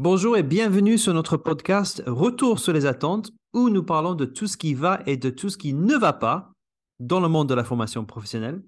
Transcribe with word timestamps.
Bonjour 0.00 0.36
et 0.36 0.44
bienvenue 0.44 0.96
sur 0.96 1.12
notre 1.12 1.36
podcast 1.36 2.04
Retour 2.06 2.60
sur 2.60 2.72
les 2.72 2.86
attentes 2.86 3.32
où 3.52 3.68
nous 3.68 3.82
parlons 3.82 4.14
de 4.14 4.26
tout 4.26 4.46
ce 4.46 4.56
qui 4.56 4.72
va 4.72 5.02
et 5.06 5.16
de 5.16 5.28
tout 5.28 5.50
ce 5.50 5.58
qui 5.58 5.74
ne 5.74 5.96
va 5.96 6.12
pas 6.12 6.52
dans 7.00 7.18
le 7.18 7.26
monde 7.26 7.48
de 7.48 7.54
la 7.54 7.64
formation 7.64 8.04
professionnelle. 8.04 8.62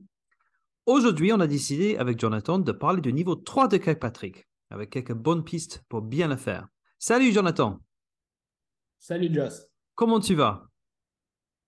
Aujourd'hui, 0.86 1.32
on 1.32 1.38
a 1.38 1.46
décidé 1.46 1.96
avec 1.98 2.18
Jonathan 2.18 2.58
de 2.58 2.72
parler 2.72 3.00
du 3.00 3.12
niveau 3.12 3.36
3 3.36 3.68
de 3.68 3.76
Kirkpatrick 3.76 4.48
avec 4.70 4.90
quelques 4.90 5.14
bonnes 5.14 5.44
pistes 5.44 5.84
pour 5.88 6.02
bien 6.02 6.26
le 6.26 6.34
faire. 6.34 6.66
Salut 6.98 7.30
Jonathan. 7.30 7.78
Salut 8.98 9.32
Joss. 9.32 9.68
Comment 9.94 10.18
tu 10.18 10.34
vas? 10.34 10.66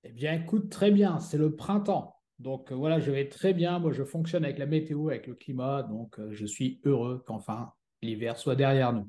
Eh 0.02 0.10
bien, 0.10 0.32
écoute, 0.32 0.71
très 0.71 0.90
bien. 0.90 1.21
C'est 1.21 1.38
le 1.38 1.54
printemps. 1.54 2.16
Donc 2.40 2.72
euh, 2.72 2.74
voilà, 2.74 2.99
je 2.99 3.13
vais 3.13 3.29
très 3.29 3.54
bien. 3.54 3.79
Moi, 3.79 3.93
je 3.93 4.02
fonctionne 4.02 4.44
avec 4.44 4.58
la 4.58 4.66
météo, 4.66 5.10
avec 5.10 5.29
le 5.29 5.36
climat. 5.36 5.85
Donc, 5.85 6.18
euh, 6.18 6.30
je 6.32 6.46
suis 6.46 6.80
heureux 6.85 7.22
qu'enfin 7.24 7.72
l'hiver 8.02 8.36
soit 8.36 8.57
derrière 8.57 8.93
nous. 8.93 9.08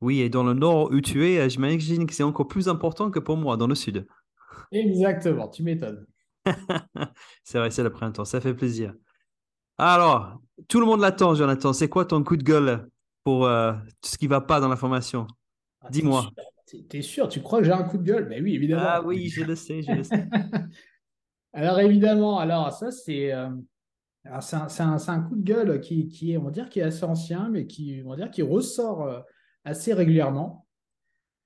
Oui, 0.00 0.20
et 0.20 0.30
dans 0.30 0.42
le 0.42 0.54
nord 0.54 0.90
où 0.90 1.00
tu 1.00 1.26
es, 1.28 1.38
euh, 1.38 1.48
j'imagine 1.48 2.06
que 2.06 2.14
c'est 2.14 2.22
encore 2.22 2.48
plus 2.48 2.68
important 2.68 3.10
que 3.10 3.18
pour 3.18 3.36
moi 3.36 3.56
dans 3.56 3.66
le 3.66 3.74
sud. 3.74 4.06
Exactement, 4.72 5.48
tu 5.48 5.62
m'étonnes. 5.62 6.06
c'est 7.44 7.58
vrai, 7.58 7.70
c'est 7.70 7.82
le 7.82 7.90
printemps, 7.90 8.24
ça 8.24 8.40
fait 8.40 8.54
plaisir. 8.54 8.94
Alors, 9.76 10.40
tout 10.68 10.80
le 10.80 10.86
monde 10.86 11.00
l'attend, 11.00 11.34
Jonathan. 11.34 11.72
C'est 11.72 11.88
quoi 11.88 12.04
ton 12.04 12.22
coup 12.22 12.36
de 12.36 12.42
gueule 12.42 12.88
pour 13.24 13.46
euh, 13.46 13.72
tout 14.00 14.10
ce 14.10 14.18
qui 14.18 14.26
ne 14.26 14.30
va 14.30 14.40
pas 14.40 14.60
dans 14.60 14.68
la 14.68 14.76
formation? 14.76 15.26
Ah, 15.80 15.88
Dis-moi. 15.90 16.30
T'es 16.88 17.02
sûr 17.02 17.28
Tu 17.28 17.42
crois 17.42 17.58
que 17.58 17.64
j'ai 17.64 17.72
un 17.72 17.82
coup 17.82 17.98
de 17.98 18.04
gueule? 18.04 18.26
Mais 18.28 18.40
oui, 18.40 18.54
évidemment. 18.54 18.82
Ah 18.84 19.02
oui, 19.02 19.28
je 19.28 19.42
le 19.42 19.56
sais, 19.56 19.82
je 19.82 19.92
le 19.92 20.04
sais. 20.04 20.28
alors 21.52 21.80
évidemment, 21.80 22.38
alors 22.38 22.72
ça 22.72 22.92
c'est 22.92 23.32
euh, 23.32 23.48
c'est 24.40 24.82
un, 24.82 24.98
un, 25.08 25.20
coup 25.22 25.34
de 25.34 25.42
gueule 25.42 25.80
qui, 25.80 26.06
qui, 26.08 26.32
est, 26.32 26.36
on 26.36 26.44
va 26.44 26.50
dire, 26.50 26.68
qui 26.68 26.80
est 26.80 26.84
assez 26.84 27.04
ancien, 27.04 27.48
mais 27.48 27.66
qui, 27.66 28.02
on 28.04 28.10
va 28.10 28.16
dire, 28.16 28.30
qui 28.30 28.42
ressort 28.42 29.24
assez 29.64 29.92
régulièrement, 29.92 30.66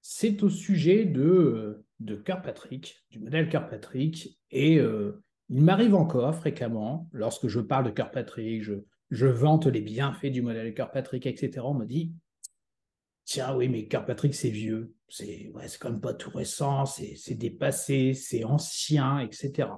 c'est 0.00 0.42
au 0.42 0.50
sujet 0.50 1.04
de, 1.04 1.22
euh, 1.22 1.86
de 2.00 2.16
Kirkpatrick, 2.16 3.04
du 3.10 3.18
modèle 3.20 3.48
Kirkpatrick. 3.48 4.38
Et 4.50 4.78
euh, 4.78 5.22
il 5.48 5.62
m'arrive 5.62 5.94
encore 5.94 6.34
fréquemment, 6.34 7.08
lorsque 7.12 7.48
je 7.48 7.60
parle 7.60 7.86
de 7.86 7.90
Kirkpatrick, 7.90 8.62
je, 8.62 8.74
je 9.10 9.26
vante 9.26 9.66
les 9.66 9.80
bienfaits 9.80 10.26
du 10.26 10.42
modèle 10.42 10.74
Kirkpatrick, 10.74 11.26
etc. 11.26 11.64
On 11.64 11.74
me 11.74 11.86
dit 11.86 12.12
Tiens, 13.24 13.56
oui, 13.56 13.68
mais 13.68 13.88
Kirkpatrick, 13.88 14.34
c'est 14.34 14.50
vieux. 14.50 14.94
C'est 15.08 15.50
ouais, 15.54 15.66
quand 15.80 15.90
même 15.90 16.00
pas 16.00 16.12
tout 16.12 16.30
récent, 16.30 16.84
c'est 16.84 17.34
dépassé, 17.34 18.12
c'est 18.12 18.44
ancien, 18.44 19.20
etc. 19.20 19.68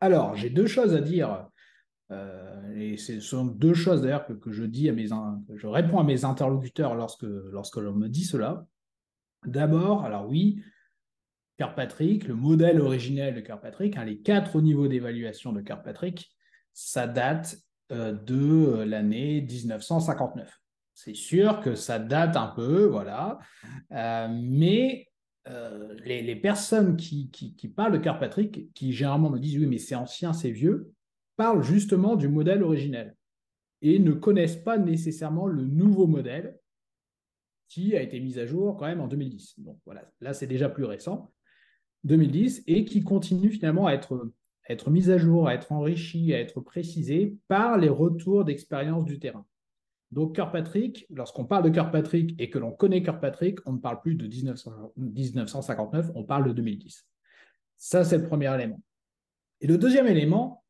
Alors, 0.00 0.34
j'ai 0.34 0.50
deux 0.50 0.66
choses 0.66 0.94
à 0.94 1.00
dire 1.00 1.48
euh, 2.12 2.74
et 2.76 2.96
ce 2.96 3.20
sont 3.20 3.46
deux 3.46 3.74
choses 3.74 4.02
d'ailleurs 4.02 4.26
que, 4.26 4.52
je 4.52 4.64
dis 4.64 4.88
à 4.88 4.92
mes, 4.92 5.08
je 5.54 5.66
réponds 5.66 5.98
à 5.98 6.04
mes 6.04 6.24
interlocuteurs 6.24 6.94
lorsque, 6.94 7.22
lorsque 7.22 7.76
l'on 7.76 7.94
me 7.94 8.08
dit 8.08 8.24
cela. 8.24 8.66
D'abord, 9.46 10.04
alors 10.04 10.28
oui, 10.28 10.62
Kirkpatrick, 11.58 12.28
le 12.28 12.34
modèle 12.34 12.80
originel 12.80 13.34
de 13.34 13.40
Kirkpatrick, 13.40 13.96
hein, 13.96 14.04
les 14.04 14.18
quatre 14.18 14.60
niveaux 14.60 14.88
d'évaluation 14.88 15.52
de 15.52 15.60
Kirkpatrick, 15.60 16.30
ça 16.72 17.06
date 17.06 17.56
euh, 17.90 18.12
de 18.12 18.82
l'année 18.82 19.40
1959. 19.40 20.60
C'est 20.94 21.14
sûr 21.14 21.60
que 21.60 21.74
ça 21.74 21.98
date 21.98 22.36
un 22.36 22.48
peu, 22.48 22.84
voilà, 22.84 23.38
euh, 23.92 24.28
mais 24.30 25.08
les, 26.04 26.36
personnes 26.36 26.96
qui, 26.96 27.28
qui, 27.30 27.56
qui, 27.56 27.66
parlent 27.66 27.92
de 27.92 27.98
Kirkpatrick, 27.98 28.72
qui 28.74 28.92
généralement 28.92 29.30
me 29.30 29.40
disent 29.40 29.58
oui, 29.58 29.66
mais 29.66 29.78
c'est 29.78 29.96
ancien, 29.96 30.32
c'est 30.32 30.52
vieux, 30.52 30.92
parlent 31.42 31.64
justement 31.64 32.14
du 32.14 32.28
modèle 32.28 32.62
originel 32.62 33.16
et 33.80 33.98
ne 33.98 34.12
connaissent 34.12 34.62
pas 34.62 34.78
nécessairement 34.78 35.48
le 35.48 35.64
nouveau 35.64 36.06
modèle 36.06 36.56
qui 37.68 37.96
a 37.96 38.00
été 38.00 38.20
mis 38.20 38.38
à 38.38 38.46
jour 38.46 38.76
quand 38.76 38.86
même 38.86 39.00
en 39.00 39.08
2010. 39.08 39.58
Donc 39.58 39.76
voilà, 39.84 40.08
là 40.20 40.34
c'est 40.34 40.46
déjà 40.46 40.68
plus 40.68 40.84
récent, 40.84 41.32
2010, 42.04 42.62
et 42.68 42.84
qui 42.84 43.02
continue 43.02 43.50
finalement 43.50 43.88
à 43.88 43.92
être, 43.92 44.30
être 44.68 44.88
mis 44.88 45.10
à 45.10 45.18
jour, 45.18 45.48
à 45.48 45.54
être 45.54 45.72
enrichi, 45.72 46.32
à 46.32 46.38
être 46.38 46.60
précisé 46.60 47.36
par 47.48 47.76
les 47.76 47.88
retours 47.88 48.44
d'expérience 48.44 49.04
du 49.04 49.18
terrain. 49.18 49.44
Donc 50.12 50.36
Kirkpatrick, 50.36 51.06
lorsqu'on 51.10 51.44
parle 51.44 51.64
de 51.64 51.70
Kirkpatrick 51.70 52.40
et 52.40 52.50
que 52.50 52.60
l'on 52.60 52.70
connaît 52.70 53.02
Kirkpatrick, 53.02 53.58
on 53.66 53.72
ne 53.72 53.78
parle 53.78 54.00
plus 54.00 54.14
de 54.14 54.28
1959, 54.28 56.12
on 56.14 56.22
parle 56.22 56.46
de 56.46 56.52
2010. 56.52 57.04
Ça, 57.78 58.04
c'est 58.04 58.18
le 58.18 58.28
premier 58.28 58.54
élément. 58.54 58.80
Et 59.60 59.66
le 59.66 59.76
deuxième 59.76 60.06
élément, 60.06 60.61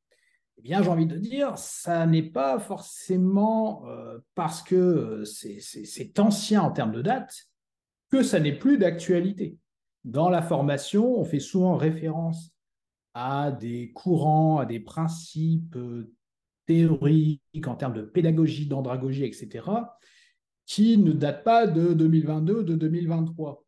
eh 0.58 0.62
bien, 0.62 0.82
j'ai 0.82 0.90
envie 0.90 1.06
de 1.06 1.16
dire, 1.16 1.56
ça 1.56 2.06
n'est 2.06 2.22
pas 2.22 2.58
forcément 2.58 3.86
euh, 3.88 4.18
parce 4.34 4.62
que 4.62 4.74
euh, 4.74 5.24
c'est 5.24 6.18
ancien 6.18 6.62
en 6.62 6.70
termes 6.70 6.92
de 6.92 7.02
date 7.02 7.48
que 8.10 8.22
ça 8.22 8.38
n'est 8.38 8.56
plus 8.58 8.78
d'actualité. 8.78 9.56
Dans 10.04 10.28
la 10.28 10.42
formation, 10.42 11.18
on 11.18 11.24
fait 11.24 11.40
souvent 11.40 11.76
référence 11.76 12.50
à 13.14 13.50
des 13.50 13.92
courants, 13.92 14.58
à 14.58 14.66
des 14.66 14.80
principes 14.80 15.76
euh, 15.76 16.12
théoriques 16.66 17.66
en 17.66 17.74
termes 17.74 17.94
de 17.94 18.02
pédagogie, 18.02 18.66
d'andragogie, 18.66 19.24
etc., 19.24 19.64
qui 20.66 20.96
ne 20.96 21.12
datent 21.12 21.44
pas 21.44 21.66
de 21.66 21.92
2022 21.92 22.60
ou 22.60 22.62
de 22.62 22.76
2023. 22.76 23.64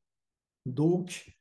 Donc, 0.67 1.35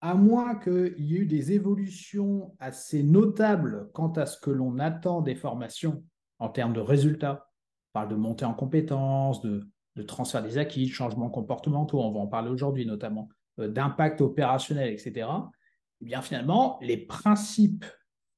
à 0.00 0.14
moins 0.14 0.56
qu'il 0.56 0.94
y 0.98 1.16
ait 1.16 1.20
eu 1.20 1.26
des 1.26 1.52
évolutions 1.52 2.54
assez 2.58 3.02
notables 3.02 3.90
quant 3.92 4.12
à 4.12 4.26
ce 4.26 4.38
que 4.38 4.50
l'on 4.50 4.78
attend 4.78 5.20
des 5.20 5.34
formations 5.34 6.02
en 6.38 6.48
termes 6.48 6.72
de 6.72 6.80
résultats, 6.80 7.46
on 7.90 8.00
parle 8.00 8.08
de 8.08 8.14
montée 8.14 8.46
en 8.46 8.54
compétences, 8.54 9.42
de, 9.42 9.68
transfert 10.06 10.42
des 10.42 10.56
acquis, 10.56 10.86
de 10.86 10.92
changements 10.92 11.28
comportementaux, 11.28 12.00
on 12.00 12.10
va 12.12 12.20
en 12.20 12.26
parler 12.26 12.48
aujourd'hui 12.48 12.86
notamment, 12.86 13.28
euh, 13.58 13.68
d'impact 13.68 14.22
opérationnel, 14.22 14.90
etc., 14.90 15.28
eh 16.00 16.04
bien 16.06 16.22
finalement, 16.22 16.78
les 16.80 16.96
principes 16.96 17.84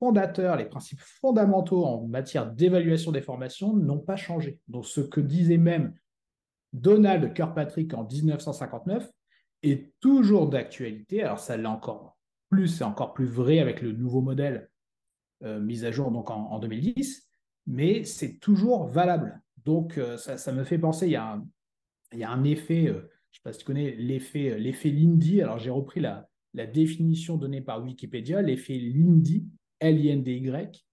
fondateurs, 0.01 0.57
les 0.57 0.65
principes 0.65 0.99
fondamentaux 1.01 1.85
en 1.85 2.09
matière 2.09 2.51
d'évaluation 2.51 3.13
des 3.13 3.23
formations 3.23 3.73
n'ont 3.77 4.01
pas 4.01 4.17
changé. 4.17 4.59
Donc 4.67 4.87
ce 4.87 5.01
que 5.01 5.21
disait 5.21 5.59
même 5.59 5.95
Donald 6.73 7.33
Kirkpatrick 7.35 7.95
en 7.95 8.05
1959 8.05 9.09
est 9.63 9.93
toujours 10.01 10.49
d'actualité. 10.49 11.23
Alors 11.23 11.39
ça 11.39 11.57
l'est 11.57 11.67
encore 11.67 12.19
plus, 12.51 12.69
c'est 12.69 12.85
encore 12.85 13.15
plus 13.15 13.27
vrai 13.27 13.59
avec 13.59 13.81
le 13.81 13.93
nouveau 13.93 14.21
modèle 14.21 14.71
euh, 15.45 15.59
mis 15.61 15.85
à 15.85 15.91
jour 15.91 16.11
donc 16.11 16.31
en, 16.31 16.59
2010, 16.59 17.29
mais 17.67 18.05
c'est 18.05 18.39
toujours 18.39 18.87
valable. 18.87 19.41
Donc 19.65 19.99
euh, 19.99 20.17
ça, 20.17 20.53
me 20.53 20.65
fait 20.65 20.79
penser, 20.79 21.07
il 21.07 21.13
y 21.13 21.17
a 21.17 21.35
un, 21.35 21.47
il 22.13 22.19
y 22.19 22.25
a 22.25 22.31
un 22.31 22.45
effet, 22.45 22.89
euh, 22.89 22.93
je 22.93 22.99
ne 22.99 23.35
sais 23.35 23.41
pas 23.43 23.53
si 23.53 23.59
tu 23.61 23.65
connais 23.65 23.93
l'effet, 23.93 24.59
l'effet 24.59 24.91
Lindy. 24.91 25.43
Alors 25.43 25.59
j'ai 25.59 25.71
repris 25.71 26.01
la, 26.01 26.29
la 26.55 26.67
définition 26.67 27.37
donnée 27.37 27.61
par 27.61 27.83
Wikipédia, 27.83 28.43
l'effet 28.43 28.79
Lindy, 28.79 29.49
L-I-N-D-Y. 29.81 30.85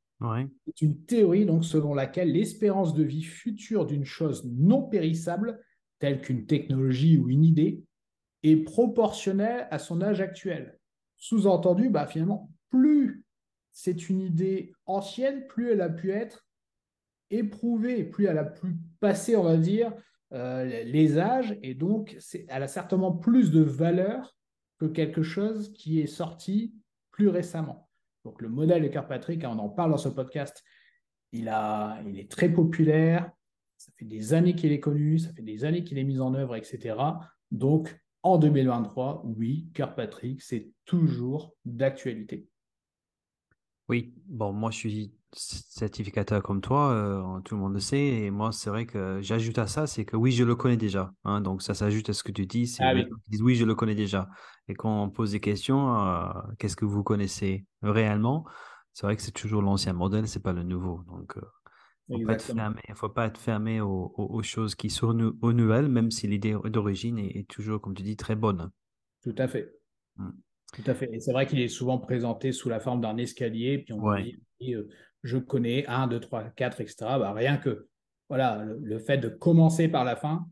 C'est 0.65 0.81
une 0.81 1.05
théorie 1.05 1.45
donc 1.45 1.63
selon 1.63 1.93
laquelle 1.93 2.31
l'espérance 2.33 2.93
de 2.93 3.03
vie 3.03 3.23
future 3.23 3.85
d'une 3.85 4.03
chose 4.03 4.49
non 4.51 4.81
périssable, 4.83 5.59
telle 5.99 6.21
qu'une 6.21 6.45
technologie 6.45 7.17
ou 7.17 7.29
une 7.29 7.45
idée, 7.45 7.83
est 8.43 8.57
proportionnel 8.57 9.67
à 9.71 9.79
son 9.79 10.01
âge 10.01 10.21
actuel. 10.21 10.79
Sous-entendu, 11.17 11.89
bah, 11.89 12.07
finalement, 12.07 12.49
plus 12.69 13.23
c'est 13.71 14.09
une 14.09 14.21
idée 14.21 14.73
ancienne, 14.85 15.47
plus 15.47 15.71
elle 15.71 15.81
a 15.81 15.89
pu 15.89 16.11
être 16.11 16.45
éprouvée, 17.29 18.03
plus 18.03 18.25
elle 18.25 18.37
a 18.37 18.45
pu 18.45 18.75
passer, 18.99 19.35
on 19.35 19.43
va 19.43 19.57
dire, 19.57 19.93
euh, 20.33 20.83
les 20.83 21.17
âges, 21.17 21.57
et 21.63 21.73
donc 21.73 22.17
elle 22.47 22.63
a 22.63 22.67
certainement 22.67 23.11
plus 23.11 23.51
de 23.51 23.61
valeur 23.61 24.35
que 24.79 24.85
quelque 24.85 25.23
chose 25.23 25.71
qui 25.73 25.99
est 25.99 26.07
sorti 26.07 26.73
plus 27.11 27.27
récemment. 27.27 27.89
Donc 28.25 28.41
le 28.41 28.49
modèle 28.49 28.83
de 28.83 28.87
Kirkpatrick, 28.87 29.43
hein, 29.43 29.51
on 29.55 29.59
en 29.59 29.69
parle 29.69 29.91
dans 29.91 29.97
ce 29.97 30.09
podcast, 30.09 30.63
il, 31.31 31.47
a, 31.49 32.01
il 32.07 32.19
est 32.19 32.29
très 32.29 32.49
populaire, 32.49 33.31
ça 33.77 33.91
fait 33.97 34.05
des 34.05 34.33
années 34.33 34.55
qu'il 34.55 34.71
est 34.71 34.79
connu, 34.79 35.19
ça 35.19 35.31
fait 35.33 35.41
des 35.41 35.63
années 35.63 35.83
qu'il 35.83 35.97
est 35.97 36.03
mis 36.03 36.19
en 36.19 36.33
œuvre, 36.33 36.55
etc. 36.55 36.95
Donc 37.51 37.97
en 38.23 38.37
2023, 38.37 39.23
oui, 39.25 39.69
Kirkpatrick, 39.73 40.41
c'est 40.41 40.69
toujours 40.85 41.53
d'actualité. 41.65 42.47
Oui, 43.87 44.13
bon, 44.27 44.53
moi 44.53 44.71
je 44.71 44.77
suis 44.77 45.13
certificateur 45.31 46.41
comme 46.41 46.61
toi, 46.61 46.91
euh, 46.91 47.39
tout 47.41 47.55
le 47.55 47.61
monde 47.61 47.73
le 47.73 47.79
sait, 47.79 47.97
et 47.99 48.31
moi 48.31 48.51
c'est 48.51 48.69
vrai 48.69 48.85
que 48.85 49.19
j'ajoute 49.21 49.57
à 49.57 49.67
ça, 49.67 49.87
c'est 49.87 50.05
que 50.05 50.15
oui, 50.15 50.31
je 50.31 50.43
le 50.43 50.55
connais 50.55 50.77
déjà. 50.77 51.11
Hein, 51.23 51.41
donc 51.41 51.61
ça 51.61 51.73
s'ajoute 51.73 52.09
à 52.09 52.13
ce 52.13 52.23
que 52.23 52.31
tu 52.31 52.45
dis, 52.45 52.67
c'est 52.67 52.83
ah 52.83 52.93
oui. 52.93 53.07
disent 53.27 53.41
oui, 53.41 53.55
je 53.55 53.65
le 53.65 53.75
connais 53.75 53.95
déjà. 53.95 54.29
Et 54.67 54.75
quand 54.75 55.03
on 55.03 55.09
pose 55.09 55.31
des 55.31 55.39
questions, 55.39 55.95
euh, 55.97 56.29
qu'est-ce 56.57 56.75
que 56.75 56.85
vous 56.85 57.03
connaissez 57.03 57.65
réellement? 57.81 58.45
C'est 58.93 59.05
vrai 59.05 59.15
que 59.15 59.21
c'est 59.21 59.31
toujours 59.31 59.61
l'ancien 59.61 59.93
modèle, 59.93 60.27
c'est 60.27 60.41
pas 60.41 60.53
le 60.53 60.63
nouveau. 60.63 61.03
Donc 61.07 61.37
euh, 61.37 61.41
il 62.09 62.25
ne 62.25 62.95
faut 62.95 63.09
pas 63.09 63.27
être 63.27 63.39
fermé 63.39 63.81
aux, 63.81 64.41
choses 64.43 64.75
qui 64.75 64.89
sont 64.89 65.33
aux 65.41 65.53
nouvelles, 65.53 65.87
même 65.87 66.11
si 66.11 66.27
l'idée 66.27 66.55
d'origine 66.65 67.19
est, 67.19 67.47
toujours, 67.47 67.79
comme 67.81 67.95
tu 67.95 68.03
dis, 68.03 68.17
très 68.17 68.35
bonne. 68.35 68.71
Tout 69.23 69.35
à 69.37 69.47
fait. 69.47 69.73
Mmh. 70.17 70.29
Tout 70.73 70.83
à 70.85 70.93
fait. 70.93 71.09
Et 71.13 71.19
c'est 71.19 71.31
vrai 71.31 71.45
qu'il 71.45 71.59
est 71.59 71.67
souvent 71.67 71.97
présenté 71.97 72.51
sous 72.51 72.69
la 72.69 72.79
forme 72.79 73.01
d'un 73.01 73.17
escalier, 73.17 73.79
puis 73.79 73.93
on 73.93 74.15
dit, 74.15 74.75
euh, 74.75 74.87
je 75.23 75.37
connais 75.37 75.85
1, 75.87 76.07
2, 76.07 76.19
3, 76.19 76.43
4, 76.55 76.81
etc. 76.81 77.05
rien 77.33 77.57
que 77.57 77.87
voilà, 78.29 78.63
le, 78.63 78.99
fait 78.99 79.17
de 79.17 79.27
commencer 79.27 79.87
par 79.87 80.05
la 80.05 80.15
fin, 80.15 80.47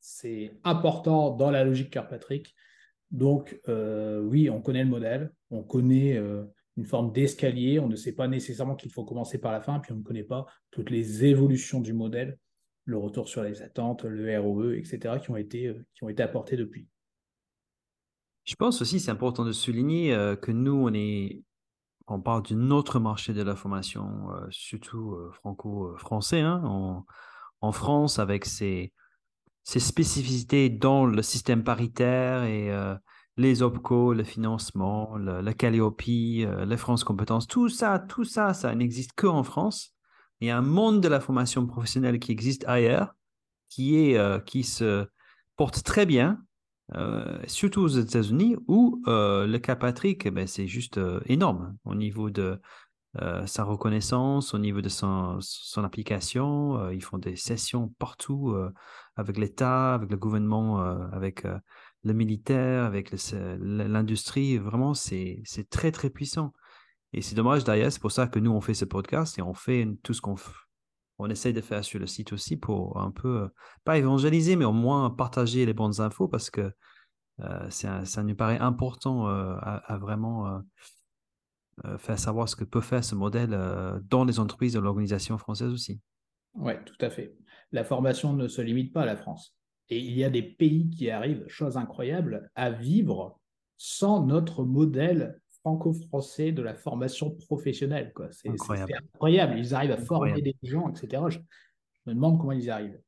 c'est 0.00 0.52
important 0.64 1.30
dans 1.30 1.50
la 1.50 1.62
logique 1.62 1.90
Kirkpatrick. 1.90 2.54
Donc, 3.12 3.60
euh, 3.68 4.20
oui, 4.20 4.50
on 4.50 4.60
connaît 4.60 4.82
le 4.82 4.90
modèle, 4.90 5.32
on 5.50 5.62
connaît 5.62 6.16
euh, 6.16 6.44
une 6.80 6.86
forme 6.86 7.12
d'escalier, 7.12 7.78
on 7.78 7.88
ne 7.88 7.96
sait 7.96 8.14
pas 8.14 8.26
nécessairement 8.26 8.74
qu'il 8.74 8.90
faut 8.90 9.04
commencer 9.04 9.38
par 9.38 9.52
la 9.52 9.60
fin, 9.60 9.78
puis 9.80 9.92
on 9.92 9.96
ne 9.96 10.02
connaît 10.02 10.24
pas 10.24 10.46
toutes 10.70 10.90
les 10.90 11.24
évolutions 11.24 11.80
du 11.80 11.92
modèle, 11.92 12.38
le 12.84 12.98
retour 12.98 13.28
sur 13.28 13.42
les 13.42 13.62
attentes, 13.62 14.04
le 14.04 14.38
ROE, 14.40 14.74
etc., 14.74 15.16
qui 15.22 15.30
ont 15.30 15.36
été, 15.36 15.66
euh, 15.66 15.86
qui 15.94 16.04
ont 16.04 16.08
été 16.08 16.22
apportés 16.22 16.56
depuis. 16.56 16.88
Je 18.44 18.54
pense 18.56 18.82
aussi, 18.82 18.98
c'est 18.98 19.10
important 19.10 19.44
de 19.44 19.52
souligner 19.52 20.16
que 20.40 20.50
nous, 20.50 20.72
on 20.72 20.92
est, 20.92 21.44
on 22.08 22.20
parle 22.20 22.42
d'un 22.42 22.70
autre 22.70 22.98
marché 22.98 23.32
de 23.32 23.42
la 23.42 23.54
formation, 23.54 24.30
surtout 24.48 25.16
franco-français, 25.34 26.40
hein, 26.40 27.04
en, 27.60 27.72
France, 27.72 28.18
avec 28.18 28.46
ses, 28.46 28.92
ses 29.70 29.80
spécificités 29.80 30.68
dans 30.68 31.06
le 31.06 31.22
système 31.22 31.62
paritaire 31.62 32.44
et 32.44 32.70
euh, 32.70 32.94
les 33.36 33.62
OPCO, 33.62 34.12
le 34.12 34.24
financement, 34.24 35.16
le, 35.16 35.40
la 35.40 35.54
Calliope, 35.54 36.02
euh, 36.08 36.64
les 36.64 36.76
France 36.76 37.04
Compétences, 37.04 37.46
tout 37.46 37.68
ça, 37.68 37.98
tout 37.98 38.24
ça, 38.24 38.54
ça 38.54 38.74
n'existe 38.74 39.12
qu'en 39.16 39.42
France. 39.42 39.94
Il 40.40 40.48
y 40.48 40.50
a 40.50 40.58
un 40.58 40.62
monde 40.62 41.00
de 41.00 41.08
la 41.08 41.20
formation 41.20 41.66
professionnelle 41.66 42.18
qui 42.18 42.32
existe 42.32 42.64
ailleurs, 42.66 43.14
qui, 43.68 43.96
est, 43.96 44.16
euh, 44.16 44.40
qui 44.40 44.64
se 44.64 45.06
porte 45.56 45.82
très 45.82 46.06
bien, 46.06 46.42
surtout 47.46 47.82
aux 47.82 47.88
États-Unis, 47.88 48.56
où 48.66 49.00
le 49.06 49.58
cas 49.58 49.76
Patrick, 49.76 50.26
eh 50.26 50.32
ben, 50.32 50.48
c'est 50.48 50.66
juste 50.66 50.98
énorme 51.26 51.76
au 51.84 51.94
niveau 51.94 52.30
de 52.30 52.60
euh, 53.20 53.44
sa 53.44 53.64
reconnaissance, 53.64 54.54
au 54.54 54.58
niveau 54.58 54.80
de 54.80 54.88
son, 54.88 55.38
son 55.40 55.82
application. 55.82 56.78
Euh, 56.78 56.94
ils 56.94 57.02
font 57.02 57.18
des 57.18 57.34
sessions 57.34 57.88
partout 57.98 58.50
euh, 58.50 58.72
avec 59.16 59.36
l'État, 59.36 59.94
avec 59.94 60.10
le 60.10 60.16
gouvernement, 60.16 60.78
avec 61.12 61.44
le 62.02 62.12
militaire, 62.12 62.84
avec 62.84 63.12
l'industrie. 63.60 64.58
Vraiment, 64.58 64.94
c'est 64.94 65.42
très, 65.70 65.92
très 65.92 66.10
puissant. 66.10 66.52
Et 67.12 67.22
c'est 67.22 67.34
dommage 67.34 67.64
d'ailleurs, 67.64 67.90
c'est 67.90 68.00
pour 68.00 68.12
ça 68.12 68.28
que 68.28 68.38
nous, 68.38 68.52
on 68.52 68.60
fait 68.60 68.74
ce 68.74 68.84
podcast 68.84 69.38
et 69.38 69.42
on 69.42 69.54
fait 69.54 69.86
tout 70.02 70.14
ce 70.14 70.20
qu'on 70.20 70.36
on 71.18 71.28
essaye 71.28 71.52
de 71.52 71.60
faire 71.60 71.84
sur 71.84 71.98
le 71.98 72.06
site 72.06 72.32
aussi 72.32 72.56
pour 72.56 72.98
un 73.00 73.10
peu, 73.10 73.50
pas 73.84 73.98
évangéliser, 73.98 74.56
mais 74.56 74.64
au 74.64 74.72
moins 74.72 75.10
partager 75.10 75.66
les 75.66 75.74
bonnes 75.74 76.00
infos 76.00 76.28
parce 76.28 76.50
que 76.50 76.72
ça 77.68 78.22
nous 78.22 78.34
paraît 78.34 78.58
important 78.58 79.26
à, 79.26 79.98
vraiment 79.98 80.62
euh, 81.86 81.96
faire 81.96 82.18
savoir 82.18 82.48
ce 82.48 82.56
que 82.56 82.64
peut 82.64 82.82
faire 82.82 83.02
ce 83.02 83.14
modèle 83.14 83.54
euh, 83.54 83.98
dans 84.04 84.24
les 84.24 84.38
entreprises 84.38 84.74
de 84.74 84.80
l'organisation 84.80 85.38
française 85.38 85.72
aussi. 85.72 86.00
Oui, 86.54 86.72
tout 86.84 86.96
à 87.00 87.08
fait. 87.08 87.34
La 87.72 87.84
formation 87.84 88.34
ne 88.34 88.48
se 88.48 88.60
limite 88.60 88.92
pas 88.92 89.02
à 89.02 89.06
la 89.06 89.16
France. 89.16 89.56
Et 89.90 89.98
il 89.98 90.16
y 90.16 90.24
a 90.24 90.30
des 90.30 90.42
pays 90.42 90.88
qui 90.88 91.10
arrivent, 91.10 91.44
chose 91.48 91.76
incroyable, 91.76 92.50
à 92.54 92.70
vivre 92.70 93.40
sans 93.76 94.24
notre 94.24 94.64
modèle 94.64 95.40
franco-français 95.60 96.52
de 96.52 96.62
la 96.62 96.74
formation 96.74 97.30
professionnelle. 97.30 98.12
C'est 98.30 98.48
incroyable. 98.48 98.92
incroyable. 99.14 99.58
Ils 99.58 99.74
arrivent 99.74 99.90
à 99.90 99.96
former 99.96 100.40
des 100.40 100.54
gens, 100.62 100.88
etc. 100.88 101.22
Je, 101.28 101.38
me 102.06 102.14
demande 102.14 102.38
comment 102.38 102.52
ils 102.52 102.64
y 102.64 102.70
arrivent. 102.70 103.00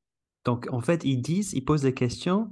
Donc, 0.45 0.69
en 0.73 0.81
fait, 0.81 1.05
ils 1.05 1.23
disent, 1.23 1.53
ils 1.53 1.65
posent 1.65 1.83
des 1.83 1.95
questions. 1.95 2.51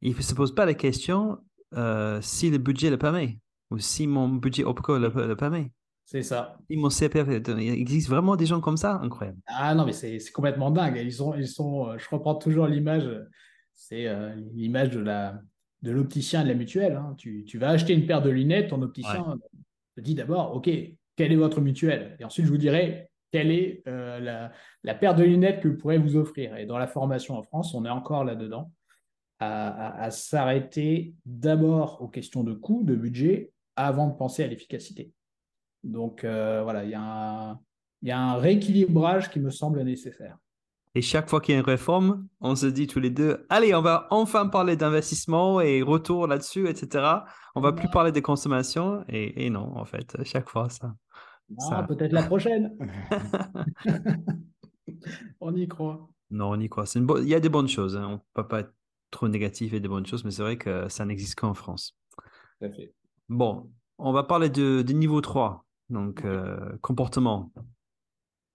Ils 0.00 0.16
ne 0.16 0.22
se 0.22 0.34
posent 0.34 0.54
pas 0.54 0.64
la 0.64 0.74
question 0.74 1.38
euh, 1.74 2.20
si 2.22 2.50
le 2.50 2.58
budget 2.58 2.90
le 2.90 2.98
permet 2.98 3.38
ou 3.70 3.78
si 3.78 4.06
mon 4.06 4.28
budget 4.28 4.64
OPCO 4.64 4.98
le, 4.98 5.12
le 5.26 5.36
permet. 5.36 5.70
C'est 6.10 6.22
ça. 6.22 6.56
Si 6.70 6.76
mon 6.78 6.88
CPF, 6.88 7.28
il 7.28 7.68
existe 7.68 8.08
vraiment 8.08 8.34
des 8.34 8.46
gens 8.46 8.62
comme 8.62 8.78
ça? 8.78 8.94
Incroyable. 9.02 9.36
Ah 9.46 9.74
non, 9.74 9.84
mais 9.84 9.92
c'est 9.92 10.18
complètement 10.32 10.70
dingue. 10.70 10.96
Ils 10.96 11.12
sont, 11.12 11.34
ils 11.34 11.46
sont, 11.46 11.86
euh, 11.86 11.98
je 11.98 12.08
reprends 12.08 12.34
toujours 12.34 12.66
l'image, 12.66 13.06
c'est 13.74 14.06
euh, 14.06 14.34
l'image 14.54 14.88
de 14.88 15.00
la 15.00 15.38
de 15.82 15.90
l'opticien 15.90 16.44
de 16.44 16.48
la 16.48 16.54
mutuelle. 16.54 16.96
Hein. 16.96 17.14
Tu, 17.18 17.44
tu, 17.44 17.58
vas 17.58 17.68
acheter 17.68 17.92
une 17.92 18.06
paire 18.06 18.22
de 18.22 18.30
lunettes, 18.30 18.70
ton 18.70 18.80
opticien 18.80 19.38
te 19.96 20.00
dit 20.00 20.14
d'abord, 20.14 20.56
OK, 20.56 20.70
quelle 21.14 21.30
est 21.30 21.36
votre 21.36 21.60
mutuelle? 21.60 22.16
Et 22.18 22.24
ensuite, 22.24 22.46
je 22.46 22.50
vous 22.50 22.56
dirai 22.56 23.10
quelle 23.30 23.50
est 23.50 23.82
euh, 23.86 24.18
la, 24.18 24.50
la, 24.84 24.94
paire 24.94 25.14
de 25.14 25.24
lunettes 25.24 25.60
que 25.60 25.68
vous 25.68 25.76
pourrez 25.76 25.98
vous 25.98 26.16
offrir? 26.16 26.56
Et 26.56 26.64
dans 26.64 26.78
la 26.78 26.86
formation 26.86 27.36
en 27.36 27.42
France, 27.42 27.74
on 27.74 27.84
est 27.84 27.90
encore 27.90 28.24
là-dedans, 28.24 28.72
à, 29.40 30.02
à 30.02 30.10
s'arrêter 30.10 31.12
d'abord 31.26 32.00
aux 32.00 32.08
questions 32.08 32.44
de 32.44 32.54
coût, 32.54 32.82
de 32.82 32.94
budget, 32.94 33.52
avant 33.76 34.08
de 34.08 34.14
penser 34.14 34.42
à 34.42 34.46
l'efficacité. 34.46 35.12
Donc 35.84 36.24
euh, 36.24 36.62
voilà, 36.62 36.84
il 36.84 36.90
y, 36.90 38.06
y, 38.06 38.10
a 38.10 38.20
un 38.20 38.36
rééquilibrage 38.36 39.30
qui 39.30 39.40
me 39.40 39.50
semble 39.50 39.82
nécessaire. 39.82 40.36
Et 40.94 41.02
chaque 41.02 41.28
fois 41.28 41.40
qu'il 41.40 41.52
y 41.52 41.56
a 41.56 41.60
une 41.60 41.66
réforme, 41.66 42.26
on 42.40 42.56
se 42.56 42.66
dit 42.66 42.86
tous 42.86 42.98
les 42.98 43.10
deux, 43.10 43.46
allez, 43.50 43.74
on 43.74 43.82
va 43.82 44.08
enfin 44.10 44.48
parler 44.48 44.76
d'investissement 44.76 45.60
et 45.60 45.82
retour 45.82 46.26
là-dessus, 46.26 46.68
etc. 46.68 47.04
On 47.54 47.60
va 47.60 47.72
plus 47.72 47.88
parler 47.88 48.10
de 48.10 48.20
consommation. 48.20 49.04
Et, 49.08 49.48
non, 49.50 49.76
en 49.76 49.84
fait, 49.84 50.16
chaque 50.24 50.48
fois, 50.48 50.68
ça. 50.68 50.94
Ah, 51.70 51.82
peut-être 51.82 52.12
la 52.12 52.22
prochaine. 52.22 52.76
on 55.40 55.54
y 55.54 55.68
croit. 55.68 56.08
Non, 56.30 56.50
on 56.50 56.60
y 56.60 56.68
croit. 56.68 56.84
Une 56.94 57.06
Il 57.18 57.28
y 57.28 57.34
a 57.34 57.40
des 57.40 57.48
bonnes 57.48 57.68
choses. 57.68 57.96
Hein. 57.96 58.06
On 58.08 58.12
ne 58.12 58.18
peut 58.34 58.48
pas 58.48 58.60
être 58.60 58.74
trop 59.10 59.28
négatif 59.28 59.72
et 59.72 59.80
des 59.80 59.88
bonnes 59.88 60.06
choses, 60.06 60.24
mais 60.24 60.30
c'est 60.30 60.42
vrai 60.42 60.56
que 60.56 60.88
ça 60.88 61.04
n'existe 61.04 61.38
qu'en 61.38 61.54
France. 61.54 61.96
Tout 62.58 62.66
à 62.66 62.70
fait. 62.70 62.92
Bon, 63.28 63.70
on 63.98 64.12
va 64.12 64.22
parler 64.22 64.48
de, 64.48 64.82
niveau 64.92 65.20
3, 65.20 65.64
donc 65.90 66.24
euh, 66.24 66.76
comportement. 66.80 67.52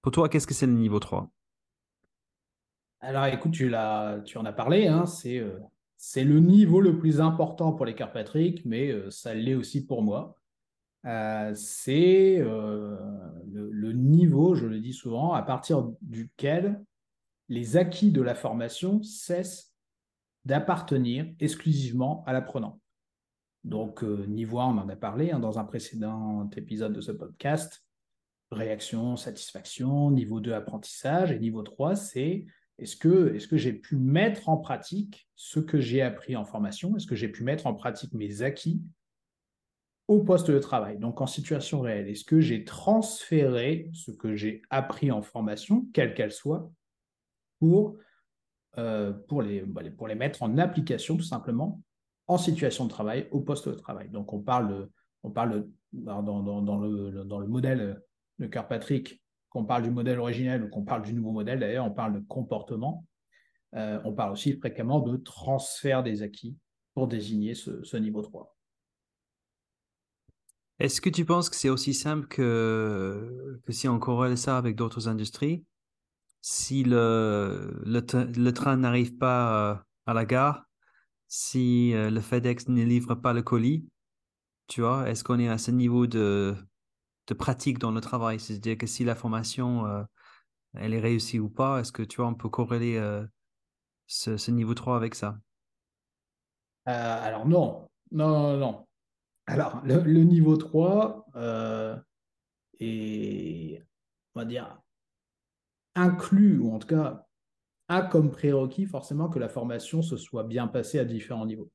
Pour 0.01 0.11
toi, 0.11 0.29
qu'est-ce 0.29 0.47
que 0.47 0.53
c'est 0.53 0.67
le 0.67 0.73
niveau 0.73 0.99
3 0.99 1.29
Alors 2.99 3.25
écoute, 3.25 3.51
tu, 3.51 3.73
tu 4.25 4.37
en 4.37 4.45
as 4.45 4.53
parlé, 4.53 4.87
hein, 4.87 5.05
euh, 5.25 5.59
c'est 5.97 6.23
le 6.23 6.39
niveau 6.39 6.81
le 6.81 6.97
plus 6.97 7.21
important 7.21 7.73
pour 7.73 7.85
les 7.85 7.95
Patrick, 7.95 8.65
mais 8.65 8.91
euh, 8.91 9.09
ça 9.09 9.33
l'est 9.33 9.55
aussi 9.55 9.85
pour 9.85 10.03
moi. 10.03 10.37
c'est 11.55 12.37
le, 12.39 13.91
niveau, 13.93 14.55
je 14.55 14.65
le 14.65 14.79
dis 14.79 14.93
souvent, 14.93 15.33
à 15.33 15.41
partir 15.41 15.89
duquel 16.01 16.83
les 17.49 17.77
acquis 17.77 18.11
de 18.11 18.21
la 18.21 18.35
formation 18.35 19.01
cessent 19.03 19.73
d'appartenir 20.45 21.25
exclusivement 21.39 22.23
à 22.25 22.33
l'apprenant. 22.33 22.79
Donc, 23.63 24.03
euh, 24.03 24.25
niveau 24.27 24.59
1, 24.59 24.65
on 24.65 24.77
en 24.79 24.89
a 24.89 24.95
parlé 24.95 25.31
hein, 25.31 25.39
dans 25.39 25.59
un 25.59 25.63
précédent 25.63 26.49
épisode 26.55 26.93
de 26.93 27.01
ce 27.01 27.11
podcast. 27.11 27.85
Réaction, 28.51 29.15
satisfaction. 29.15 30.11
Niveau 30.11 30.39
2, 30.39 30.53
apprentissage. 30.53 31.31
Et 31.31 31.39
niveau 31.39 31.63
3, 31.63 31.95
c'est 31.95 32.45
est-ce 32.77 32.95
que, 32.95 33.33
est 33.35 33.47
que 33.47 33.57
j'ai 33.57 33.73
pu 33.73 33.95
mettre 33.95 34.49
en 34.49 34.57
pratique 34.57 35.29
ce 35.35 35.59
que 35.59 35.79
j'ai 35.79 36.01
appris 36.01 36.35
en 36.35 36.43
formation? 36.43 36.95
Est-ce 36.97 37.07
que 37.07 37.15
j'ai 37.15 37.29
pu 37.29 37.43
mettre 37.43 37.67
en 37.67 37.73
pratique 37.73 38.13
mes 38.13 38.41
acquis 38.41 38.81
au 40.09 40.21
poste 40.21 40.51
de 40.51 40.59
travail, 40.59 40.99
donc 40.99 41.21
en 41.21 41.27
situation 41.27 41.79
réelle 41.79 42.09
Est-ce 42.09 42.25
que 42.25 42.41
j'ai 42.41 42.65
transféré 42.65 43.89
ce 43.93 44.11
que 44.11 44.35
j'ai 44.35 44.61
appris 44.69 45.11
en 45.11 45.21
formation, 45.21 45.87
quelle 45.93 46.13
qu'elle 46.13 46.33
soit, 46.33 46.69
pour, 47.59 47.97
euh, 48.77 49.13
bah, 49.67 49.81
pour 49.95 50.07
les 50.07 50.15
mettre 50.15 50.43
en 50.43 50.57
application 50.57 51.15
tout 51.15 51.23
simplement 51.23 51.81
en 52.27 52.37
situation 52.37 52.85
de 52.85 52.89
travail, 52.89 53.27
au 53.31 53.41
poste 53.41 53.69
de 53.69 53.75
travail. 53.75 54.09
Donc 54.09 54.33
on 54.33 54.39
parle, 54.39 54.89
on 55.23 55.31
parle 55.31 55.67
dans, 55.91 56.21
le, 56.79 57.23
dans 57.25 57.39
le 57.39 57.47
modèle 57.47 58.01
de 58.39 58.47
Kirkpatrick, 58.47 59.21
qu'on 59.49 59.65
parle 59.65 59.83
du 59.83 59.91
modèle 59.91 60.19
originel 60.19 60.63
ou 60.63 60.69
qu'on 60.69 60.83
parle 60.83 61.03
du 61.03 61.13
nouveau 61.13 61.31
modèle, 61.31 61.59
d'ailleurs, 61.59 61.85
on 61.85 61.91
parle 61.91 62.13
de 62.13 62.25
comportement. 62.27 63.05
Euh, 63.75 63.99
on 64.03 64.13
parle 64.13 64.31
aussi 64.31 64.53
fréquemment 64.53 64.99
de 64.99 65.17
transfert 65.17 66.03
des 66.03 66.21
acquis 66.21 66.57
pour 66.93 67.07
désigner 67.07 67.53
ce, 67.53 67.97
niveau 67.97 68.21
3. 68.21 68.55
Est-ce 70.79 71.01
que 71.01 71.09
tu 71.09 71.23
penses 71.25 71.49
que 71.49 71.55
c'est 71.55 71.69
aussi 71.69 71.93
simple 71.93 72.27
que, 72.27 73.59
que 73.63 73.71
si 73.71 73.87
on 73.87 73.99
corrèle 73.99 74.37
ça 74.37 74.57
avec 74.57 74.75
d'autres 74.75 75.07
industries 75.07 75.63
Si 76.41 76.83
le, 76.83 77.81
le 77.85 78.51
train 78.51 78.77
n'arrive 78.77 79.17
pas 79.17 79.85
à 80.05 80.13
la 80.13 80.25
gare, 80.25 80.65
si 81.33 81.95
euh, 81.95 82.11
le 82.11 82.21
FedEx 82.21 82.67
ne 82.67 82.83
livre 82.83 83.15
pas 83.15 83.33
le 83.33 83.41
colis, 83.41 83.89
tu 84.67 84.81
vois, 84.81 85.09
est-ce 85.09 85.23
qu'on 85.23 85.39
est 85.39 85.49
à 85.49 85.57
ce 85.57 85.71
niveau 85.71 86.05
de, 86.05 86.55
pratique 87.39 87.79
dans 87.79 87.89
le 87.89 88.01
travail? 88.01 88.39
C'est-à-dire 88.39 88.77
que 88.77 88.85
si 88.85 89.03
la 89.03 89.15
formation, 89.15 89.87
euh, 89.87 90.03
elle 90.75 90.93
est 90.93 90.99
réussie 90.99 91.39
ou 91.39 91.49
pas, 91.49 91.79
est-ce 91.79 91.91
que 91.91 92.03
tu 92.03 92.17
vois, 92.17 92.27
on 92.27 92.35
peut 92.35 92.49
corréler 92.49 92.97
euh, 92.97 93.25
ce, 94.05 94.51
niveau 94.51 94.75
3 94.75 94.95
avec 94.95 95.15
ça? 95.15 95.39
Alors 96.85 97.47
non, 97.47 97.89
non, 98.11 98.29
non, 98.29 98.57
non. 98.57 98.87
Alors, 99.47 99.81
le, 99.83 100.03
le 100.03 100.23
niveau 100.23 100.55
3 100.55 101.25
est, 102.79 103.81
on 104.35 104.39
va 104.39 104.45
dire, 104.45 104.79
inclus, 105.95 106.59
ou 106.59 106.75
en 106.75 106.77
tout 106.77 106.89
cas 106.89 107.25
a 107.87 108.01
comme 108.01 108.31
prérequis 108.31 108.85
forcément 108.85 109.29
que 109.29 109.39
la 109.39 109.49
formation 109.49 110.01
se 110.01 110.17
soit 110.17 110.43
bien 110.43 110.67
passée 110.67 110.99
à 110.99 111.05
différents 111.05 111.45
niveaux. 111.45 111.71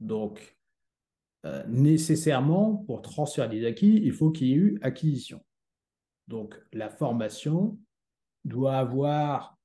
Donc, 0.00 0.56
euh, 1.44 1.64
nécessairement, 1.68 2.76
pour 2.76 3.02
transférer 3.02 3.48
des 3.48 3.66
acquis, 3.66 4.00
il 4.02 4.12
faut 4.12 4.30
qu'il 4.30 4.48
y 4.48 4.52
ait 4.52 4.56
eu 4.56 4.78
acquisition. 4.82 5.44
Donc, 6.26 6.60
la 6.72 6.90
formation 6.90 7.78
doit 8.44 8.78
avoir, 8.78 9.56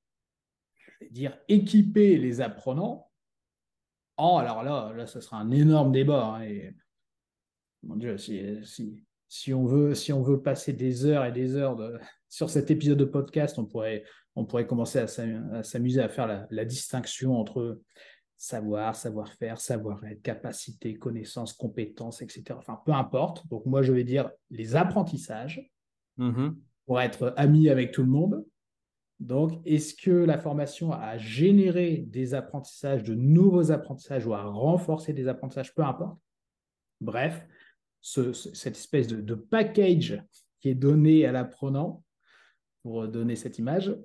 dire, 1.10 1.36
équiper 1.48 2.18
les 2.18 2.40
apprenants 2.40 3.10
en, 4.16 4.36
alors 4.36 4.62
là, 4.62 4.92
là, 4.94 5.06
ça 5.06 5.20
sera 5.20 5.38
un 5.38 5.50
énorme 5.50 5.90
débat. 5.90 6.36
Hein, 6.36 6.70
mon 7.82 7.96
Dieu, 7.96 8.16
si, 8.18 8.64
si, 8.64 9.04
on 9.52 9.64
veut, 9.64 9.94
si 9.94 10.12
on 10.12 10.22
veut 10.22 10.40
passer 10.40 10.72
des 10.72 11.06
heures 11.06 11.24
et 11.24 11.32
des 11.32 11.56
heures 11.56 11.76
de, 11.76 11.98
sur 12.28 12.50
cet 12.50 12.70
épisode 12.70 12.98
de 12.98 13.04
podcast, 13.04 13.58
on 13.58 13.66
pourrait, 13.66 14.04
on 14.36 14.44
pourrait 14.44 14.66
commencer 14.66 14.98
à 14.98 15.06
s'amuser 15.62 16.00
à 16.00 16.08
faire 16.08 16.26
la, 16.26 16.46
la, 16.50 16.64
distinction 16.64 17.38
entre 17.38 17.80
savoir, 18.36 18.96
savoir-faire, 18.96 19.60
savoir-être, 19.60 20.22
capacité, 20.22 20.94
connaissance, 20.94 21.52
compétences, 21.52 22.22
etc. 22.22 22.44
Enfin, 22.56 22.80
peu 22.84 22.92
importe. 22.92 23.46
Donc, 23.48 23.66
moi, 23.66 23.82
je 23.82 23.92
vais 23.92 24.04
dire 24.04 24.30
les 24.50 24.76
apprentissages 24.76 25.70
mmh 26.16 26.50
pour 26.84 27.00
être 27.00 27.32
ami 27.36 27.68
avec 27.68 27.92
tout 27.92 28.02
le 28.02 28.08
monde. 28.08 28.44
Donc, 29.20 29.60
est-ce 29.64 29.94
que 29.94 30.10
la 30.10 30.36
formation 30.36 30.92
a 30.92 31.16
généré 31.16 32.04
des 32.08 32.34
apprentissages, 32.34 33.04
de 33.04 33.14
nouveaux 33.14 33.70
apprentissages 33.70 34.26
ou 34.26 34.34
a 34.34 34.42
renforcé 34.42 35.12
des 35.12 35.28
apprentissages, 35.28 35.72
peu 35.74 35.84
importe. 35.84 36.18
Bref, 37.00 37.46
cette 38.02 38.76
espèce 38.76 39.06
de, 39.06 39.34
package 39.34 40.22
qui 40.60 40.68
est 40.68 40.74
donné 40.74 41.24
à 41.24 41.32
l'apprenant, 41.32 42.04
pour 42.82 43.06
donner 43.06 43.36
cette 43.36 43.58
image, 43.58 43.96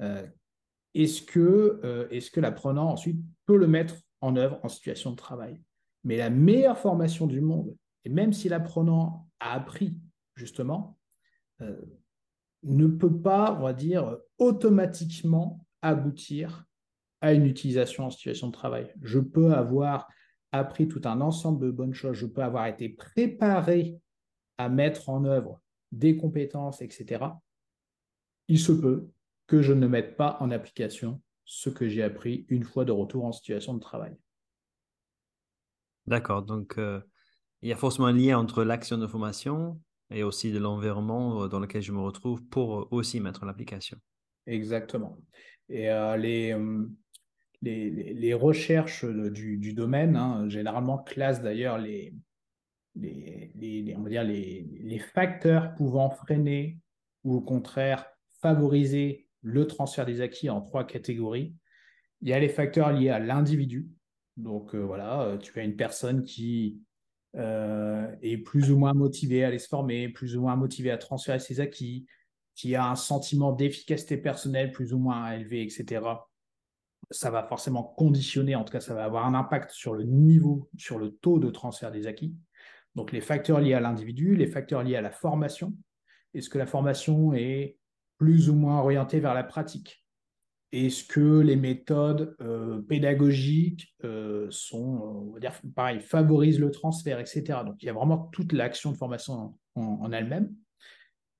euh, 0.00 0.26
est-ce 0.94 1.20
que, 1.22 1.80
euh, 1.84 2.08
est 2.10 2.30
que 2.30 2.40
l'apprenant 2.40 2.90
ensuite 2.90 3.20
peut 3.46 3.56
le 3.56 3.66
mettre 3.66 3.96
en 4.20 4.36
œuvre 4.36 4.60
en 4.62 4.68
situation 4.68 5.10
de 5.10 5.16
travail? 5.16 5.60
Mais 6.04 6.16
la 6.16 6.30
meilleure 6.30 6.78
formation 6.78 7.26
du 7.26 7.40
monde, 7.40 7.76
et 8.04 8.08
même 8.08 8.32
si 8.32 8.48
l'apprenant 8.48 9.28
a 9.40 9.54
appris 9.54 9.98
justement, 10.36 10.96
euh, 11.60 11.80
ne 12.62 12.86
peut 12.86 13.20
pas, 13.20 13.56
on 13.58 13.62
va 13.62 13.72
dire, 13.72 14.16
automatiquement 14.38 15.66
aboutir 15.82 16.64
à 17.20 17.32
une 17.32 17.46
utilisation 17.46 18.06
en 18.06 18.10
situation 18.10 18.48
de 18.48 18.52
travail. 18.52 18.92
Je 19.02 19.18
peux 19.18 19.52
avoir 19.54 20.08
appris 20.58 20.88
tout 20.88 21.02
un 21.04 21.20
ensemble 21.20 21.66
de 21.66 21.70
bonnes 21.70 21.94
choses, 21.94 22.16
je 22.16 22.26
peux 22.26 22.42
avoir 22.42 22.66
été 22.66 22.88
préparé 22.88 23.98
à 24.58 24.68
mettre 24.68 25.08
en 25.08 25.24
œuvre 25.24 25.60
des 25.92 26.16
compétences, 26.16 26.80
etc. 26.80 27.24
Il 28.48 28.58
se 28.58 28.72
peut 28.72 29.10
que 29.46 29.62
je 29.62 29.72
ne 29.72 29.86
mette 29.86 30.16
pas 30.16 30.36
en 30.40 30.50
application 30.50 31.20
ce 31.44 31.70
que 31.70 31.88
j'ai 31.88 32.02
appris 32.02 32.46
une 32.48 32.64
fois 32.64 32.84
de 32.84 32.92
retour 32.92 33.24
en 33.24 33.32
situation 33.32 33.74
de 33.74 33.80
travail. 33.80 34.16
D'accord, 36.06 36.42
donc 36.42 36.78
euh, 36.78 37.00
il 37.62 37.68
y 37.68 37.72
a 37.72 37.76
forcément 37.76 38.06
un 38.06 38.12
lien 38.12 38.38
entre 38.38 38.62
l'action 38.62 38.98
de 38.98 39.06
formation 39.06 39.80
et 40.10 40.22
aussi 40.22 40.52
de 40.52 40.58
l'environnement 40.58 41.42
euh, 41.44 41.48
dans 41.48 41.60
lequel 41.60 41.82
je 41.82 41.92
me 41.92 42.00
retrouve 42.00 42.44
pour 42.44 42.80
euh, 42.80 42.88
aussi 42.90 43.20
mettre 43.20 43.44
l'application. 43.44 43.98
Exactement. 44.46 45.18
Et 45.68 45.90
euh, 45.90 46.16
les, 46.16 46.54
les, 47.64 48.34
recherches 48.34 49.04
du, 49.04 49.56
du 49.58 49.72
domaine, 49.72 50.16
hein, 50.16 50.48
généralement, 50.48 50.98
classent 50.98 51.42
d'ailleurs 51.42 51.78
les, 51.78 52.14
on 52.96 54.02
va 54.02 54.24
les, 54.24 55.02
facteurs 55.12 55.74
pouvant 55.74 56.10
freiner 56.10 56.78
ou 57.24 57.36
au 57.36 57.40
contraire 57.40 58.06
favoriser 58.40 59.28
le 59.42 59.66
transfert 59.66 60.06
des 60.06 60.20
acquis 60.20 60.50
en 60.50 60.60
trois 60.60 60.86
catégories. 60.86 61.54
Il 62.20 62.28
y 62.28 62.32
a 62.32 62.38
les 62.38 62.48
facteurs 62.48 62.92
liés 62.92 63.10
à 63.10 63.18
l'individu. 63.18 63.88
Donc 64.36 64.74
voilà, 64.74 65.36
tu 65.42 65.58
as 65.58 65.62
une 65.62 65.76
personne 65.76 66.24
qui 66.24 66.80
euh, 67.36 68.14
est 68.22 68.38
plus 68.38 68.70
ou 68.70 68.78
moins 68.78 68.94
motivé 68.94 69.44
à 69.44 69.48
aller 69.48 69.58
se 69.58 69.68
former, 69.68 70.08
plus 70.08 70.36
ou 70.36 70.42
moins 70.42 70.56
motivé 70.56 70.90
à 70.90 70.98
transférer 70.98 71.40
ses 71.40 71.60
acquis, 71.60 72.06
qui 72.54 72.76
a 72.76 72.88
un 72.88 72.94
sentiment 72.94 73.52
d'efficacité 73.52 74.16
personnelle 74.16 74.70
plus 74.70 74.92
ou 74.92 74.98
moins 74.98 75.32
élevé, 75.32 75.62
etc., 75.62 76.02
ça 77.10 77.30
va 77.30 77.42
forcément 77.42 77.82
conditionner, 77.82 78.54
en 78.54 78.64
tout 78.64 78.72
cas, 78.72 78.80
ça 78.80 78.94
va 78.94 79.04
avoir 79.04 79.26
un 79.26 79.34
impact 79.34 79.70
sur 79.70 79.94
le 79.94 80.04
niveau, 80.04 80.68
sur 80.76 80.98
le 80.98 81.10
taux 81.10 81.38
de 81.38 81.50
transfert 81.50 81.90
des 81.90 82.06
acquis. 82.06 82.34
Donc, 82.94 83.12
les 83.12 83.20
facteurs 83.20 83.60
liés 83.60 83.74
à 83.74 83.80
l'individu, 83.80 84.36
les 84.36 84.46
facteurs 84.46 84.82
liés 84.82 84.96
à 84.96 85.00
la 85.00 85.10
formation. 85.10 85.74
Est-ce 86.32 86.48
que 86.48 86.58
la 86.58 86.66
formation 86.66 87.34
est 87.34 87.78
plus 88.18 88.48
ou 88.50 88.54
moins 88.54 88.78
orientée 88.80 89.20
vers 89.20 89.34
la 89.34 89.44
pratique? 89.44 90.04
Est-ce 90.72 91.04
que 91.04 91.38
les 91.38 91.54
méthodes 91.54 92.34
euh, 92.40 92.82
pédagogiques 92.82 93.94
euh, 94.02 94.48
sont, 94.50 95.28
on 95.28 95.32
va 95.32 95.38
dire, 95.38 95.52
pareil, 95.74 96.00
favorisent 96.00 96.58
le 96.58 96.72
transfert, 96.72 97.20
etc. 97.20 97.60
Donc, 97.64 97.76
il 97.80 97.86
y 97.86 97.88
a 97.88 97.92
vraiment 97.92 98.18
toute 98.32 98.52
l'action 98.52 98.90
de 98.90 98.96
formation 98.96 99.56
en, 99.76 100.12
elle-même. 100.12 100.52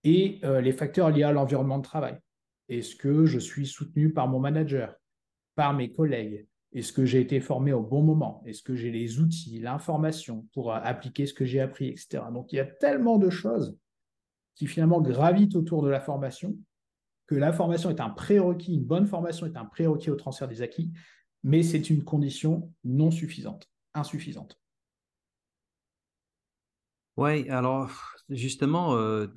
Et 0.04 0.38
euh, 0.44 0.60
les 0.60 0.72
facteurs 0.72 1.10
liés 1.10 1.24
à 1.24 1.32
l'environnement 1.32 1.78
de 1.78 1.82
travail. 1.82 2.16
Est-ce 2.68 2.94
que 2.94 3.26
je 3.26 3.38
suis 3.38 3.66
soutenu 3.66 4.12
par 4.12 4.28
mon 4.28 4.38
manager, 4.38 4.94
par 5.54 5.74
mes 5.74 5.92
collègues 5.92 6.46
Est-ce 6.72 6.92
que 6.92 7.04
j'ai 7.04 7.20
été 7.20 7.40
formé 7.40 7.72
au 7.72 7.82
bon 7.82 8.02
moment? 8.02 8.42
Est-ce 8.46 8.62
que 8.62 8.74
j'ai 8.74 8.90
les 8.90 9.20
outils, 9.20 9.60
l'information 9.60 10.46
pour 10.52 10.72
appliquer 10.72 11.26
ce 11.26 11.34
que 11.34 11.44
j'ai 11.44 11.60
appris, 11.60 11.88
etc. 11.88 12.24
Donc, 12.32 12.52
il 12.52 12.56
y 12.56 12.60
a 12.60 12.66
tellement 12.66 13.18
de 13.18 13.30
choses 13.30 13.76
qui 14.54 14.66
finalement 14.66 15.00
gravitent 15.00 15.56
autour 15.56 15.82
de 15.82 15.88
la 15.88 16.00
formation 16.00 16.56
que 17.26 17.34
la 17.34 17.52
formation 17.52 17.90
est 17.90 18.00
un 18.00 18.10
prérequis, 18.10 18.74
une 18.74 18.84
bonne 18.84 19.06
formation 19.06 19.46
est 19.46 19.56
un 19.56 19.64
prérequis 19.64 20.10
au 20.10 20.16
transfert 20.16 20.48
des 20.48 20.62
acquis, 20.62 20.92
mais 21.42 21.62
c'est 21.62 21.90
une 21.90 22.04
condition 22.04 22.72
non 22.84 23.10
suffisante, 23.10 23.68
insuffisante. 23.94 24.60
Oui, 27.16 27.48
alors 27.48 27.90
justement, 28.28 28.96
euh, 28.96 29.28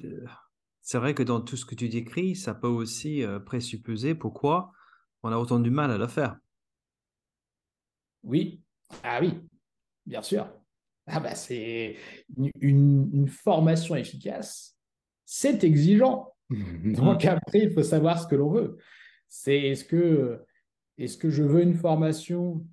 c'est 0.82 0.98
vrai 0.98 1.14
que 1.14 1.24
dans 1.24 1.42
tout 1.42 1.58
ce 1.58 1.66
que 1.66 1.76
tu 1.76 1.90
décris, 1.90 2.36
ça 2.36 2.56
peut 2.56 2.68
aussi 2.68 3.24
euh, 3.24 3.40
présupposer 3.40 4.16
pourquoi 4.16 4.72
on 5.24 5.32
a 5.32 5.38
autant 5.38 5.60
du 5.60 5.70
mal 5.70 5.92
à 5.92 5.98
le 5.98 6.08
faire. 6.08 6.38
Oui, 8.24 8.62
ah 9.04 9.20
oui, 9.22 9.42
bien 10.06 10.22
sûr. 10.22 10.48
Ah 11.06 11.20
bah 11.20 11.36
c'est 11.36 11.96
une 12.60 13.28
formation 13.28 13.96
efficace, 13.96 14.78
c'est 15.26 15.64
exigeant. 15.64 16.34
Donc 16.50 17.26
après, 17.26 17.60
il 17.60 17.72
faut 17.72 17.84
savoir 17.84 18.20
ce 18.22 18.28
que 18.28 18.36
l'on 18.36 18.50
veut. 18.50 18.78
C'est 19.28 19.58
est-ce 19.58 19.84
que, 19.84 20.44
est 20.98 21.20
que 21.20 21.30
je 21.30 21.44
veux 21.44 21.62
une 21.62 21.76
formation 21.76 22.66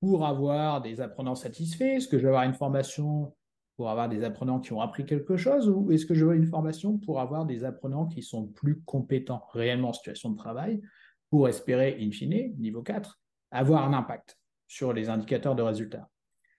pour 0.00 0.26
avoir 0.26 0.82
des 0.82 1.00
apprenants 1.00 1.34
satisfaits? 1.34 1.96
Est-ce 1.96 2.08
que 2.08 2.18
je 2.18 2.24
veux 2.24 2.28
avoir 2.28 2.44
une 2.44 2.54
formation 2.54 3.34
pour 3.76 3.90
avoir 3.90 4.08
des 4.08 4.24
apprenants 4.24 4.60
qui 4.60 4.72
ont 4.72 4.80
appris 4.80 5.06
quelque 5.06 5.36
chose? 5.36 5.68
Ou 5.68 5.90
est-ce 5.92 6.06
que 6.06 6.14
je 6.14 6.24
veux 6.24 6.36
une 6.36 6.46
formation 6.46 6.98
pour 6.98 7.20
avoir 7.20 7.46
des 7.46 7.64
apprenants 7.64 8.06
qui 8.06 8.22
sont 8.22 8.46
plus 8.46 8.80
compétents 8.82 9.46
réellement 9.52 9.90
en 9.90 9.94
situation 9.94 10.30
de 10.30 10.36
travail? 10.36 10.82
Pour 11.30 11.48
espérer, 11.48 11.96
in 12.00 12.10
fine, 12.10 12.54
niveau 12.58 12.82
4, 12.82 13.20
avoir 13.50 13.84
un 13.84 13.92
impact 13.92 14.38
sur 14.68 14.92
les 14.92 15.08
indicateurs 15.08 15.54
de 15.54 15.62
résultats 15.62 16.08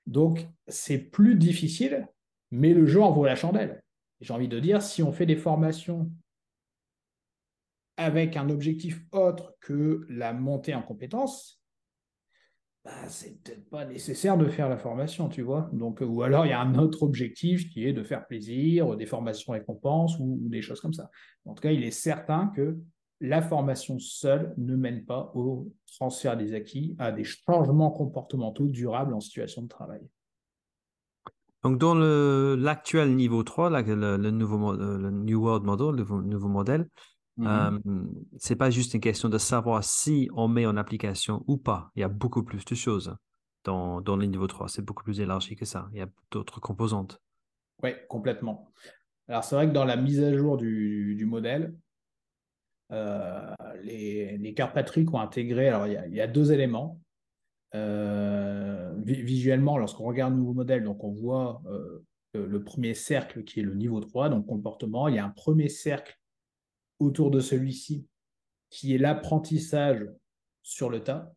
Donc, 0.06 0.48
c'est 0.68 1.00
plus 1.00 1.36
difficile, 1.36 2.08
mais 2.52 2.74
le 2.74 2.86
jeu 2.86 3.02
en 3.02 3.12
vaut 3.12 3.26
la 3.26 3.36
chandelle 3.36 3.82
j'ai 4.22 4.34
envie 4.34 4.48
de 4.48 4.60
dire, 4.60 4.82
si 4.82 5.04
on 5.04 5.12
fait 5.12 5.26
des 5.26 5.36
formations 5.36 6.12
avec 7.98 8.38
un 8.38 8.50
objectif 8.50 9.02
autre 9.12 9.56
que 9.60 10.06
la 10.10 10.34
montée 10.34 10.76
en 10.76 10.82
compétences, 10.82 11.62
bah, 12.84 12.92
c'est 13.10 13.42
peut-être 13.42 13.70
pas 13.70 13.86
nécessaire 13.86 14.38
de 14.38 14.48
faire 14.48 14.70
la 14.70 14.78
formation, 14.78 15.30
tu 15.30 15.42
vois. 15.42 15.70
Donc, 15.74 16.02
ou 16.02 16.24
alors 16.24 16.46
il 16.46 16.50
y 16.50 16.54
a 16.54 16.62
un 16.62 16.76
autre 16.76 17.04
objectif 17.04 17.70
qui 17.70 17.86
est 17.86 17.94
de 17.94 18.04
faire 18.04 18.26
plaisir, 18.28 18.96
des 18.96 19.06
formations 19.06 19.54
récompenses 19.54 20.18
ou, 20.20 20.40
ou 20.44 20.50
des 20.50 20.62
choses 20.62 20.80
comme 20.80 20.94
ça. 20.94 21.10
En 21.46 21.54
tout 21.54 21.62
cas, 21.62 21.72
il 21.72 21.84
est 21.84 21.92
certain 21.92 22.48
que 22.56 22.78
la 23.20 23.42
formation 23.42 24.00
seule 24.00 24.54
ne 24.58 24.76
mène 24.76 25.06
pas 25.06 25.32
au 25.34 25.72
transfert 25.98 26.38
des 26.38 26.54
acquis, 26.54 26.96
à 27.00 27.12
des 27.12 27.24
changements 27.24 27.92
comportementaux 27.92 28.68
durables 28.68 29.14
en 29.14 29.20
situation 29.20 29.64
de 29.64 29.68
travail. 29.68 30.02
Donc, 31.64 31.80
dans 31.80 31.96
l'actuel 31.96 33.16
niveau 33.16 33.44
3, 33.44 33.70
le, 33.82 34.18
nouveau, 34.32 34.74
le 34.74 35.10
New 35.10 35.42
World 35.42 35.66
Model, 35.66 35.96
le 35.96 36.22
nouveau 36.22 36.48
modèle, 36.48 36.88
mm-hmm. 37.40 37.82
euh, 37.88 38.06
c'est 38.38 38.56
pas 38.56 38.70
juste 38.70 38.94
une 38.94 39.02
question 39.02 39.28
de 39.28 39.38
savoir 39.38 39.84
si 39.84 40.30
on 40.34 40.48
met 40.48 40.66
en 40.68 40.78
application 40.78 41.44
ou 41.48 41.58
pas. 41.58 41.92
Il 41.96 42.02
y 42.02 42.04
a 42.04 42.10
beaucoup 42.10 42.44
plus 42.44 42.64
de 42.64 42.76
choses 42.76 43.16
dans, 43.64 44.02
dans 44.02 44.16
le 44.16 44.26
niveau 44.28 44.46
3. 44.46 44.70
C'est 44.70 44.84
beaucoup 44.84 45.04
plus 45.04 45.20
élargi 45.20 45.56
que 45.56 45.66
ça. 45.66 45.90
Il 45.92 45.98
y 45.98 46.02
a 46.02 46.08
d'autres 46.32 46.62
composantes. 46.62 47.20
Oui, 47.82 47.90
complètement. 48.08 48.72
Alors, 49.28 49.44
c'est 49.44 49.56
vrai 49.56 49.68
que 49.68 49.74
dans 49.74 49.86
la 49.86 49.98
mise 49.98 50.24
à 50.24 50.34
jour 50.36 50.58
du, 50.58 51.16
du 51.16 51.26
modèle, 51.26 51.76
euh, 52.92 53.54
les, 53.84 54.38
les 54.38 54.56
ont 55.14 55.20
intégré, 55.20 55.68
alors 55.68 55.88
il 55.88 56.14
y, 56.16 56.22
a, 56.22 56.28
deux 56.28 56.52
éléments. 56.52 57.00
Euh, 57.76 58.94
visuellement, 59.04 59.78
lorsqu'on 59.78 60.06
regarde 60.06 60.34
le 60.34 60.40
nouveau 60.40 60.54
modèle, 60.54 60.84
donc 60.84 61.04
on 61.04 61.12
voit 61.12 61.62
euh, 61.68 62.04
le, 62.34 62.64
premier 62.64 62.94
cercle 62.94 63.44
qui 63.44 63.60
est 63.60 63.64
le 63.64 63.76
niveau 63.76 64.00
3, 64.00 64.30
donc 64.30 64.48
comportement. 64.48 65.08
Il 65.08 65.16
y 65.16 65.20
a 65.20 65.26
un 65.26 65.30
premier 65.30 65.70
cercle 65.70 66.18
autour 67.00 67.30
de 67.30 67.40
celui-ci 67.40 68.08
qui 68.70 68.96
est 68.96 68.98
l'apprentissage 68.98 70.08
sur 70.64 70.90
le 70.90 71.04
tas. 71.04 71.34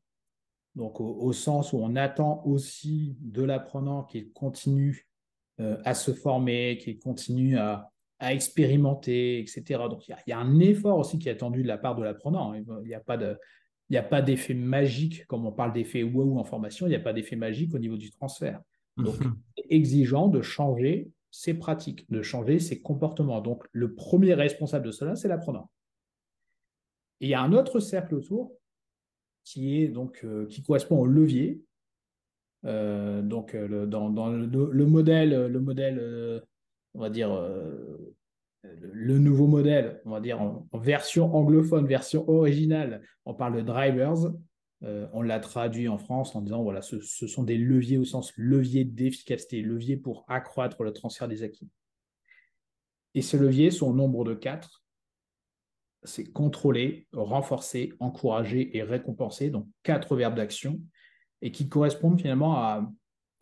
Donc 0.76 1.00
au, 1.00 1.32
sens 1.32 1.72
où 1.72 1.78
on 1.78 1.96
attend 1.96 2.44
aussi 2.44 3.16
de 3.20 3.42
l'apprenant 3.42 4.04
qu'il 4.04 4.32
continue 4.32 5.08
à 5.58 5.94
se 5.94 6.12
former, 6.12 6.78
qu'il 6.78 6.98
continue 7.00 7.58
à, 7.58 7.89
expérimenter, 8.20 9.40
etc. 9.40 9.62
Donc 9.88 10.06
il 10.08 10.14
y, 10.26 10.32
a, 10.32 10.38
un 10.38 10.60
effort 10.60 10.98
aussi 10.98 11.18
qui 11.18 11.28
est 11.28 11.32
attendu 11.32 11.62
de 11.62 11.68
la 11.68 11.78
part 11.78 11.96
de 11.96 12.02
l'apprenant. 12.02 12.54
Il 12.54 12.64
n'y 12.84 12.94
a 12.94 13.00
pas 13.00 13.16
de, 13.16 13.38
Il 13.88 13.94
n'y 13.94 13.98
a 13.98 14.02
pas 14.02 14.22
d'effet 14.22 14.54
magique, 14.54 15.26
comme 15.26 15.46
on 15.46 15.52
parle 15.52 15.72
d'effet 15.72 16.02
wow 16.02 16.38
en 16.38 16.44
formation, 16.44 16.86
il 16.86 16.90
n'y 16.90 16.96
a 16.96 17.00
pas 17.00 17.12
d'effet 17.12 17.36
magique 17.36 17.74
au 17.74 17.78
niveau 17.78 17.96
du 17.96 18.10
transfert. 18.10 18.60
Donc, 18.96 19.18
mhm. 19.20 19.36
c'est 19.56 19.66
exigeant 19.70 20.28
de 20.28 20.42
changer 20.42 21.10
ses 21.30 21.54
pratiques, 21.54 22.10
de 22.10 22.22
changer 22.22 22.58
ses 22.58 22.82
comportements. 22.82 23.40
Donc, 23.40 23.64
le 23.72 23.94
premier 23.94 24.34
responsable 24.34 24.86
de 24.86 24.90
cela, 24.90 25.16
c'est 25.16 25.28
l'apprenant. 25.28 25.70
Et 27.20 27.26
il 27.26 27.30
y 27.30 27.34
a 27.34 27.40
un 27.40 27.52
autre 27.52 27.80
cercle 27.80 28.14
autour 28.14 28.52
qui, 29.44 29.82
est 29.82 29.88
donc, 29.88 30.20
euh, 30.24 30.46
qui 30.46 30.62
correspond 30.62 30.98
au 30.98 31.06
levier. 31.06 31.62
Euh, 32.66 33.22
donc, 33.22 33.54
euh, 33.54 33.86
dans, 33.86 34.08
le, 34.08 34.86
modèle, 34.86 35.46
le 35.46 35.60
modèle 35.60 36.42
on 36.94 37.00
va 37.00 37.10
dire, 37.10 37.30
le 38.62 39.18
nouveau 39.18 39.46
modèle, 39.46 40.00
on 40.04 40.10
va 40.10 40.20
dire 40.20 40.40
en, 40.40 40.66
version 40.74 41.34
anglophone, 41.34 41.86
version 41.86 42.28
originale, 42.28 43.02
on 43.24 43.34
parle 43.34 43.56
de 43.56 43.62
drivers. 43.62 44.32
on 44.82 45.22
l'a 45.22 45.40
traduit 45.40 45.88
en 45.88 45.98
France 45.98 46.36
en 46.36 46.42
disant 46.42 46.62
voilà, 46.62 46.82
ce, 46.82 47.00
ce, 47.00 47.26
sont 47.26 47.42
des 47.42 47.56
leviers 47.56 47.98
au 47.98 48.04
sens 48.04 48.32
levier 48.36 48.84
d'efficacité, 48.84 49.62
levier 49.62 49.96
pour 49.96 50.24
accroître 50.28 50.82
le 50.82 50.92
transfert 50.92 51.28
des 51.28 51.42
acquis. 51.42 51.68
Et 53.14 53.22
ces 53.22 53.38
leviers 53.38 53.70
sont 53.70 53.88
au 53.88 53.94
nombre 53.94 54.24
de 54.24 54.34
quatre 54.34 54.80
c'est 56.04 56.24
contrôler, 56.24 57.06
renforcer, 57.12 57.92
encourager 58.00 58.76
et 58.76 58.82
récompenser, 58.82 59.50
donc 59.50 59.68
quatre 59.82 60.16
verbes 60.16 60.36
d'action, 60.36 60.80
et 61.42 61.52
qui 61.52 61.68
correspondent 61.68 62.20
finalement 62.20 62.56
à, 62.56 62.90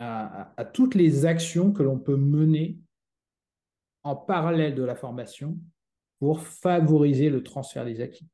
à, 0.01 0.65
toutes 0.65 0.95
les 0.95 1.27
actions 1.27 1.73
que 1.73 1.83
l'on 1.83 1.99
peut 1.99 2.17
mener 2.17 2.79
en 4.09 4.17
parallèle 4.17 4.75
de 4.75 4.83
la 4.83 4.95
formation 4.95 5.59
pour 6.19 6.41
favoriser 6.41 7.29
le 7.29 7.43
transfert 7.43 7.85
des 7.85 8.01
acquis. 8.01 8.27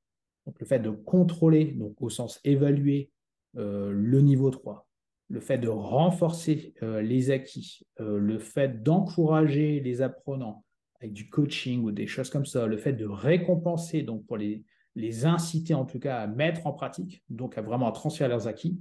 Donc 0.47 0.61
le 0.61 0.67
fait 0.67 0.79
de 0.79 0.91
contrôler, 0.91 1.73
donc 1.73 2.01
au 2.01 2.11
sens 2.11 2.41
évaluer 2.45 3.11
euh, 3.57 3.91
le 3.93 4.21
niveau 4.21 4.51
3, 4.51 4.87
le 5.29 5.41
fait 5.41 5.59
de 5.59 5.69
renforcer 5.69 6.75
euh, 6.83 7.03
les 7.03 7.31
acquis, 7.31 7.87
euh, 8.01 8.19
le 8.19 8.39
fait 8.39 8.83
d'encourager 8.83 9.81
les 9.81 10.01
apprenants, 10.01 10.65
avec 11.01 11.13
du 11.13 11.29
coaching 11.29 11.83
ou 11.83 11.91
des 11.91 12.07
choses 12.07 12.31
comme 12.31 12.47
ça, 12.47 12.67
le 12.67 12.77
fait 12.77 12.93
de 12.93 13.07
récompenser, 13.07 14.03
donc 14.03 14.27
pour 14.27 14.37
les, 14.37 14.65
les 14.95 15.27
inciter 15.27 15.75
en 15.75 15.85
tout 15.85 15.99
cas 15.99 16.21
à 16.21 16.27
mettre 16.29 16.67
en 16.67 16.73
pratique, 16.73 17.25
donc 17.29 17.59
à 17.59 17.63
vraiment 17.63 17.91
transférer 17.91 18.29
leurs 18.29 18.47
acquis, 18.47 18.81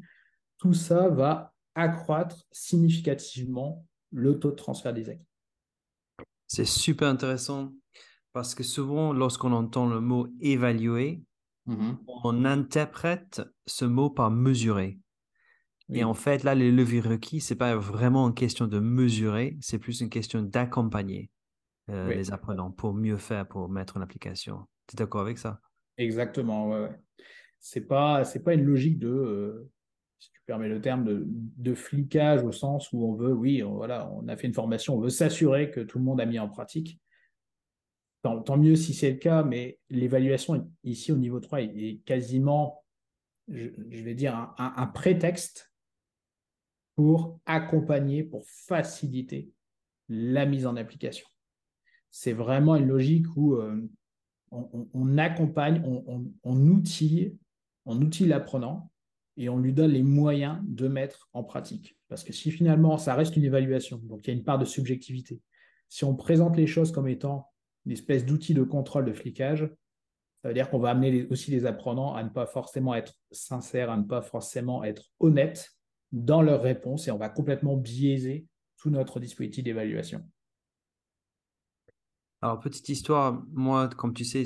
tout 0.59 0.73
ça 0.73 1.09
va 1.09 1.53
accroître 1.73 2.45
significativement 2.51 3.83
le 4.11 4.37
taux 4.37 4.51
de 4.51 4.55
transfert 4.55 4.93
des 4.93 5.09
acquis. 5.09 5.32
C'est 6.55 6.65
super 6.65 7.07
intéressant 7.07 7.73
parce 8.31 8.53
que 8.53 8.61
souvent, 8.61 9.11
lorsqu'on 9.11 9.53
entend 9.53 9.89
le 9.89 9.99
mot 9.99 10.27
évaluer, 10.39 11.23
mm-hmm. 11.67 11.97
on 12.05 12.45
interprète 12.45 13.41
ce 13.65 13.85
mot 13.85 14.11
par 14.11 14.29
mesurer. 14.29 14.99
Et 15.91 16.03
en 16.03 16.13
fait, 16.13 16.43
là, 16.43 16.53
les 16.53 16.71
leviers 16.71 17.01
requis, 17.01 17.41
ce 17.41 17.53
n'est 17.53 17.57
pas 17.57 17.75
vraiment 17.75 18.27
une 18.27 18.35
question 18.35 18.67
de 18.67 18.77
mesurer, 18.77 19.57
c'est 19.61 19.79
plus 19.79 20.01
une 20.01 20.11
question 20.11 20.43
d'accompagner. 20.43 21.31
Euh, 21.89 22.13
les 22.13 22.31
apprenants 22.31 22.69
pour 22.69 22.93
mieux 22.93 23.17
faire, 23.17 23.47
pour 23.47 23.67
mettre 23.67 23.97
en 23.97 24.01
application. 24.01 24.67
Tu 24.85 24.95
es 24.95 24.97
d'accord 24.97 25.21
avec 25.21 25.39
ça? 25.39 25.59
Exactement, 25.97 26.69
ouais. 26.69 26.91
C'est 27.61 27.87
pas, 27.87 28.25
c'est 28.25 28.43
pas 28.43 28.53
une 28.53 28.63
logique 28.63 28.99
de, 28.99 29.09
euh, 29.09 29.71
si 30.23 30.31
tu 30.31 30.41
permets 30.45 30.69
le 30.69 30.81
terme, 30.81 31.03
de, 31.05 31.23
de, 31.27 31.73
flicage 31.73 32.43
au 32.43 32.51
sens 32.51 32.91
où 32.91 33.05
on 33.05 33.13
veut, 33.13 33.33
oui, 33.33 33.63
on, 33.63 33.75
voilà, 33.75 34.09
on 34.11 34.27
a 34.27 34.35
fait 34.35 34.47
une 34.47 34.53
formation, 34.53 34.95
on 34.95 34.99
veut 34.99 35.09
s'assurer 35.09 35.71
que 35.71 35.79
tout 35.79 35.97
le 35.97 36.03
monde 36.03 36.21
a 36.21 36.25
mis 36.25 36.39
en 36.39 36.49
pratique. 36.49 36.99
Tant, 38.21 38.57
mieux 38.57 38.77
si 38.77 38.93
c'est 38.93 39.11
le 39.11 39.17
cas, 39.17 39.43
mais 39.43 39.79
l'évaluation 39.89 40.71
ici 40.85 41.11
au 41.11 41.17
niveau 41.17 41.41
3 41.41 41.61
est, 41.61 42.01
quasiment, 42.05 42.85
je, 43.49 43.67
vais 43.89 44.15
dire, 44.15 44.53
un, 44.57 44.87
prétexte 44.87 45.73
pour 46.95 47.39
accompagner, 47.45 48.23
pour 48.23 48.45
faciliter 48.47 49.51
la 50.07 50.45
mise 50.45 50.65
en 50.65 50.77
application 50.77 51.27
c'est 52.13 52.33
vraiment 52.33 52.75
une 52.75 52.87
logique 52.87 53.25
où 53.35 53.55
euh, 53.55 53.89
on, 54.51 55.17
accompagne, 55.17 55.81
on, 55.83 56.31
on, 56.43 56.67
outille, 56.67 57.35
on 57.85 57.99
outille 57.99 58.27
l'apprenant 58.27 58.91
et 59.37 59.49
on 59.49 59.57
lui 59.57 59.73
donne 59.73 59.91
les 59.91 60.03
moyens 60.03 60.59
de 60.63 60.87
mettre 60.87 61.29
en 61.33 61.43
pratique. 61.43 61.97
Parce 62.07 62.23
que 62.23 62.33
si 62.33 62.51
finalement, 62.51 62.97
ça 62.97 63.15
reste 63.15 63.35
une 63.35 63.43
évaluation, 63.43 63.97
donc 64.03 64.25
il 64.25 64.27
y 64.27 64.31
a 64.31 64.37
une 64.37 64.43
part 64.43 64.59
de 64.59 64.65
subjectivité, 64.65 65.41
si 65.89 66.03
on 66.03 66.15
présente 66.15 66.57
les 66.57 66.67
choses 66.67 66.91
comme 66.91 67.07
étant 67.07 67.47
une 67.85 67.91
espèce 67.91 68.25
d'outil 68.25 68.53
de 68.53 68.63
contrôle 68.63 69.05
de 69.05 69.13
flicage, 69.13 69.69
ça 70.41 70.49
veut 70.49 70.53
dire 70.53 70.69
qu'on 70.69 70.79
va 70.79 70.89
amener 70.89 71.25
aussi 71.29 71.51
les 71.51 71.65
apprenants 71.65 72.15
à 72.15 72.23
ne 72.23 72.29
pas 72.29 72.45
forcément 72.45 72.93
être 72.95 73.13
sincères, 73.31 73.89
à 73.89 73.97
ne 73.97 74.03
pas 74.03 74.21
forcément 74.21 74.83
être 74.83 75.11
honnêtes 75.19 75.71
dans 76.11 76.41
leurs 76.41 76.61
réponses 76.61 77.07
et 77.07 77.11
on 77.11 77.17
va 77.17 77.29
complètement 77.29 77.77
biaiser 77.77 78.45
tout 78.77 78.89
notre 78.89 79.19
dispositif 79.19 79.63
d'évaluation. 79.63 80.21
Alors, 82.43 82.59
petite 82.59 82.89
histoire, 82.89 83.41
moi, 83.53 83.87
comme 83.87 84.13
tu 84.13 84.25
sais, 84.25 84.43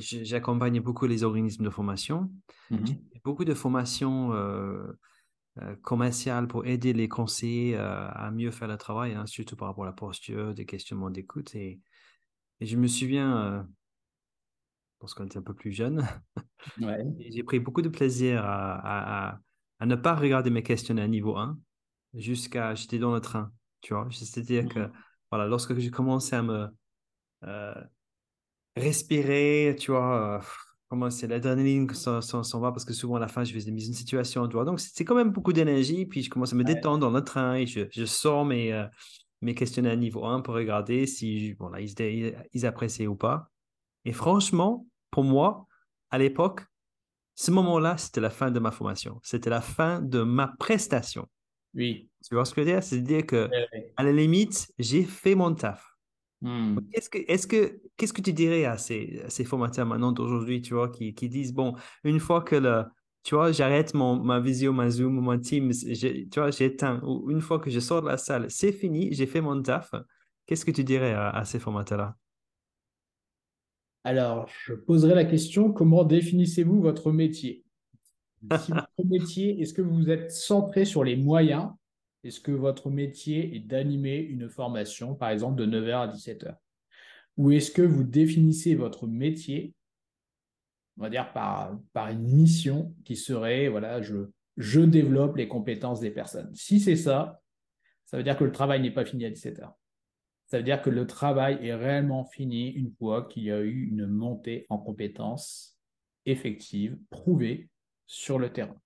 j'accompagne 0.00 0.80
beaucoup 0.80 1.06
les 1.06 1.24
organismes 1.24 1.64
de 1.64 1.70
formation. 1.70 2.30
Mmh 2.70 2.92
beaucoup 3.24 3.44
de 3.44 3.52
formations 3.52 4.32
euh, 4.32 4.86
euh, 5.60 5.74
commerciales 5.82 6.46
pour 6.46 6.64
aider 6.64 6.94
les 6.94 7.08
conseillers 7.08 7.76
euh, 7.76 8.08
à 8.10 8.30
mieux 8.30 8.50
faire 8.50 8.68
le 8.68 8.78
travail, 8.78 9.14
hein, 9.14 9.26
surtout 9.26 9.56
par 9.56 9.68
rapport 9.68 9.84
à 9.84 9.86
la 9.88 9.92
posture, 9.92 10.54
des 10.54 10.64
questionnements 10.64 11.10
d'écoute. 11.10 11.54
Et, 11.54 11.80
je 12.60 12.76
me 12.76 12.86
souviens, 12.86 13.66
lorsqu'on 15.00 15.24
était 15.24 15.38
un 15.38 15.42
peu 15.42 15.54
plus 15.54 15.72
jeune, 15.72 16.06
j'ai 17.18 17.42
pris 17.42 17.60
beaucoup 17.60 17.82
de 17.82 17.88
plaisir 17.88 18.42
à, 18.44 19.40
ne 19.84 19.94
pas 19.94 20.14
regarder 20.14 20.50
mes 20.50 20.62
questionnaires 20.62 21.08
niveau 21.08 21.36
1 21.36 21.58
jusqu'à 22.14 22.74
j'étais 22.74 22.98
dans 22.98 23.12
le 23.12 23.20
train. 23.20 23.52
Tu 23.80 23.94
vois, 23.94 24.06
c'est-à-dire 24.10 24.64
mmh 24.64 24.68
que 24.68 24.90
voilà, 25.30 25.46
lorsque 25.46 25.76
j'ai 25.78 25.90
commencé 25.90 26.34
à 26.34 26.42
me 26.42 26.68
respirer, 28.78 29.76
tu 29.78 29.90
vois, 29.90 30.38
euh, 30.38 30.44
comment 30.88 31.10
c'est 31.10 31.26
l'adrénaline 31.26 31.92
s'en 31.92 32.60
va 32.60 32.72
parce 32.72 32.84
que 32.84 32.94
souvent 32.94 33.16
à 33.16 33.20
la 33.20 33.28
fin 33.28 33.44
je 33.44 33.52
fais 33.52 33.64
des 33.64 33.70
mises 33.70 33.90
en 33.90 33.94
situation, 33.94 34.46
tu 34.48 34.54
vois. 34.54 34.64
Donc 34.64 34.80
c'est 34.80 35.04
quand 35.04 35.14
même 35.14 35.30
beaucoup 35.30 35.52
d'énergie, 35.52 36.06
puis 36.06 36.22
je 36.22 36.30
commence 36.30 36.52
à 36.52 36.56
me 36.56 36.64
détendre 36.64 36.98
dans 36.98 37.10
le 37.10 37.22
train 37.22 37.54
et 37.54 37.66
je, 37.66 37.80
je 37.90 38.04
sors 38.04 38.44
mes, 38.44 38.72
euh, 38.72 38.86
mes 39.42 39.54
questionnaires 39.54 39.96
niveau 39.96 40.24
1 40.24 40.40
pour 40.40 40.54
regarder 40.54 41.06
si 41.06 41.54
bon, 41.54 41.68
là, 41.68 41.80
ils, 41.80 42.34
ils 42.52 42.66
appréciaient 42.66 43.06
ou 43.06 43.16
pas. 43.16 43.50
Et 44.04 44.12
franchement, 44.12 44.86
pour 45.10 45.24
moi, 45.24 45.66
à 46.10 46.18
l'époque, 46.18 46.62
ce 47.34 47.50
moment-là, 47.50 47.96
c'était 47.98 48.20
la 48.20 48.30
fin 48.30 48.50
de 48.50 48.58
ma 48.58 48.70
formation. 48.70 49.20
C'était 49.22 49.50
la 49.50 49.60
fin 49.60 50.00
de 50.00 50.22
ma 50.22 50.48
prestation. 50.58 51.28
Oui. 51.74 52.08
Tu 52.26 52.34
vois 52.34 52.44
ce 52.44 52.52
que 52.52 52.62
je 52.62 52.66
veux 52.66 52.72
dire? 52.72 52.82
C'est-à-dire 52.82 53.26
que, 53.26 53.48
à 53.96 54.02
la 54.02 54.10
limite, 54.10 54.72
j'ai 54.78 55.04
fait 55.04 55.34
mon 55.34 55.54
taf. 55.54 55.97
Hmm. 56.40 56.78
Qu'est-ce 56.92 57.10
que, 57.10 57.18
est-ce 57.26 57.46
que, 57.46 57.80
qu'est-ce 57.96 58.12
que 58.12 58.22
tu 58.22 58.32
dirais 58.32 58.64
à 58.64 58.78
ces, 58.78 59.22
ces 59.28 59.44
formateurs 59.44 59.86
maintenant 59.86 60.12
d'aujourd'hui, 60.12 60.62
tu 60.62 60.74
vois, 60.74 60.88
qui, 60.88 61.14
qui, 61.14 61.28
disent, 61.28 61.52
bon, 61.52 61.74
une 62.04 62.20
fois 62.20 62.42
que 62.42 62.54
le, 62.54 62.84
tu 63.24 63.34
vois, 63.34 63.50
j'arrête 63.52 63.92
mon, 63.94 64.16
ma 64.16 64.40
visio, 64.40 64.72
ma 64.72 64.88
Zoom, 64.88 65.20
mon 65.20 65.38
Teams, 65.38 65.72
tu 65.72 66.28
vois, 66.36 66.50
j'éteins, 66.50 67.00
ou 67.04 67.30
une 67.30 67.40
fois 67.40 67.58
que 67.58 67.70
je 67.70 67.80
sors 67.80 68.02
de 68.02 68.06
la 68.06 68.16
salle, 68.16 68.50
c'est 68.50 68.72
fini, 68.72 69.12
j'ai 69.12 69.26
fait 69.26 69.40
mon 69.40 69.60
taf. 69.60 69.92
Qu'est-ce 70.46 70.64
que 70.64 70.70
tu 70.70 70.84
dirais 70.84 71.12
à, 71.12 71.44
ces 71.44 71.58
formateurs-là? 71.58 72.16
Alors, 74.04 74.48
je 74.64 74.72
poserai 74.72 75.14
la 75.14 75.24
question, 75.24 75.72
comment 75.72 76.04
définissez-vous 76.04 76.80
votre 76.80 77.12
métier? 77.12 77.64
Si 78.58 78.70
votre 78.72 79.04
métier, 79.04 79.60
est-ce 79.60 79.74
que 79.74 79.82
vous 79.82 80.08
êtes 80.08 80.30
centré 80.30 80.84
sur 80.84 81.04
les 81.04 81.16
moyens 81.16 81.72
est-ce 82.24 82.40
que 82.40 82.52
votre 82.52 82.90
métier 82.90 83.54
est 83.54 83.60
d'animer 83.60 84.18
une 84.18 84.48
formation, 84.48 85.14
par 85.14 85.30
exemple, 85.30 85.56
de 85.56 85.66
9h 85.66 85.94
à 85.94 86.08
17h 86.08 86.56
Ou 87.36 87.52
est-ce 87.52 87.70
que 87.70 87.82
vous 87.82 88.04
définissez 88.04 88.74
votre 88.74 89.06
métier, 89.06 89.74
on 90.96 91.02
va 91.02 91.10
dire, 91.10 91.32
par, 91.32 91.78
une 92.10 92.26
mission 92.26 92.94
qui 93.04 93.16
serait, 93.16 93.68
voilà, 93.68 94.02
je, 94.02 94.28
je 94.56 94.80
développe 94.80 95.36
les 95.36 95.48
compétences 95.48 96.00
des 96.00 96.10
personnes? 96.10 96.52
Si 96.54 96.80
c'est 96.80 96.96
ça, 96.96 97.40
ça 98.04 98.16
veut 98.16 98.24
dire 98.24 98.36
que 98.36 98.44
le 98.44 98.52
travail 98.52 98.80
n'est 98.80 98.90
pas 98.90 99.04
fini 99.04 99.24
à 99.24 99.30
17h. 99.30 99.72
Ça 100.46 100.56
veut 100.56 100.64
dire 100.64 100.80
que 100.80 100.90
le 100.90 101.06
travail 101.06 101.58
est 101.60 101.74
réellement 101.74 102.24
fini 102.24 102.70
une 102.70 102.90
fois 102.90 103.28
qu'il 103.28 103.44
y 103.44 103.52
a 103.52 103.60
eu 103.60 103.86
une 103.86 104.06
montée 104.06 104.66
en 104.70 104.78
compétences 104.78 105.78
effectives, 106.24 106.98
prouvées 107.10 107.68
sur 108.06 108.38
le 108.38 108.50
terrain. 108.50 108.80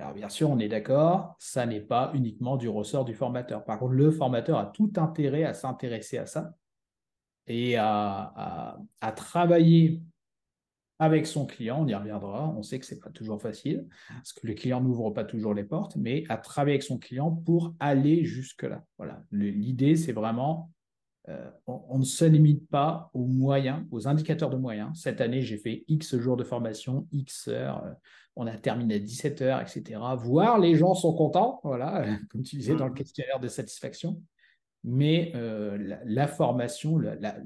Alors 0.00 0.14
bien 0.14 0.30
sûr, 0.30 0.48
on 0.48 0.58
est 0.58 0.68
d'accord, 0.68 1.36
ça 1.38 1.66
n'est 1.66 1.80
pas 1.80 2.10
uniquement 2.14 2.56
du 2.56 2.68
ressort 2.68 3.04
du 3.04 3.14
formateur. 3.14 3.64
Par 3.64 3.78
contre, 3.78 3.92
le 3.92 4.10
formateur 4.10 4.58
a 4.58 4.66
tout 4.66 4.90
intérêt 4.96 5.44
à 5.44 5.52
s'intéresser 5.52 6.16
à 6.16 6.24
ça 6.24 6.54
et 7.46 7.76
à, 7.76 8.78
travailler 9.14 10.02
avec 10.98 11.26
son 11.26 11.46
client, 11.46 11.82
on 11.82 11.86
y 11.86 11.94
reviendra, 11.94 12.48
on 12.48 12.62
sait 12.62 12.78
que 12.78 12.86
ce 12.86 12.94
n'est 12.94 13.00
pas 13.00 13.10
toujours 13.10 13.40
facile, 13.40 13.88
parce 14.08 14.32
que 14.32 14.46
le 14.46 14.54
client 14.54 14.80
n'ouvre 14.80 15.10
pas 15.10 15.24
toujours 15.24 15.54
les 15.54 15.64
portes, 15.64 15.96
mais 15.96 16.24
à 16.28 16.36
travailler 16.36 16.74
avec 16.74 16.82
son 16.82 16.98
client 16.98 17.30
pour 17.30 17.74
aller 17.80 18.24
jusque-là. 18.24 18.84
Voilà. 18.98 19.22
L'idée, 19.32 19.96
c'est 19.96 20.12
vraiment 20.12 20.70
euh, 21.28 21.50
on, 21.66 21.98
ne 21.98 22.04
se 22.04 22.24
limite 22.24 22.68
pas 22.68 23.10
aux 23.12 23.26
moyens, 23.26 23.84
aux 23.90 24.08
indicateurs 24.08 24.50
de 24.50 24.56
moyens. 24.56 24.98
Cette 24.98 25.20
année, 25.20 25.42
j'ai 25.42 25.58
fait 25.58 25.84
X 25.86 26.16
jours 26.16 26.36
de 26.36 26.44
formation, 26.44 27.06
X 27.12 27.48
heures, 27.48 27.84
euh, 27.84 27.92
on 28.36 28.46
a 28.46 28.56
terminé 28.56 28.94
à 28.94 28.98
17 28.98 29.42
heures, 29.42 29.60
etc. 29.60 30.00
Voire 30.16 30.58
les 30.58 30.76
gens 30.76 30.94
sont 30.94 31.14
contents, 31.14 31.60
voilà, 31.62 32.06
comme 32.30 32.42
tu 32.42 32.56
disais 32.56 32.74
dans 32.74 32.86
le 32.86 32.92
mmh. 32.92 32.94
questionnaire 32.94 33.40
de 33.40 33.48
satisfaction. 33.48 34.22
Mais 34.82 35.32
euh, 35.34 35.98
la, 36.06 36.26
formation, 36.26 36.98
la, 36.98 37.36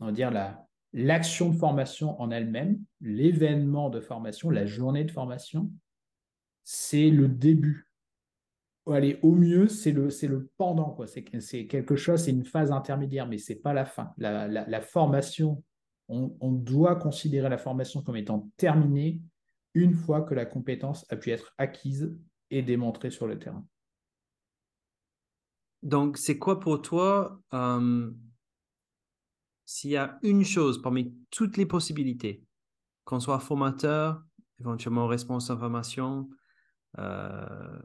on 0.00 0.06
va 0.06 0.12
dire 0.12 0.30
l'action 0.92 1.48
de 1.48 1.56
formation 1.56 2.20
en 2.20 2.30
elle-même, 2.30 2.78
l'événement 3.00 3.88
de 3.88 4.00
formation, 4.00 4.50
la 4.50 4.66
journée 4.66 5.04
de 5.04 5.10
formation, 5.10 5.70
c'est 6.64 7.08
le 7.08 7.28
début 7.28 7.85
allez, 8.92 9.18
au 9.22 9.32
mieux, 9.32 9.68
c'est 9.68 9.92
le, 9.92 10.10
c'est 10.10 10.28
le 10.28 10.48
pendant. 10.56 10.90
Quoi. 10.90 11.06
C'est, 11.06 11.24
c'est 11.40 11.66
quelque 11.66 11.96
chose, 11.96 12.22
c'est 12.22 12.30
une 12.30 12.44
phase 12.44 12.70
intermédiaire, 12.70 13.26
mais 13.26 13.38
ce 13.38 13.52
n'est 13.52 13.58
pas 13.58 13.72
la 13.72 13.84
fin. 13.84 14.12
La, 14.18 14.80
formation, 14.80 15.62
on, 16.08 16.36
on, 16.40 16.52
doit 16.52 16.96
considérer 16.96 17.48
la 17.48 17.58
formation 17.58 18.02
comme 18.02 18.16
étant 18.16 18.48
terminée 18.56 19.20
une 19.74 19.92
fois 19.92 20.22
que 20.22 20.34
la 20.34 20.46
compétence 20.46 21.04
a 21.10 21.16
pu 21.16 21.30
être 21.30 21.54
acquise 21.58 22.16
et 22.50 22.62
démontrée 22.62 23.10
sur 23.10 23.26
le 23.26 23.38
terrain. 23.38 23.66
Donc, 25.82 26.16
c'est 26.16 26.38
quoi 26.38 26.58
pour 26.58 26.82
toi, 26.82 27.40
euh, 27.52 28.10
s'il 29.66 29.90
y 29.90 29.96
a 29.96 30.18
une 30.22 30.44
chose 30.44 30.80
parmi 30.80 31.14
toutes 31.30 31.56
les 31.56 31.66
possibilités, 31.66 32.42
qu'on 33.04 33.20
soit 33.20 33.38
formateur, 33.38 34.22
éventuellement 34.58 35.06
responsable 35.06 35.58
de 35.58 35.64
formation, 35.64 36.30
euh, 36.98 37.78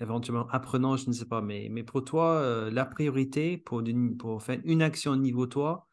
éventuellement 0.00 0.48
apprenant, 0.48 0.96
je 0.96 1.08
ne 1.08 1.12
sais 1.12 1.26
pas, 1.26 1.40
mais, 1.40 1.68
mais 1.70 1.82
pour 1.82 2.04
toi, 2.04 2.36
euh, 2.36 2.70
la 2.70 2.86
priorité 2.86 3.58
pour, 3.58 3.82
pour 4.18 4.42
faire 4.42 4.60
une 4.64 4.82
action 4.82 5.12
au 5.12 5.16
niveau 5.16 5.46
toi, 5.46 5.86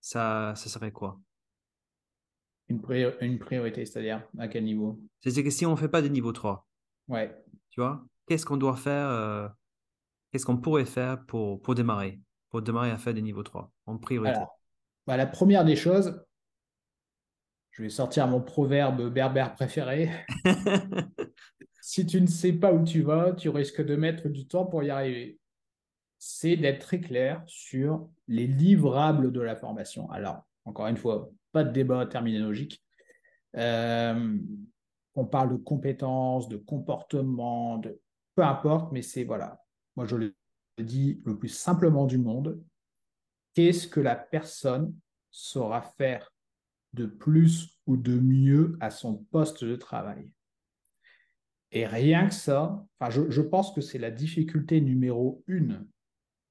ça, 0.00 0.54
ça 0.56 0.68
serait 0.68 0.92
quoi? 0.92 1.20
Une, 2.68 2.80
une 3.20 3.38
priorité, 3.38 3.84
c'est-à-dire 3.84 4.22
à 4.38 4.48
quel 4.48 4.64
niveau? 4.64 4.98
C'est 5.20 5.42
que 5.42 5.50
si 5.50 5.66
on 5.66 5.72
ne 5.72 5.76
fait 5.76 5.88
pas 5.88 6.02
de 6.02 6.08
niveau 6.08 6.32
3, 6.32 6.66
ouais. 7.08 7.36
tu 7.70 7.80
vois, 7.80 8.04
qu'est-ce 8.26 8.46
qu'on 8.46 8.56
doit 8.56 8.76
faire, 8.76 9.08
euh, 9.08 9.48
qu'est-ce 10.30 10.46
qu'on 10.46 10.56
pourrait 10.56 10.86
faire 10.86 11.24
pour, 11.26 11.60
pour 11.60 11.74
démarrer, 11.74 12.20
pour 12.50 12.62
démarrer 12.62 12.90
à 12.90 12.98
faire 12.98 13.14
des 13.14 13.22
niveaux 13.22 13.42
3 13.42 13.70
en 13.86 13.98
priorité? 13.98 14.38
Bah, 15.06 15.16
La 15.16 15.26
première 15.26 15.64
des 15.64 15.76
choses, 15.76 16.24
je 17.72 17.82
vais 17.82 17.88
sortir 17.88 18.28
mon 18.28 18.40
proverbe 18.40 19.08
berbère 19.08 19.54
préféré. 19.54 20.10
si 21.92 22.06
tu 22.06 22.22
ne 22.22 22.26
sais 22.26 22.54
pas 22.54 22.72
où 22.72 22.82
tu 22.82 23.02
vas, 23.02 23.32
tu 23.32 23.50
risques 23.50 23.84
de 23.84 23.96
mettre 23.96 24.30
du 24.30 24.46
temps 24.46 24.64
pour 24.64 24.82
y 24.82 24.88
arriver. 24.88 25.38
C'est 26.18 26.56
d'être 26.56 26.78
très 26.78 27.02
clair 27.02 27.42
sur 27.46 28.08
les 28.28 28.46
livrables 28.46 29.30
de 29.30 29.42
la 29.42 29.56
formation. 29.56 30.10
Alors, 30.10 30.42
encore 30.64 30.86
une 30.86 30.96
fois, 30.96 31.30
pas 31.52 31.64
de 31.64 31.70
débat 31.70 32.06
terminologique. 32.06 32.82
Euh, 33.58 34.38
on 35.14 35.26
parle 35.26 35.52
de 35.52 35.56
compétences, 35.62 36.48
de 36.48 36.56
comportement, 36.56 37.76
de 37.76 38.00
peu 38.36 38.42
importe, 38.42 38.90
mais 38.90 39.02
c'est 39.02 39.24
voilà. 39.24 39.62
Moi, 39.94 40.06
je 40.06 40.16
le 40.16 40.34
dis 40.78 41.20
le 41.26 41.36
plus 41.36 41.50
simplement 41.50 42.06
du 42.06 42.16
monde. 42.16 42.58
Qu'est-ce 43.52 43.86
que 43.86 44.00
la 44.00 44.16
personne 44.16 44.94
saura 45.30 45.82
faire 45.82 46.32
de 46.94 47.04
plus 47.04 47.78
ou 47.84 47.98
de 47.98 48.18
mieux 48.18 48.78
à 48.80 48.88
son 48.88 49.16
poste 49.30 49.62
de 49.62 49.76
travail? 49.76 50.30
Et 51.72 51.86
rien 51.86 52.28
que 52.28 52.34
ça, 52.34 52.84
enfin, 53.00 53.10
je, 53.10 53.40
pense 53.40 53.72
que 53.72 53.80
c'est 53.80 53.98
la 53.98 54.10
difficulté 54.10 54.80
numéro 54.80 55.42
une 55.46 55.86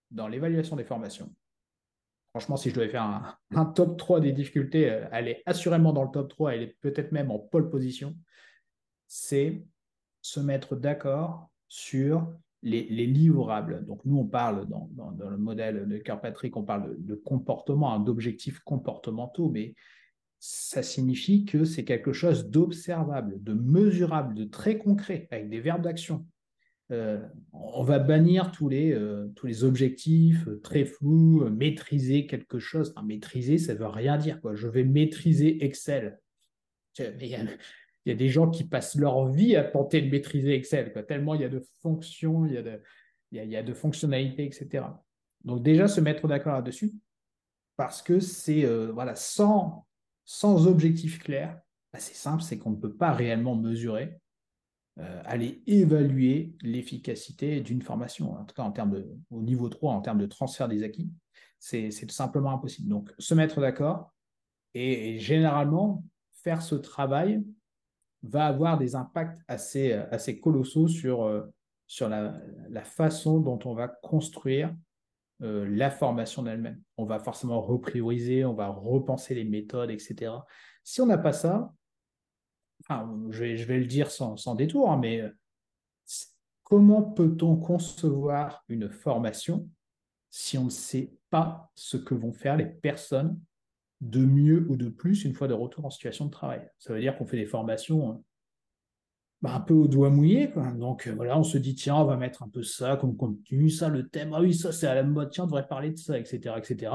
dans 0.10 0.28
l'évaluation 0.28 0.76
des 0.76 0.84
formations. 0.84 1.34
Franchement, 2.32 2.58
si 2.58 2.70
je 2.70 2.76
devais 2.76 2.90
faire 2.90 3.38
un, 3.56 3.66
top 3.66 3.98
3 3.98 4.20
des 4.20 4.32
difficultés, 4.32 4.90
euh, 4.90 5.06
elle 5.12 5.28
est 5.28 5.44
assurément 5.46 5.94
dans 5.94 6.04
le 6.04 6.12
top 6.12 6.30
3, 6.30 6.56
elle 6.56 6.64
est 6.64 6.78
peut-être 6.82 7.12
même 7.12 7.30
en 7.30 7.38
pole 7.38 7.70
position, 7.70 8.18
c'est 9.08 9.64
se 10.22 10.40
mettre 10.40 10.76
d'accord 10.76 11.52
sur 11.68 12.34
les, 12.64 12.84
livrables. 12.84 13.86
Donc 13.86 14.04
nous, 14.06 14.18
on 14.18 14.26
parle 14.26 14.68
dans, 14.68 14.90
le 15.30 15.38
modèle 15.38 15.88
de 15.88 15.98
Kirkpatrick, 15.98 16.56
on 16.58 16.64
parle 16.64 16.96
de, 16.98 17.16
comportement, 17.16 17.94
hein, 17.94 18.00
d'objectifs 18.00 18.60
comportementaux, 18.62 19.50
mais 19.50 19.76
ça 20.44 20.82
signifie 20.82 21.46
que 21.46 21.66
c'est 21.66 21.86
quelque 21.86 22.14
chose 22.14 22.50
d'observable, 22.50 23.42
de 23.44 23.54
mesurable, 23.54 24.34
de 24.34 24.44
très 24.44 24.80
concret, 24.80 25.28
avec 25.30 25.50
des 25.50 25.60
verbes 25.60 25.84
d'action. 25.84 26.26
Euh, 26.92 27.20
on 27.54 27.84
va 27.84 28.00
bannir 28.00 28.52
tous 28.52 28.68
les, 28.68 28.92
euh, 28.92 29.28
tous 29.36 29.46
les 29.46 29.64
objectifs 29.64 30.48
euh, 30.48 30.60
très 30.60 30.84
flous, 30.84 31.48
maîtriser 31.52 32.26
quelque 32.26 32.58
chose. 32.58 32.94
maîtriser, 33.06 33.60
ça 33.60 33.76
ne 33.76 33.78
veut 33.78 33.88
rien 33.88 34.18
dire. 34.18 34.42
Quoi. 34.42 34.56
Je 34.56 34.68
vais 34.68 34.84
maîtriser 34.84 35.64
Excel. 35.64 36.20
Il 36.98 37.28
y, 37.28 37.36
a, 38.12 38.16
des 38.16 38.30
gens 38.30 38.50
qui 38.50 38.64
passent 38.64 38.96
leur 38.96 39.28
vie 39.30 39.56
à 39.56 39.64
tenter 39.64 40.02
de 40.02 40.10
maîtriser 40.10 40.56
Excel, 40.56 40.92
tellement 41.08 41.36
il 41.36 41.42
y 41.42 41.46
a 41.46 41.50
de 41.50 41.64
fonctions, 41.84 42.48
il 42.48 42.54
y 42.54 42.58
a 42.58 42.64
de, 42.64 42.82
y 43.32 43.56
a 43.56 43.64
de 43.64 43.74
fonctionnalités, 43.74 44.44
etc. 44.46 44.86
Donc 45.46 45.62
déjà, 45.62 45.88
se 45.88 46.02
mettre 46.02 46.28
d'accord 46.28 46.56
là-dessus, 46.56 46.92
parce 47.78 48.02
que 48.02 48.20
c'est 48.20 48.66
voilà, 48.92 49.16
sans, 49.16 49.86
sans 50.26 50.68
objectif 50.68 51.20
clair, 51.20 51.60
bah, 51.94 52.00
c'est 52.00 52.16
simple, 52.16 52.42
c'est 52.42 52.58
qu'on 52.58 52.72
ne 52.72 52.78
peut 52.78 52.94
pas 52.94 53.12
réellement 53.12 53.56
mesurer, 53.56 54.18
euh, 55.00 55.22
aller 55.26 55.64
évaluer 55.68 56.56
l'efficacité 56.62 57.62
d'une 57.62 57.82
formation, 57.82 58.34
en 58.34 58.46
tout 58.46 58.56
cas 58.56 58.72
au 59.30 59.42
niveau 59.42 59.70
3, 59.70 59.94
en 59.94 60.02
termes 60.02 60.20
de 60.20 60.26
transfert 60.26 60.68
des 60.68 60.84
acquis, 60.84 61.10
c'est 61.60 61.92
tout 61.92 62.14
simplement 62.14 62.52
impossible. 62.52 62.90
Donc, 62.90 63.14
se 63.20 63.34
mettre 63.34 63.62
d'accord 63.62 64.12
et, 64.74 65.20
généralement, 65.20 66.04
faire 66.44 66.62
ce 66.62 66.76
travail 66.76 67.44
va 68.24 68.48
avoir 68.48 68.78
des 68.78 68.96
impacts 68.96 69.40
assez, 69.48 69.94
assez 69.94 70.40
colossaux 70.40 70.88
sur, 70.88 71.24
euh, 71.24 71.44
la 72.70 72.84
façon 72.84 73.40
dont 73.40 73.60
on 73.66 73.74
va 73.74 73.88
construire 73.88 74.74
euh, 75.42 75.66
la 75.68 75.90
formation 75.90 76.44
d'elle-même. 76.44 76.82
On 76.98 77.06
va 77.06 77.20
forcément 77.20 77.62
reprioriser, 77.62 78.46
on 78.46 78.54
va 78.54 78.68
repenser 78.68 79.34
les 79.34 79.44
méthodes, 79.44 79.90
etc. 79.90 80.34
Si 80.84 81.02
on 81.02 81.06
n'a 81.06 81.18
pas 81.18 81.34
ça, 81.34 81.74
je, 83.30 83.64
vais, 83.64 83.80
le 83.80 83.86
dire 83.86 84.12
sans, 84.12 84.56
détour, 84.56 84.92
hein, 84.92 84.98
mais 84.98 85.22
euh, 85.22 85.30
comment 86.64 87.02
peut-on 87.02 87.56
concevoir 87.56 88.64
une 88.70 88.90
formation 88.90 89.70
si 90.30 90.58
on 90.58 90.66
ne 90.66 90.70
sait 90.70 91.14
pas 91.30 91.72
ce 91.76 91.98
que 91.98 92.14
vont 92.14 92.34
faire 92.34 92.58
les 92.58 92.66
personnes 92.66 93.40
de 94.02 94.26
mieux 94.26 94.66
ou 94.70 94.76
de 94.76 94.90
plus 94.90 95.26
une 95.26 95.34
fois 95.34 95.48
de 95.48 95.54
retour 95.54 95.86
en 95.86 95.90
situation 95.90 96.26
de 96.26 96.32
travail? 96.32 96.68
Ça 96.80 96.94
veut 96.94 97.00
dire 97.00 97.18
qu'on 97.18 97.26
fait 97.26 97.38
des 97.38 97.46
formations 97.46 98.12
hein, 98.12 98.22
bah, 99.42 99.56
un 99.56 99.60
peu 99.60 99.74
au 99.74 99.88
doigt 99.88 100.10
mouillé. 100.10 100.52
Donc 100.76 101.08
euh, 101.08 101.14
voilà, 101.16 101.38
on 101.38 101.44
se 101.44 101.58
dit, 101.58 101.76
tiens, 101.76 101.96
on 101.96 102.06
va 102.06 102.18
mettre 102.18 102.44
un 102.44 102.50
peu 102.50 102.64
ça 102.64 102.98
comme 102.98 103.18
contenu, 103.18 103.70
ça, 103.70 103.90
le 103.90 104.08
thème, 104.08 104.34
ah 104.34 104.42
oui, 104.42 104.54
ça, 104.54 104.72
c'est 104.72 104.88
à 104.88 104.96
la 104.96 105.04
mode, 105.04 105.32
tiens, 105.32 105.46
on 105.46 105.48
devrait 105.48 105.68
parler 105.68 105.92
de 105.92 105.98
ça, 105.98 106.18
etc. 106.18 106.56
etc. 106.58 106.92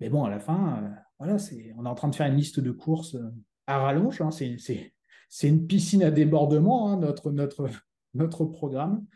Mais 0.00 0.08
bon, 0.08 0.24
à 0.24 0.30
la 0.30 0.40
fin, 0.40 0.82
euh, 0.82 0.88
voilà, 1.18 1.38
c'est, 1.38 1.72
on 1.76 1.86
est 1.86 1.88
en 1.88 1.94
train 1.94 2.08
de 2.08 2.14
faire 2.14 2.26
une 2.26 2.36
liste 2.36 2.60
de 2.60 2.72
courses 2.72 3.14
euh, 3.14 3.30
à 3.66 3.78
rallonge. 3.78 4.20
Hein, 4.20 4.30
c'est, 4.30 4.56
c'est, 4.58 5.48
une 5.48 5.66
piscine 5.66 6.02
à 6.02 6.10
débordement, 6.10 6.90
hein, 6.90 6.96
notre, 6.98 7.30
notre, 7.30 7.68
notre 8.14 8.44
programme. 8.44 9.06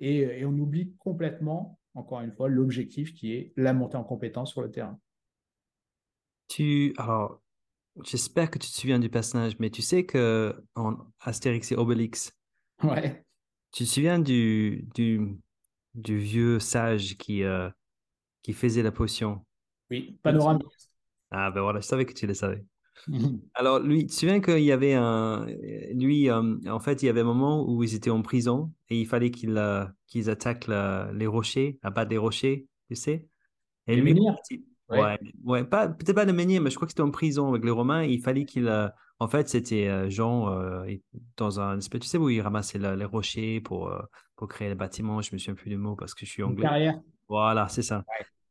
Et, 0.00 0.18
et, 0.40 0.44
on 0.44 0.52
oublie 0.58 0.96
complètement, 0.96 1.78
encore 1.94 2.20
une 2.22 2.32
fois, 2.32 2.48
l'objectif 2.48 3.14
qui 3.14 3.32
est 3.32 3.52
la 3.56 3.72
montée 3.72 3.96
en 3.96 4.02
compétence 4.02 4.50
sur 4.50 4.62
le 4.62 4.70
terrain. 4.72 4.98
Tu, 6.48 6.92
alors, 6.98 7.41
J'espère 8.04 8.50
que 8.50 8.58
tu 8.58 8.68
te 8.68 8.74
souviens 8.74 8.98
du 8.98 9.10
personnage, 9.10 9.58
mais 9.58 9.70
tu 9.70 9.82
sais 9.82 10.06
que 10.06 10.54
en 10.74 10.96
Astérix 11.20 11.72
et 11.72 11.76
Obélix, 11.76 12.32
ouais. 12.82 13.24
tu 13.70 13.84
te 13.84 13.88
souviens 13.88 14.18
du, 14.18 14.88
du, 14.94 15.36
du 15.94 16.18
vieux 16.18 16.58
sage 16.58 17.16
qui, 17.18 17.42
euh, 17.42 17.68
qui 18.42 18.54
faisait 18.54 18.82
la 18.82 18.92
potion? 18.92 19.44
Oui, 19.90 20.18
panoramique. 20.22 20.66
Ah 21.30 21.50
ben 21.50 21.60
voilà, 21.60 21.80
je 21.80 21.86
savais 21.86 22.06
que 22.06 22.14
tu 22.14 22.26
le 22.26 22.34
savais. 22.34 22.64
Alors 23.54 23.80
lui, 23.80 24.00
tu 24.00 24.06
te 24.06 24.12
souviens 24.12 24.40
qu'il 24.40 24.62
y 24.62 24.72
avait 24.72 24.94
un... 24.94 25.46
Lui, 25.92 26.30
euh, 26.30 26.56
en 26.66 26.80
fait, 26.80 27.02
il 27.02 27.06
y 27.06 27.08
avait 27.08 27.20
un 27.20 27.24
moment 27.24 27.68
où 27.68 27.82
ils 27.82 27.94
étaient 27.94 28.10
en 28.10 28.22
prison 28.22 28.72
et 28.88 29.00
il 29.00 29.06
fallait 29.06 29.30
qu'ils 29.30 29.56
euh, 29.56 29.84
qu'ils 30.06 30.30
attaquent 30.30 30.68
les 30.68 31.26
rochers, 31.26 31.78
à 31.82 31.90
bas 31.90 32.04
des 32.04 32.18
rochers, 32.18 32.66
tu 32.88 32.96
sais? 32.96 33.26
Et 33.86 33.96
lui, 33.96 34.14
Ouais, 34.92 35.18
ouais, 35.44 35.64
pas, 35.64 35.88
peut-être 35.88 36.14
pas 36.14 36.26
de 36.26 36.32
menhir, 36.32 36.60
mais 36.60 36.70
je 36.70 36.76
crois 36.76 36.86
que 36.86 36.92
c'était 36.92 37.02
en 37.02 37.10
prison 37.10 37.50
avec 37.50 37.64
les 37.64 37.70
Romains. 37.70 38.04
Il 38.04 38.20
fallait 38.20 38.44
qu'il. 38.44 38.68
Euh, 38.68 38.88
en 39.18 39.28
fait, 39.28 39.48
c'était 39.48 39.88
euh, 39.88 40.10
Jean 40.10 40.50
euh, 40.50 40.84
dans 41.36 41.60
un 41.60 41.78
espèce, 41.78 42.00
tu 42.00 42.08
sais, 42.08 42.18
où 42.18 42.28
il 42.28 42.40
ramassait 42.40 42.78
les 42.78 43.04
rochers 43.04 43.60
pour, 43.60 43.92
pour 44.36 44.48
créer 44.48 44.68
le 44.68 44.74
bâtiment. 44.74 45.22
Je 45.22 45.32
me 45.32 45.38
souviens 45.38 45.54
plus 45.54 45.70
du 45.70 45.76
mot 45.76 45.94
parce 45.94 46.14
que 46.14 46.26
je 46.26 46.30
suis 46.30 46.42
anglais. 46.42 46.62
carrière. 46.62 47.00
Voilà, 47.28 47.68
c'est 47.68 47.82
ça. 47.82 48.04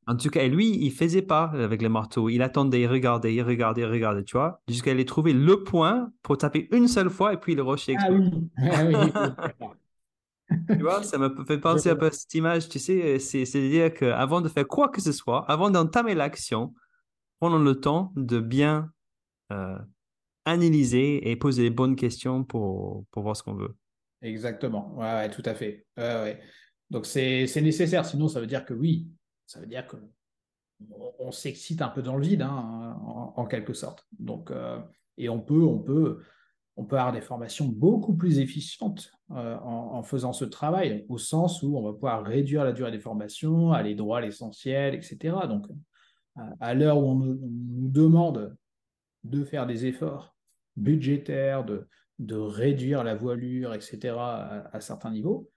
En 0.07 0.15
tout 0.15 0.29
cas, 0.29 0.47
lui, 0.47 0.83
il 0.83 0.91
faisait 0.91 1.21
pas 1.21 1.51
avec 1.53 1.81
les 1.81 1.89
marteaux. 1.89 2.29
Il 2.29 2.41
attendait, 2.41 2.81
il 2.81 2.87
regardait, 2.87 3.33
il 3.33 3.41
regardait, 3.43 3.81
il 3.81 3.85
regardait, 3.85 4.23
tu 4.23 4.35
vois, 4.35 4.61
jusqu'à 4.67 4.91
aller 4.91 5.05
trouver 5.05 5.33
le 5.33 5.63
point 5.63 6.11
pour 6.23 6.37
taper 6.37 6.67
une 6.71 6.87
seule 6.87 7.09
fois 7.09 7.33
et 7.33 7.37
puis 7.37 7.53
le 7.53 7.61
rocher 7.61 7.95
Ah 7.99 8.07
oui, 8.11 8.31
ah 8.57 8.85
oui. 8.85 9.67
Tu 10.67 10.81
vois, 10.81 11.03
ça 11.03 11.17
me 11.17 11.45
fait 11.45 11.59
penser 11.59 11.89
un 11.89 11.95
peu 11.95 12.07
à 12.07 12.11
cette 12.11 12.33
image, 12.33 12.69
tu 12.69 12.79
sais, 12.79 13.19
c'est-à-dire 13.19 13.93
qu'avant 13.93 14.41
de 14.41 14.49
faire 14.49 14.67
quoi 14.67 14.89
que 14.89 15.01
ce 15.01 15.11
soit, 15.11 15.45
avant 15.49 15.69
d'entamer 15.69 16.15
l'action, 16.15 16.73
prenons 17.39 17.59
le 17.59 17.79
temps 17.79 18.11
de 18.15 18.39
bien 18.39 18.91
euh, 19.51 19.77
analyser 20.45 21.29
et 21.29 21.35
poser 21.35 21.63
les 21.63 21.69
bonnes 21.69 21.95
questions 21.95 22.43
pour, 22.43 23.05
pour 23.11 23.23
voir 23.23 23.35
ce 23.35 23.43
qu'on 23.43 23.55
veut. 23.55 23.75
Exactement, 24.21 24.95
ouais, 24.97 25.29
tout 25.29 25.43
à 25.45 25.55
fait. 25.55 25.85
Donc 26.89 27.05
c'est 27.05 27.61
nécessaire, 27.61 28.05
sinon 28.05 28.27
ça 28.27 28.39
veut 28.39 28.47
dire 28.47 28.65
que 28.65 28.73
oui, 28.73 29.07
ça 29.45 29.59
veut 29.59 29.67
dire 29.67 29.87
que 29.87 29.97
on, 31.19 31.31
s'excite 31.31 31.81
un 31.81 31.89
peu 31.89 32.01
dans 32.01 32.17
le 32.17 32.23
vide, 32.23 32.41
hein, 32.41 32.97
en, 33.35 33.45
quelque 33.45 33.73
sorte. 33.73 34.05
Donc, 34.19 34.51
euh, 34.51 34.79
et 35.17 35.29
on 35.29 35.39
peut, 35.39 35.63
on 35.63 35.79
peut 35.79 36.21
on 36.81 36.85
peut 36.85 36.97
avoir 36.97 37.13
des 37.13 37.21
formations 37.21 37.67
beaucoup 37.67 38.15
plus 38.15 38.39
efficientes 38.39 39.11
euh, 39.29 39.55
en, 39.59 40.01
faisant 40.01 40.33
ce 40.33 40.45
travail, 40.45 41.05
au 41.09 41.19
sens 41.19 41.61
où 41.61 41.77
on 41.77 41.83
va 41.83 41.93
pouvoir 41.93 42.23
réduire 42.23 42.63
la 42.63 42.71
durée 42.73 42.89
des 42.89 42.99
formations, 42.99 43.71
aller 43.71 43.93
droit 43.93 44.17
à 44.17 44.21
l'essentiel, 44.21 44.95
etc. 44.95 45.35
Donc, 45.47 45.67
à 46.59 46.73
l'heure 46.73 46.97
où 46.97 47.03
on 47.03 47.15
nous, 47.15 47.37
demande 47.39 48.57
de 49.23 49.43
faire 49.43 49.67
des 49.67 49.85
efforts 49.85 50.35
budgétaires, 50.75 51.63
de, 51.63 51.87
de 52.17 52.35
réduire 52.35 53.03
la 53.03 53.13
voilure, 53.13 53.75
etc., 53.75 54.15
à, 54.17 54.79
certains 54.81 55.11
niveaux, 55.11 55.51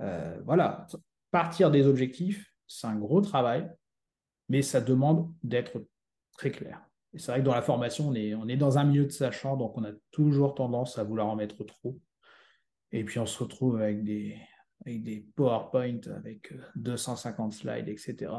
euh, 0.00 0.40
voilà, 0.44 0.88
partir 1.30 1.70
des 1.70 1.86
objectifs, 1.86 2.52
c'est 2.66 2.88
un 2.88 2.96
gros 2.96 3.20
travail, 3.20 3.70
mais 4.48 4.62
ça 4.62 4.80
demande 4.80 5.32
d'être 5.44 5.86
très 6.32 6.50
clair. 6.50 6.84
C'est 7.16 7.30
vrai 7.30 7.40
que 7.40 7.44
dans 7.44 7.54
la 7.54 7.62
formation, 7.62 8.08
on 8.08 8.48
est, 8.48 8.56
dans 8.56 8.78
un 8.78 8.84
milieu 8.84 9.04
de 9.04 9.10
sachant, 9.10 9.56
donc 9.56 9.76
on 9.76 9.84
a 9.84 9.92
toujours 10.10 10.54
tendance 10.54 10.98
à 10.98 11.04
vouloir 11.04 11.28
en 11.28 11.36
mettre 11.36 11.62
trop. 11.64 11.98
Et 12.92 13.04
puis 13.04 13.18
on 13.18 13.26
se 13.26 13.42
retrouve 13.42 13.80
avec 13.80 14.04
des, 14.04 14.36
avec 14.84 15.02
des 15.02 15.26
PowerPoint 15.36 16.00
avec 16.16 16.52
250 16.76 17.52
euh, 17.52 17.56
slides, 17.56 17.88
etc. 17.88 18.32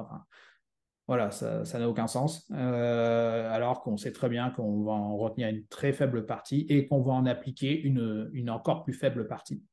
voilà, 1.08 1.32
ça 1.32 1.64
n'a 1.74 1.90
aucun 1.90 2.08
sens. 2.08 2.50
Euh, 2.52 3.50
alors 3.52 3.82
qu'on 3.82 3.98
sait 3.98 4.12
très 4.12 4.30
bien 4.30 4.50
qu'on 4.50 4.84
va 4.84 4.92
en 4.92 5.18
retenir 5.18 5.50
une 5.50 5.66
très 5.68 5.94
faible 5.94 6.26
partie 6.26 6.66
et 6.70 6.86
qu'on 6.86 7.02
va 7.02 7.14
en 7.14 7.26
appliquer 7.26 7.80
une, 7.80 8.50
encore 8.50 8.84
plus 8.84 8.94
faible 8.94 9.28
partie. 9.28 9.64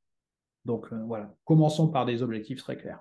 Donc 0.65 0.93
euh, 0.93 1.03
voilà, 1.07 1.35
commençons 1.45 1.89
par 1.89 2.07
des 2.07 2.23
objectifs 2.23 2.59
très 2.59 2.77
clairs. 2.77 3.01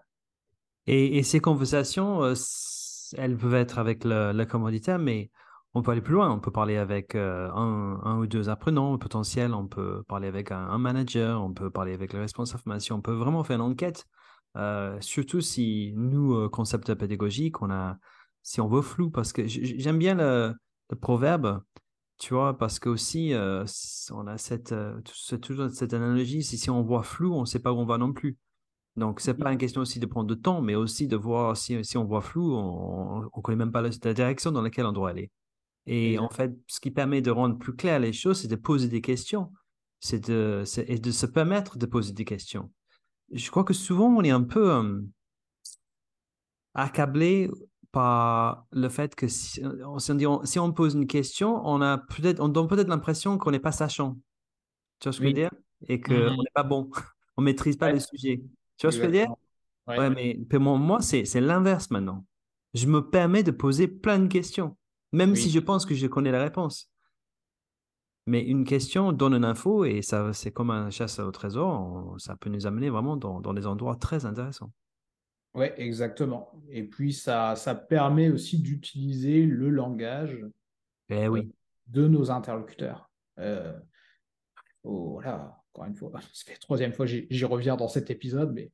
Et, 0.87 1.17
et 1.17 1.23
ces 1.23 1.39
conversations, 1.39 2.33
elles 3.17 3.37
peuvent 3.37 3.53
être 3.53 3.77
avec 3.77 4.03
le, 4.03 4.31
le 4.33 4.45
commanditaire, 4.45 4.97
mais 4.97 5.29
on 5.73 5.81
peut 5.81 5.91
aller 5.91 6.01
plus 6.01 6.13
loin. 6.13 6.29
On 6.31 6.39
peut 6.39 6.51
parler 6.51 6.77
avec 6.77 7.15
euh, 7.15 7.49
un, 7.51 8.17
ou 8.19 8.27
deux 8.27 8.49
apprenants 8.49 8.97
potentiels, 8.97 9.53
on 9.53 9.67
peut 9.67 10.03
parler 10.07 10.27
avec 10.27 10.51
un, 10.51 10.77
manager, 10.77 11.41
on 11.41 11.53
peut 11.53 11.69
parler 11.69 11.93
avec 11.93 12.13
le 12.13 12.19
responsable 12.19 12.61
formation. 12.61 12.97
On 12.97 13.01
peut 13.01 13.13
vraiment 13.13 13.43
faire 13.43 13.55
une 13.57 13.61
enquête, 13.61 14.05
euh, 14.57 14.97
surtout 15.01 15.41
si 15.41 15.93
nous, 15.95 16.35
euh, 16.35 16.49
concept 16.49 16.93
pédagogique, 16.95 17.61
on 17.61 17.71
a, 17.71 17.97
si 18.43 18.61
on 18.61 18.67
veut 18.67 18.81
flou, 18.81 19.09
parce 19.09 19.33
que 19.33 19.47
j'aime 19.47 19.97
bien 19.97 20.15
le, 20.15 20.53
proverbe, 20.99 21.63
tu 22.19 22.33
vois, 22.33 22.57
parce 22.57 22.79
que 22.79 22.89
aussi, 22.89 23.33
on 23.33 24.27
a 24.27 24.37
cette, 24.37 24.75
toujours 25.41 25.69
cette 25.69 25.93
analogie, 25.93 26.43
si, 26.43 26.57
si 26.57 26.69
on 26.69 26.83
voit 26.83 27.03
flou, 27.03 27.33
on 27.33 27.41
ne 27.41 27.45
sait 27.45 27.59
pas 27.59 27.71
où 27.71 27.77
on 27.77 27.85
va 27.85 27.97
non 27.97 28.11
plus. 28.13 28.37
Donc, 28.97 29.21
ce 29.21 29.31
n'est 29.31 29.37
pas 29.37 29.53
une 29.53 29.57
question 29.57 29.81
aussi 29.81 29.99
de 29.99 30.05
prendre 30.05 30.27
de 30.27 30.35
temps, 30.35 30.61
mais 30.61 30.75
aussi 30.75 31.07
de 31.07 31.15
voir 31.15 31.55
si, 31.55 31.83
si 31.85 31.97
on 31.97 32.03
voit 32.03 32.19
flou, 32.19 32.53
on 32.53 33.21
ne 33.21 33.41
connaît 33.41 33.55
même 33.55 33.71
pas 33.71 33.81
la 33.81 34.13
direction 34.13 34.51
dans 34.51 34.61
laquelle 34.61 34.85
on 34.85 34.91
doit 34.91 35.11
aller. 35.11 35.31
Et 35.87 36.19
en 36.19 36.29
fait, 36.29 36.51
ce 36.67 36.79
qui 36.79 36.91
permet 36.91 37.21
de 37.21 37.31
rendre 37.31 37.57
plus 37.57 37.75
clair 37.75 37.99
les 37.99 38.13
choses, 38.13 38.41
c'est 38.41 38.47
de 38.47 38.55
poser 38.55 38.87
des 38.87 39.01
questions. 39.01 39.51
C'est 39.99 40.29
de, 40.29 40.63
et 40.87 40.97
de 40.97 41.11
se 41.11 41.25
permettre 41.25 41.77
de 41.77 41.85
poser 41.85 42.13
des 42.13 42.25
questions. 42.25 42.71
Je 43.31 43.49
crois 43.49 43.63
que 43.63 43.73
souvent, 43.73 44.07
on 44.07 44.23
est 44.23 44.31
un 44.31 44.43
peu 44.43 45.03
accablé 46.73 47.49
par 47.91 48.65
le 48.71 48.89
fait 48.89 49.15
que 49.15 49.27
si, 49.27 49.61
on, 49.85 50.45
si 50.45 50.59
on 50.59 50.71
pose 50.71 50.95
une 50.95 51.07
question, 51.07 51.61
on, 51.65 51.81
a 51.81 51.97
peut 51.97 52.35
on 52.39 52.47
donne 52.47 52.67
peut-être 52.67 52.87
l'impression 52.87 53.37
qu'on 53.37 53.51
n'est 53.51 53.59
pas 53.59 53.71
sachant. 53.71 54.17
Tu 54.99 55.07
vois 55.07 55.13
ce 55.13 55.19
que 55.19 55.23
je 55.25 55.29
veux 55.29 55.33
dire? 55.33 55.51
Et 55.87 55.99
qu'on 55.99 56.13
mmh 56.13 56.37
n'est 56.37 56.51
pas 56.53 56.63
bon. 56.63 56.89
on 57.37 57.41
ne 57.41 57.45
maîtrise 57.45 57.75
pas 57.75 57.91
le 57.91 57.99
sujet. 57.99 58.41
Tu 58.77 58.85
vois 58.85 58.91
ce 58.91 58.97
que 58.97 59.03
je 59.03 59.07
veux 59.07 59.13
dire? 59.13 59.33
Ouais. 59.87 60.09
mais 60.09 60.39
pour 60.49 60.59
moi, 60.59 61.01
c'est 61.01 61.41
l'inverse 61.41 61.89
maintenant. 61.91 62.25
Je 62.73 62.87
me 62.87 63.01
permets 63.09 63.43
de 63.43 63.51
poser 63.51 63.87
plein 63.87 64.19
de 64.19 64.27
questions 64.27 64.77
même 65.11 65.35
si 65.35 65.49
je 65.49 65.59
pense 65.59 65.85
que 65.85 65.95
je 65.95 66.07
connais 66.07 66.31
la 66.31 66.41
réponse. 66.41 66.91
Mais 68.27 68.43
une 68.43 68.65
question 68.65 69.11
donne 69.11 69.33
une 69.33 69.45
info 69.45 69.83
et 69.83 70.01
ça, 70.01 70.31
c'est 70.33 70.51
comme 70.51 70.69
un 70.69 70.89
chasse 70.89 71.19
au 71.19 71.31
trésor. 71.31 72.15
ça 72.19 72.35
peut 72.35 72.49
nous 72.49 72.67
amener 72.67 72.89
vraiment 72.89 73.17
dans, 73.17 73.53
des 73.53 73.65
endroits 73.65 73.95
très 73.95 74.25
intéressants. 74.25 74.71
Oui, 75.53 75.65
exactement. 75.75 76.51
Et 76.69 76.83
puis, 76.83 77.11
ça, 77.11 77.55
ça 77.55 77.75
permet 77.75 78.29
aussi 78.29 78.59
d'utiliser 78.59 79.43
le 79.43 79.69
langage 79.69 80.39
eh 81.09 81.27
oui. 81.27 81.39
Euh, 81.39 81.51
de 81.87 82.07
nos 82.07 82.31
interlocuteurs. 82.31 83.09
Euh, 83.39 83.77
oh, 84.83 85.13
voilà, 85.13 85.57
encore 85.73 85.85
une 85.85 85.95
fois, 85.95 86.11
c'est 86.33 86.51
la 86.51 86.57
troisième 86.57 86.93
fois 86.93 87.05
j'y 87.05 87.45
reviens 87.45 87.75
dans 87.75 87.89
cet 87.89 88.11
épisode, 88.11 88.53
mais 88.53 88.71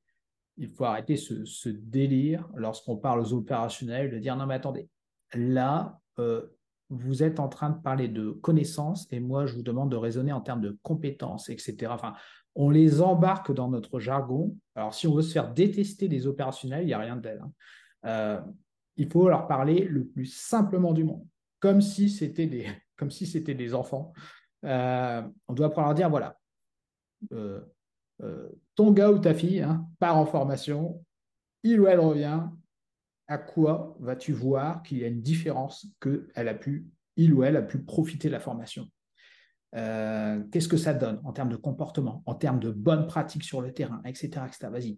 il 0.57 0.67
faut 0.67 0.85
arrêter 0.85 1.15
ce, 1.15 1.45
ce 1.45 1.69
délire 1.69 2.47
lorsqu'on 2.53 2.97
parle 2.97 3.21
aux 3.21 3.33
opérationnels 3.33 4.11
de 4.11 4.19
dire 4.19 4.35
non, 4.35 4.45
mais 4.45 4.55
attendez, 4.55 4.87
là, 5.33 5.99
euh, 6.19 6.41
vous 6.89 7.23
êtes 7.23 7.39
en 7.39 7.49
train 7.49 7.69
de 7.69 7.81
parler 7.81 8.07
de 8.07 8.31
connaissances 8.31 9.07
et 9.11 9.19
moi, 9.19 9.45
je 9.45 9.55
vous 9.55 9.61
demande 9.61 9.91
de 9.91 9.97
raisonner 9.97 10.31
en 10.31 10.41
termes 10.41 10.61
de 10.61 10.77
compétences, 10.83 11.49
etc. 11.49 11.87
Enfin, 11.89 12.13
on 12.55 12.69
les 12.69 13.01
embarque 13.01 13.51
dans 13.51 13.69
notre 13.69 13.99
jargon. 13.99 14.55
Alors, 14.75 14.93
si 14.93 15.07
on 15.07 15.13
veut 15.13 15.21
se 15.21 15.33
faire 15.33 15.53
détester 15.53 16.07
des 16.07 16.27
opérationnels, 16.27 16.83
il 16.83 16.87
n'y 16.87 16.93
a 16.93 16.99
rien 16.99 17.17
de 17.17 17.21
tel. 17.21 17.41
Hein. 17.41 17.51
Euh, 18.05 18.41
il 18.95 19.11
faut 19.11 19.27
leur 19.27 19.47
parler 19.47 19.83
le 19.83 20.05
plus 20.05 20.25
simplement 20.25 20.93
du 20.93 21.03
monde, 21.03 21.25
comme 21.59 21.81
si 21.81 22.09
c'était 22.09 22.47
des, 22.47 22.67
comme 22.97 23.11
si 23.11 23.25
c'était 23.25 23.55
des 23.55 23.73
enfants. 23.73 24.13
Euh, 24.65 25.21
on 25.47 25.53
doit 25.53 25.69
pouvoir 25.69 25.87
leur 25.87 25.95
dire 25.95 26.09
voilà, 26.09 26.37
ton 28.75 28.91
gars 28.91 29.11
ou 29.11 29.19
ta 29.19 29.33
fille 29.33 29.61
hein, 29.61 29.85
part 29.99 30.17
en 30.17 30.25
formation, 30.25 31.03
il 31.63 31.79
ou 31.79 31.87
elle 31.87 31.99
revient, 31.99 32.41
à 33.27 33.37
quoi 33.37 33.97
vas-tu 33.99 34.33
voir 34.33 34.83
qu'il 34.83 34.99
y 34.99 35.03
a 35.03 35.07
une 35.07 35.21
différence 35.21 35.87
que 35.99 36.27
elle 36.35 36.47
a 36.47 36.53
pu, 36.53 36.87
il 37.15 37.33
ou 37.33 37.43
elle 37.43 37.57
a 37.57 37.61
pu 37.61 37.79
profiter 37.79 38.27
de 38.27 38.33
la 38.33 38.39
formation? 38.39 38.89
Euh, 39.75 40.43
Qu'est-ce 40.51 40.67
que 40.67 40.77
ça 40.77 40.93
donne 40.93 41.21
en 41.23 41.33
termes 41.33 41.49
de 41.49 41.57
comportement, 41.57 42.23
en 42.25 42.35
termes 42.35 42.59
de 42.59 42.71
bonnes 42.71 43.07
pratiques 43.07 43.43
sur 43.43 43.61
le 43.61 43.73
terrain, 43.73 44.01
etc. 44.05 44.45
Vas-y. 44.63 44.97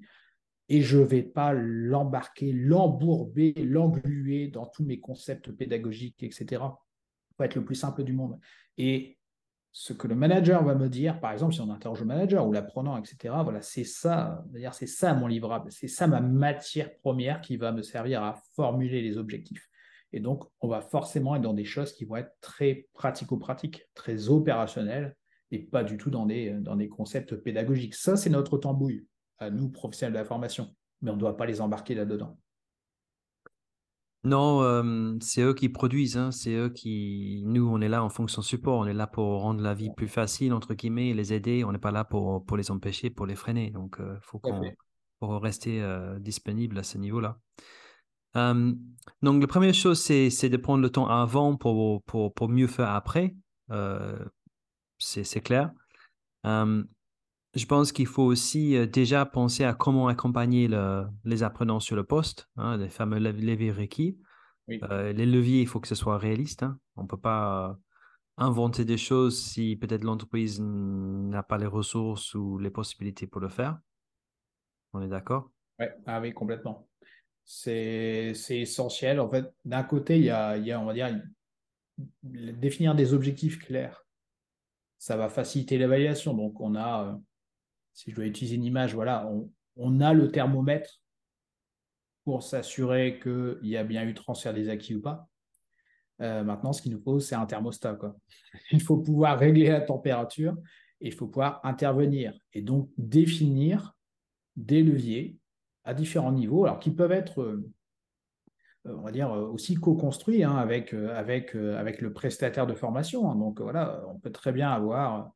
Et 0.70 0.82
je 0.82 1.00
ne 1.00 1.04
vais 1.04 1.24
pas 1.24 1.54
l'embarquer, 1.54 2.54
l'embourber, 2.54 3.54
l'engluer 3.58 4.48
dans 4.48 4.68
tous 4.68 4.86
mes 4.86 5.00
concepts 5.00 5.52
pédagogiques, 5.52 6.22
etc. 6.22 6.62
Pour 7.36 7.46
être 7.46 7.56
le 7.56 7.66
plus 7.66 7.76
simple 7.76 8.04
du 8.04 8.14
monde. 8.14 8.40
Et 8.78 9.19
ce 9.72 9.94
que 9.94 10.08
le 10.08 10.16
manager 10.16 10.64
va 10.64 10.76
me 10.76 10.90
dire, 10.90 11.20
par 11.20 11.32
exemple, 11.32 11.54
si 11.54 11.62
on 11.62 11.70
interroge 11.70 12.00
le 12.00 12.08
manager 12.08 12.48
ou 12.48 12.52
l'apprenant, 12.52 12.98
etc., 12.98 13.36
voilà, 13.44 13.62
c'est 13.62 13.84
ça, 13.84 14.44
c'est 14.72 14.88
ça 14.88 15.14
mon 15.14 15.28
livrable, 15.28 15.72
c'est 15.72 15.88
ça 15.88 16.08
ma 16.08 16.22
matière 16.22 16.96
première 16.98 17.42
qui 17.42 17.58
va 17.58 17.72
me 17.72 17.82
servir 17.82 18.24
à 18.24 18.42
formuler 18.56 19.02
les 19.02 19.18
objectifs. 19.18 19.70
Et 20.12 20.20
donc, 20.20 20.44
on 20.62 20.68
va 20.68 20.82
forcément 20.82 21.36
être 21.36 21.44
dans 21.44 21.54
des 21.54 21.66
choses 21.66 21.94
qui 21.94 22.06
vont 22.06 22.16
être 22.16 22.36
très 22.42 22.88
pratico-pratiques, 22.94 23.88
très 23.94 24.30
opérationnelles, 24.30 25.16
et 25.52 25.60
pas 25.60 25.84
du 25.84 25.98
tout 25.98 26.10
dans 26.10 26.26
des, 26.26 26.52
dans 26.52 26.76
des 26.76 26.90
concepts 26.90 27.36
pédagogiques. 27.36 27.96
Ça, 27.96 28.18
c'est 28.18 28.30
notre 28.30 28.58
tambouille, 28.58 29.06
à 29.38 29.52
nous, 29.52 29.70
professionnels 29.70 30.14
de 30.14 30.20
la 30.20 30.26
formation, 30.26 30.76
mais 31.02 31.12
on 31.12 31.16
ne 31.16 31.20
doit 31.20 31.38
pas 31.38 31.46
les 31.46 31.62
embarquer 31.62 31.94
là-dedans. 31.94 32.38
Non, 34.24 35.20
c'est 35.22 35.42
eux 35.42 35.54
qui 35.54 35.70
produisent, 35.70 36.18
hein, 36.18 36.32
c'est 36.32 36.54
eux 36.54 36.70
qui. 36.70 37.42
Nous, 37.46 37.66
on 37.68 37.80
est 37.80 37.88
là 37.88 38.04
en 38.04 38.10
fonction 38.10 38.42
support, 38.42 38.80
on 38.80 38.86
est 38.86 38.94
là 38.94 39.08
pour 39.08 39.42
rendre 39.42 39.62
la 39.62 39.74
vie 39.74 39.90
plus 39.96 40.10
facile, 40.10 40.54
entre 40.54 40.74
guillemets, 40.74 41.14
les 41.14 41.34
aider, 41.34 41.64
on 41.64 41.72
n'est 41.72 41.80
pas 41.80 41.92
là 41.92 42.04
pour, 42.04 42.46
pour 42.46 42.58
les 42.58 42.70
empêcher, 42.70 43.10
pour 43.10 43.26
les 43.26 43.36
freiner. 43.36 43.72
Donc, 43.72 43.98
il 44.00 44.20
faut 44.22 44.40
qu'on 44.40 44.62
pour 45.20 45.42
rester 45.42 45.86
disponible 46.20 46.78
à 46.78 46.84
ce 46.84 46.98
niveau-là. 46.98 47.40
donc, 48.36 49.42
la 49.42 49.48
première 49.48 49.74
chose, 49.74 50.02
c'est 50.02 50.50
de 50.50 50.58
prendre 50.58 50.82
le 50.82 50.90
temps 50.90 51.08
avant 51.08 51.56
pour, 51.56 52.04
pour, 52.04 52.34
pour 52.34 52.50
mieux 52.50 52.68
faire 52.68 52.90
après. 52.90 53.36
c'est 54.98 55.42
clair 55.42 55.72
je 57.60 57.68
pense 57.68 57.92
qu'il 57.92 58.08
faut 58.08 58.24
aussi 58.24 58.76
euh, 58.76 58.88
déjà 58.88 59.26
penser 59.26 59.64
à 59.64 59.74
comment 59.74 60.08
accompagner 60.08 60.68
les 61.24 61.44
apprenants 61.44 61.80
sur 61.80 61.96
le 61.96 62.04
poste, 62.04 62.50
hein, 62.56 62.78
les 62.78 62.90
fameux 62.90 63.20
leviers 63.20 63.72
requis. 63.72 64.18
Euh, 64.84 65.14
les 65.14 65.26
leviers, 65.26 65.62
il 65.62 65.68
faut 65.68 65.80
que 65.80 65.88
ce 65.88 65.96
soit 65.96 66.18
réaliste. 66.18 66.64
Hein. 66.64 66.80
On 66.96 67.04
ne 67.04 67.08
peut 67.08 67.18
pas 67.18 67.78
inventer 68.38 68.86
des 68.86 68.98
choses 68.98 69.42
si 69.42 69.76
peut-être 69.76 70.04
l'entreprise 70.04 70.62
n'a 70.62 71.44
pas 71.44 71.58
les 71.58 71.66
ressources 71.66 72.34
ou 72.36 72.58
les 72.58 72.70
possibilités 72.70 73.28
pour 73.28 73.42
le 73.42 73.50
faire. 73.50 73.80
On 74.94 75.02
est 75.02 75.08
d'accord? 75.08 75.52
Ouais. 75.80 75.94
Ah 76.06 76.22
oui, 76.22 76.34
complètement. 76.34 76.88
C'est 77.44 78.34
essentiel. 78.50 79.20
En 79.20 79.30
fait, 79.30 79.52
d'un 79.66 79.84
côté, 79.84 80.18
il 80.18 80.26
y, 80.26 80.30
a, 80.30 80.56
il 80.56 80.66
y 80.66 80.72
a, 80.72 80.80
on 80.80 80.86
va 80.86 80.94
dire, 80.94 81.10
définir 82.22 82.96
des 82.96 83.14
objectifs 83.14 83.60
clairs. 83.60 84.06
Ça 85.00 85.18
va 85.18 85.30
faciliter 85.30 85.78
l'évaluation. 85.78 86.34
Donc, 86.34 86.62
on 86.62 86.76
a 86.76 87.06
euh, 87.06 87.18
si 87.94 88.12
je 88.12 88.16
dois 88.16 88.26
utiliser 88.26 88.56
une 88.56 88.66
image, 88.66 88.94
voilà, 88.94 89.30
on, 89.76 90.02
a 90.02 90.14
le 90.14 90.32
thermomètre 90.32 91.02
pour 92.24 92.44
s'assurer 92.44 93.20
qu'il 93.20 93.58
y 93.64 93.78
a 93.78 93.84
bien 93.84 94.08
eu 94.08 94.14
transfert 94.14 94.54
des 94.54 94.70
acquis 94.70 94.96
ou 94.96 95.02
pas. 95.02 95.28
Euh, 96.22 96.44
maintenant, 96.44 96.74
ce 96.74 96.82
qu'il 96.82 96.92
nous 96.92 97.02
faut, 97.02 97.20
c'est 97.20 97.36
un 97.36 97.46
thermostat. 97.46 97.98
Il 98.72 98.82
faut 98.82 98.98
pouvoir 98.98 99.40
régler 99.40 99.70
la 99.70 99.82
température 99.82 100.58
et 101.02 101.08
il 101.08 101.14
faut 101.14 101.28
pouvoir 101.28 101.62
intervenir 101.64 102.34
et 102.52 102.62
donc 102.62 102.90
définir 102.98 103.96
des 104.58 104.84
leviers 104.84 105.38
à 105.86 105.94
différents 105.94 106.34
niveaux, 106.34 106.66
alors 106.66 106.80
qui 106.80 106.92
peuvent 106.92 107.14
être, 107.14 107.42
euh, 107.42 107.72
on 108.84 109.02
va 109.02 109.12
dire, 109.12 109.32
aussi 109.32 109.76
co-construits 109.76 110.44
hein, 110.44 110.58
avec, 110.58 110.94
euh, 110.94 111.16
avec, 111.16 111.56
avec 111.56 112.02
le 112.02 112.12
prestataire 112.12 112.68
de 112.68 112.74
formation. 112.74 113.32
Hein. 113.32 113.36
Donc 113.36 113.62
voilà, 113.62 114.04
on 114.10 114.20
peut 114.20 114.32
très 114.32 114.52
bien 114.52 114.70
avoir 114.72 115.32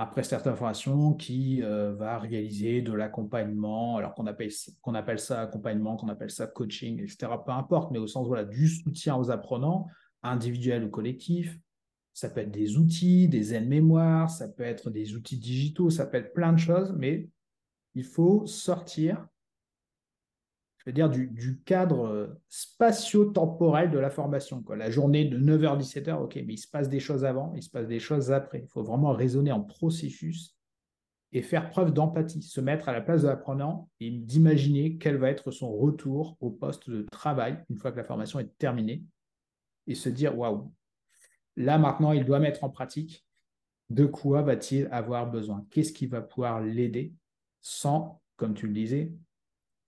un 0.00 0.06
prestataire 0.06 0.52
de 0.52 0.56
formation 0.56 1.12
qui 1.12 1.60
va 1.60 2.18
réaliser 2.18 2.80
de 2.80 2.94
l'accompagnement, 2.94 3.98
alors 3.98 4.14
qu'on 4.14 4.26
appelle, 4.26 4.50
appelle 4.94 5.18
ça 5.18 5.42
accompagnement, 5.42 5.98
qu'on 5.98 6.08
appelle 6.08 6.30
ça 6.30 6.46
coaching, 6.46 7.00
etc. 7.00 7.32
Peu 7.44 7.52
importe, 7.52 7.90
mais 7.92 7.98
au 7.98 8.06
sens 8.06 8.26
voilà, 8.26 8.44
du 8.44 8.66
soutien 8.66 9.16
aux 9.16 9.30
apprenants 9.30 9.88
individuel 10.22 10.84
ou 10.84 10.88
collectif. 10.88 11.58
Ça 12.14 12.30
peut 12.30 12.40
être 12.40 12.50
des 12.50 12.78
outils, 12.78 13.28
des 13.28 13.52
aides-mémoire, 13.54 14.30
ça 14.30 14.48
peut 14.48 14.62
être 14.62 14.88
des 14.88 15.14
outils 15.14 15.38
digitaux, 15.38 15.90
ça 15.90 16.06
peut 16.06 16.16
être 16.16 16.32
plein 16.32 16.54
de 16.54 16.58
choses, 16.58 16.94
mais 16.96 17.28
il 17.94 18.04
faut 18.04 18.46
sortir, 18.46 19.26
je 20.90 21.02
veux 21.02 21.08
dire, 21.08 21.10
du, 21.10 21.60
cadre 21.64 22.36
spatio-temporel 22.48 23.92
de 23.92 23.98
la 23.98 24.10
formation. 24.10 24.64
La 24.76 24.90
journée 24.90 25.24
de 25.24 25.38
9h-17h, 25.38 26.20
ok, 26.20 26.34
mais 26.46 26.54
il 26.54 26.58
se 26.58 26.66
passe 26.66 26.88
des 26.88 26.98
choses 26.98 27.24
avant, 27.24 27.52
il 27.54 27.62
se 27.62 27.70
passe 27.70 27.86
des 27.86 28.00
choses 28.00 28.32
après. 28.32 28.62
Il 28.62 28.68
faut 28.68 28.82
vraiment 28.82 29.12
raisonner 29.12 29.52
en 29.52 29.60
processus 29.60 30.56
et 31.32 31.42
faire 31.42 31.70
preuve 31.70 31.92
d'empathie, 31.92 32.42
se 32.42 32.60
mettre 32.60 32.88
à 32.88 32.92
la 32.92 33.00
place 33.00 33.22
de 33.22 33.28
l'apprenant 33.28 33.88
et 34.00 34.10
d'imaginer 34.10 34.96
quel 34.96 35.16
va 35.16 35.30
être 35.30 35.52
son 35.52 35.72
retour 35.72 36.36
au 36.40 36.50
poste 36.50 36.90
de 36.90 37.06
travail 37.12 37.62
une 37.70 37.76
fois 37.76 37.92
que 37.92 37.98
la 37.98 38.04
formation 38.04 38.40
est 38.40 38.58
terminée 38.58 39.04
et 39.86 39.94
se 39.94 40.08
dire 40.08 40.36
waouh, 40.36 40.72
là 41.56 41.78
maintenant 41.78 42.10
il 42.10 42.24
doit 42.24 42.40
mettre 42.40 42.64
en 42.64 42.70
pratique 42.70 43.24
de 43.90 44.06
quoi 44.06 44.42
va-t-il 44.42 44.88
avoir 44.90 45.30
besoin? 45.30 45.64
Qu'est-ce 45.70 45.92
qui 45.92 46.06
va 46.06 46.20
pouvoir 46.20 46.60
l'aider 46.60 47.14
sans, 47.60 48.20
comme 48.36 48.54
tu 48.54 48.66
le 48.66 48.72
disais, 48.72 49.12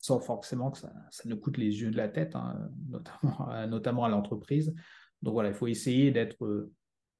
sans 0.02 0.20
forcément 0.20 0.70
que 0.70 0.78
ça, 0.78 0.92
ne 1.24 1.34
coûte 1.34 1.56
les 1.56 1.80
yeux 1.80 1.90
de 1.90 1.96
la 1.96 2.08
tête, 2.08 2.36
hein, 2.36 2.70
notamment, 2.90 3.66
notamment 3.66 4.04
à 4.04 4.10
l'entreprise. 4.10 4.74
Donc 5.22 5.32
voilà, 5.32 5.48
il 5.48 5.54
faut 5.54 5.68
essayer 5.68 6.10
d'être 6.10 6.70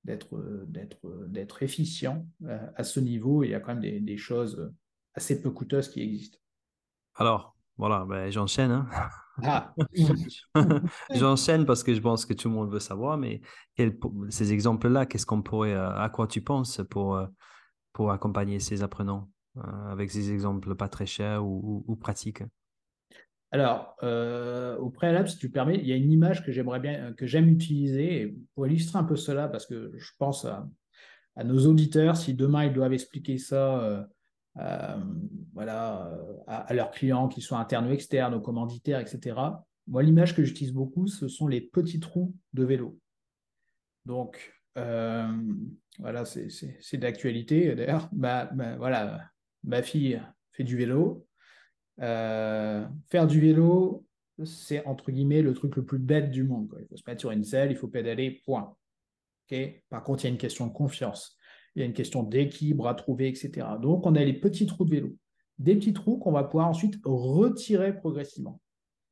d'être 0.05 0.64
d'être 0.66 1.27
d'être 1.29 1.62
efficient 1.62 2.27
euh, 2.45 2.66
à 2.75 2.85
ce 2.85 3.01
niveau. 3.01 3.45
Il 3.45 3.51
y 3.51 3.55
a 3.55 3.61
quand 3.61 3.73
même 3.73 3.83
des, 3.83 4.01
des 4.01 4.18
choses 4.18 4.71
assez 5.14 5.40
peu 5.40 5.51
coûteuses 5.51 5.88
qui 5.88 6.03
existent. 6.03 6.38
Alors, 7.14 7.57
voilà, 7.79 8.05
ben, 8.05 8.31
j'enchaîne. 8.31 8.71
Hein. 8.71 8.88
Ah. 9.42 9.75
j'enchaîne 11.14 11.64
parce 11.64 11.83
que 11.83 11.95
je 11.95 12.01
pense 12.01 12.27
que 12.27 12.35
tout 12.35 12.49
le 12.49 12.55
monde 12.55 12.71
veut 12.71 12.81
savoir, 12.81 13.16
mais 13.16 13.40
ces 14.29 14.53
exemples-là, 14.53 15.07
qu'est-ce 15.07 15.27
qu'on 15.27 15.42
pourrait, 15.42 15.73
euh, 15.73 15.95
à 15.97 16.09
quoi 16.11 16.27
tu 16.27 16.42
penses 16.42 16.81
pour, 16.90 17.16
euh, 17.16 17.27
pour 17.92 18.11
accompagner 18.12 18.61
ces 18.61 18.83
apprenants 18.83 19.31
euh, 19.57 19.90
avec 19.90 20.11
ces 20.11 20.33
exemples 20.33 20.75
pas 20.75 20.88
très 20.88 21.07
chers 21.07 21.45
ou, 21.45 21.97
pratiques? 22.01 22.42
Alors, 23.53 23.97
au 24.81 24.91
préalable, 24.91 25.29
si 25.29 25.37
tu 25.37 25.51
permets, 25.51 25.77
il 25.77 25.87
y 25.87 25.93
a 25.93 25.97
une 25.97 26.11
image 26.11 26.45
que 26.45 26.51
j'aimerais 26.53 26.81
bien, 26.81 27.12
que 27.12 27.27
j'aime 27.27 27.49
utiliser 27.49 28.35
pour 28.55 28.67
illustrer 28.67 28.99
un 28.99 29.05
peu 29.05 29.17
cela, 29.17 29.47
parce 29.47 29.67
que 29.67 29.93
je 29.97 30.11
pense 30.19 30.47
à, 30.47 30.67
nos 31.45 31.67
auditeurs, 31.67 32.17
si 32.17 32.35
demain 32.35 32.65
ils 32.65 32.73
doivent 32.73 32.93
expliquer 32.93 33.38
ça 33.38 33.81
euh, 33.83 34.03
euh, 34.59 34.97
à, 36.47 36.75
leurs 36.75 36.91
clients, 36.91 37.29
qu'ils 37.29 37.43
soient 37.43 37.59
internes 37.59 37.88
ou 37.88 37.93
externes, 37.93 38.35
aux 38.35 38.41
commanditaires, 38.41 39.01
etc. 39.01 39.37
Moi, 39.87 40.03
l'image 40.03 40.37
que 40.37 40.45
j'utilise 40.45 40.73
beaucoup, 40.73 41.07
ce 41.07 41.29
sont 41.29 41.49
les 41.49 41.61
petits 41.61 42.01
trous 42.01 42.35
de 42.53 42.65
vélo. 42.65 42.99
Donc, 44.05 44.55
euh, 44.79 45.27
voilà, 45.99 46.25
c'est 46.25 46.97
d'actualité. 46.97 47.75
D'ailleurs, 47.75 48.09
voilà, 48.12 49.31
ma 49.65 49.83
fille 49.83 50.21
fait 50.53 50.65
du 50.65 50.77
vélo. 50.77 51.27
Faire 51.98 53.26
du 53.26 53.40
vélo, 53.40 54.05
c'est 54.44 54.85
entre 54.87 55.11
guillemets 55.11 55.42
le 55.42 55.55
truc 55.55 55.76
le 55.76 55.85
plus 55.85 55.98
bête 55.98 56.31
du 56.31 56.44
monde. 56.44 56.74
Il 56.81 56.87
faut 56.88 56.96
se 56.96 57.02
mettre 57.07 57.20
sur 57.20 57.31
une 57.31 57.44
selle, 57.44 57.70
il 57.70 57.76
faut 57.76 57.88
pédaler, 57.88 58.42
point. 58.44 58.74
Par 59.90 60.02
contre, 60.02 60.24
il 60.24 60.28
y 60.28 60.31
a 60.31 60.33
une 60.33 60.38
question 60.38 60.66
de 60.66 60.72
confiance 60.72 61.38
il 61.74 61.81
y 61.81 61.83
a 61.83 61.87
une 61.87 61.94
question 61.94 62.22
d'équilibre 62.22 62.87
à 62.87 62.94
trouver, 62.94 63.28
etc. 63.28 63.66
Donc, 63.81 64.07
on 64.07 64.14
a 64.14 64.24
les 64.24 64.35
petits 64.35 64.66
trous 64.66 64.85
de 64.85 64.90
vélo. 64.90 65.16
Des 65.59 65.74
petits 65.74 65.92
trous 65.92 66.18
qu'on 66.18 66.33
va 66.33 66.44
pouvoir 66.44 66.68
ensuite 66.68 66.96
retirer 67.05 67.96
progressivement. 67.96 68.61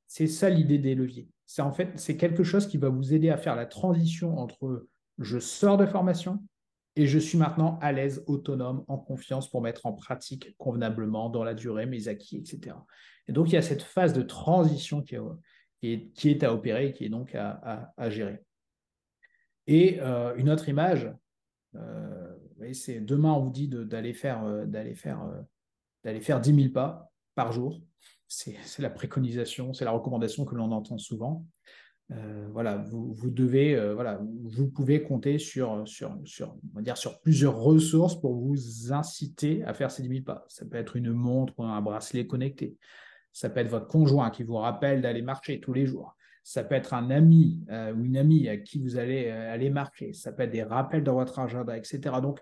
C'est 0.06 0.26
ça 0.26 0.50
l'idée 0.50 0.78
des 0.78 0.94
leviers. 0.94 1.28
C'est 1.46 1.62
en 1.62 1.72
fait, 1.72 1.92
c'est 1.96 2.16
quelque 2.16 2.44
chose 2.44 2.66
qui 2.66 2.76
va 2.76 2.88
vous 2.88 3.14
aider 3.14 3.30
à 3.30 3.36
faire 3.36 3.56
la 3.56 3.66
transition 3.66 4.38
entre 4.38 4.86
je 5.18 5.38
sors 5.38 5.76
de 5.76 5.86
formation 5.86 6.42
et 6.96 7.07
je 7.07 7.18
suis 7.18 7.38
maintenant 7.38 7.79
à 7.81 7.92
l'aise, 7.92 8.24
autonome, 8.26 8.85
en 8.88 8.98
confiance 8.98 9.48
pour 9.48 9.62
mettre 9.62 9.87
en 9.87 9.92
pratique 9.92 10.57
convenablement 10.59 11.31
dans 11.31 11.44
la 11.44 11.55
durée 11.55 11.87
mes 11.87 12.09
acquis, 12.09 12.38
etc. 12.38 12.76
Et 13.29 13.33
donc, 13.33 13.48
il 13.48 13.55
y 13.55 13.59
a 13.59 13.62
cette 13.62 13.83
phase 13.83 14.12
de 14.12 14.22
transition 14.22 15.03
qui 15.03 15.14
est, 15.14 16.42
à 16.42 16.53
opérer 16.53 16.88
et 16.88 16.92
qui 16.92 17.05
est 17.05 17.09
donc 17.09 17.35
à, 17.35 18.11
gérer. 18.11 18.42
Et 19.66 20.00
euh, 20.00 20.35
une 20.37 20.50
autre 20.50 20.68
image, 20.68 21.12
euh, 21.76 22.35
c'est 22.72 23.00
demain, 23.00 23.33
on 23.33 23.44
vous 23.44 23.50
dit 23.50 23.68
d'aller 23.68 24.12
faire, 24.12 24.44
euh, 24.44 24.66
d'aller 24.66 24.96
faire, 24.96 25.20
d'aller 26.03 26.20
faire 26.20 26.40
10 26.40 26.55
000 26.55 26.68
pas 26.72 27.12
par 27.37 27.53
jour. 27.53 27.81
C'est 28.26 28.57
la 28.79 28.90
préconisation, 28.90 29.74
c'est 29.74 29.85
la 29.85 29.92
recommandation 29.92 30.44
que 30.44 30.57
l'on 30.57 30.72
entend 30.72 30.98
souvent. 30.98 31.46
Euh, 32.12 32.48
voilà, 32.52 32.76
vous, 32.76 33.12
vous 33.12 33.30
devez, 33.30 33.92
voilà, 33.94 34.20
vous 34.42 34.68
pouvez 34.68 35.02
compter 35.02 35.38
sur, 35.38 35.86
sur, 35.86 36.18
sur, 36.24 36.56
dire 36.80 36.96
sur 36.96 37.20
plusieurs 37.20 37.56
ressources 37.56 38.20
pour 38.20 38.34
vous 38.34 38.92
inciter 38.92 39.62
à 39.64 39.74
faire 39.74 39.90
ces 39.90 40.02
10 40.02 40.08
000 40.08 40.24
pas. 40.24 40.44
Ça 40.48 40.64
peut 40.66 40.76
être 40.76 40.96
une 40.96 41.12
montre 41.12 41.54
ou 41.58 41.64
un 41.64 41.80
bracelet 41.80 42.26
connecté. 42.26 42.76
Ça 43.32 43.48
peut 43.48 43.60
être 43.60 43.70
votre 43.70 43.86
conjoint 43.86 44.30
qui 44.30 44.42
vous 44.42 44.56
rappelle 44.56 45.02
d'aller 45.02 45.22
marcher 45.22 45.60
tous 45.60 45.72
les 45.72 45.86
jours. 45.86 46.16
Ça 46.42 46.64
peut 46.64 46.74
être 46.74 46.94
un 46.94 47.10
ami 47.10 47.60
ou 47.68 48.04
une 48.04 48.16
amie 48.16 48.48
à 48.48 48.56
qui 48.56 48.80
vous 48.80 48.96
allez 48.96 49.28
aller 49.28 49.70
marcher. 49.70 50.12
Ça 50.12 50.32
peut 50.32 50.42
être 50.42 50.50
des 50.50 50.64
rappels 50.64 51.04
dans 51.04 51.14
votre 51.14 51.38
agenda, 51.38 51.76
etc. 51.76 52.16
Donc, 52.20 52.40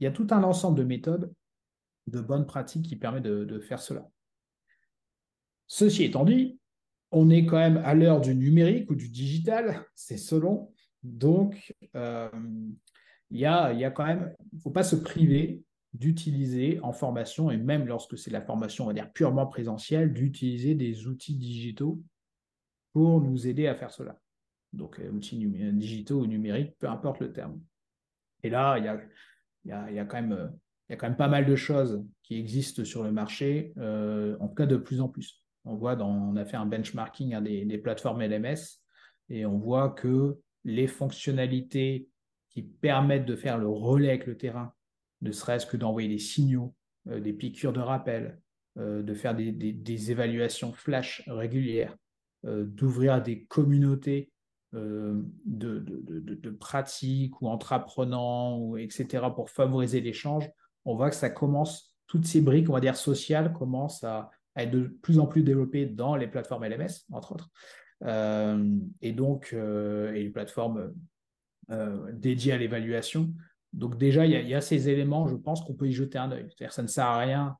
il 0.00 0.04
y 0.04 0.06
a 0.06 0.10
tout 0.10 0.26
un 0.30 0.42
ensemble 0.42 0.78
de 0.78 0.84
méthodes, 0.84 1.32
de 2.06 2.20
bonnes 2.20 2.46
pratiques 2.46 2.86
qui 2.86 2.96
permettent 2.96 3.24
de, 3.24 3.60
faire 3.60 3.80
cela. 3.80 4.08
Ceci 5.66 6.04
étant 6.04 6.24
dit, 6.24 6.58
on 7.16 7.30
est 7.30 7.46
quand 7.46 7.56
même 7.56 7.78
à 7.78 7.94
l'heure 7.94 8.20
du 8.20 8.34
numérique 8.34 8.90
ou 8.90 8.94
du 8.94 9.08
digital, 9.08 9.86
c'est 9.94 10.18
selon. 10.18 10.70
Donc, 11.02 11.74
euh, 11.94 12.28
il, 13.30 13.38
y 13.38 13.46
a, 13.46 13.72
y 13.72 13.86
a 13.86 13.90
quand 13.90 14.04
même, 14.04 14.34
il 14.52 14.56
ne 14.56 14.60
faut 14.60 14.70
pas 14.70 14.82
se 14.82 14.96
priver 14.96 15.62
d'utiliser 15.94 16.78
en 16.82 16.92
formation, 16.92 17.50
et 17.50 17.56
même 17.56 17.86
lorsque 17.86 18.18
c'est 18.18 18.30
la 18.30 18.42
formation, 18.42 18.92
purement 19.14 19.46
présentielle, 19.46 20.12
d'utiliser 20.12 20.74
des 20.74 21.06
outils 21.06 21.36
digitaux 21.36 22.02
pour 22.92 23.22
nous 23.22 23.46
aider 23.46 23.66
à 23.66 23.74
faire 23.74 23.90
cela. 23.90 24.20
Donc, 24.74 25.00
euh, 25.00 25.10
outils 25.10 25.38
digitaux 25.72 26.20
ou 26.20 26.26
numériques, 26.26 26.76
peu 26.78 26.86
importe 26.86 27.20
le 27.20 27.32
terme. 27.32 27.58
Et 28.42 28.50
là, 28.50 28.76
il 28.76 28.84
y 28.84 28.88
a 28.88 29.90
y 29.90 29.98
a, 29.98 30.04
quand 30.04 30.20
même, 30.20 30.32
euh, 30.32 30.96
quand 30.96 31.08
même 31.08 31.16
pas 31.16 31.28
mal 31.28 31.46
de 31.46 31.56
choses 31.56 32.04
qui 32.22 32.38
existent 32.38 32.84
sur 32.84 33.02
le 33.02 33.10
marché, 33.10 33.72
en 33.78 34.48
tout 34.48 34.54
cas 34.54 34.66
de 34.66 34.76
plus 34.76 35.00
en 35.00 35.08
plus. 35.08 35.45
On 35.66 35.74
voit, 35.74 35.92
a 35.92 36.44
fait 36.44 36.56
un 36.56 36.66
benchmarking 36.66 37.38
des, 37.40 37.78
plateformes 37.78 38.22
LMS 38.22 38.80
et 39.28 39.44
on 39.44 39.58
voit 39.58 39.90
que 39.90 40.38
les 40.64 40.86
fonctionnalités 40.86 42.08
qui 42.50 42.62
permettent 42.62 43.26
de 43.26 43.36
faire 43.36 43.58
le 43.58 43.68
relais 43.68 44.08
avec 44.08 44.26
le 44.26 44.36
terrain, 44.36 44.72
ne 45.22 45.32
serait-ce 45.32 45.66
que 45.66 45.76
d'envoyer 45.76 46.08
des 46.08 46.18
signaux, 46.18 46.74
euh, 47.08 47.20
des 47.20 47.32
piqûres 47.32 47.72
de 47.72 47.80
rappel, 47.80 48.40
de 48.76 49.14
faire 49.14 49.34
des, 49.34 50.10
évaluations 50.10 50.74
flash 50.74 51.22
régulières, 51.28 51.96
d'ouvrir 52.44 53.22
des 53.22 53.44
communautés 53.44 54.30
euh, 54.76 55.22
de, 55.46 56.50
pratiques 56.50 57.40
ou 57.40 57.48
entre 57.48 57.72
apprenants, 57.72 58.58
ou 58.58 58.76
etc., 58.76 59.24
pour 59.34 59.48
favoriser 59.48 60.00
l'échange, 60.00 60.50
on 60.84 60.96
voit 60.96 61.08
que 61.08 61.16
ça 61.16 61.30
commence, 61.30 61.96
toutes 62.06 62.26
ces 62.26 62.40
briques, 62.40 62.68
on 62.68 62.74
va 62.74 62.80
dire 62.80 62.96
sociales, 62.96 63.52
commencent 63.52 64.04
à, 64.04 64.30
être 64.62 64.70
de 64.70 64.86
plus 65.02 65.18
en 65.18 65.26
plus 65.26 65.42
développées 65.42 65.86
dans 65.86 66.16
les 66.16 66.26
plateformes 66.26 66.64
LMS, 66.64 67.04
entre 67.12 67.32
autres. 67.32 67.50
Euh, 68.04 68.78
et 69.00 69.12
donc, 69.12 69.50
euh, 69.52 70.12
et 70.14 70.22
les 70.22 70.30
plateformes 70.30 70.92
dédiées 72.12 72.52
à 72.52 72.58
l'évaluation. 72.58 73.34
Donc 73.72 73.98
déjà, 73.98 74.24
il 74.24 74.48
y, 74.48 74.54
a, 74.54 74.60
ces 74.60 74.88
éléments, 74.88 75.26
je 75.26 75.34
pense 75.34 75.62
qu'on 75.62 75.74
peut 75.74 75.88
y 75.88 75.92
jeter 75.92 76.16
un 76.16 76.30
œil. 76.30 76.46
C'est-à-dire 76.48 76.72
ça 76.72 76.82
ne 76.82 76.86
sert 76.86 77.06
à 77.06 77.18
rien 77.18 77.56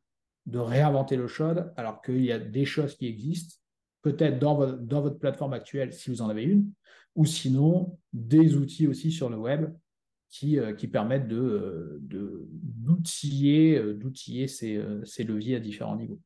de 0.47 0.61
réinventer 0.61 1.17
le 1.17 1.27
chaude, 1.27 1.73
alors 1.77 2.01
qu'il 2.03 2.25
y 2.25 2.31
a 2.31 2.39
des 2.39 2.65
choses 2.65 2.95
qui 2.95 3.09
existent, 3.09 3.57
peut-être 4.03 4.39
dans, 4.39 4.75
dans 4.77 5.01
votre 5.01 5.19
plateforme 5.19 5.55
actuelle, 5.55 5.93
si 5.93 6.09
vous 6.09 6.23
en 6.23 6.29
avez 6.29 6.45
une, 6.45 6.71
ou 7.17 7.25
sinon 7.27 7.99
des 8.13 8.55
outils 8.55 8.87
aussi 8.87 9.11
sur 9.11 9.29
le 9.29 9.39
web 9.39 9.75
qui, 10.29 10.57
qui 10.79 10.87
permettent 10.87 11.27
d'outiller 11.27 11.99
ces, 14.47 14.81
ces 15.03 15.25
leviers 15.25 15.57
à 15.57 15.61
différents 15.61 15.97
niveaux. 15.97 16.21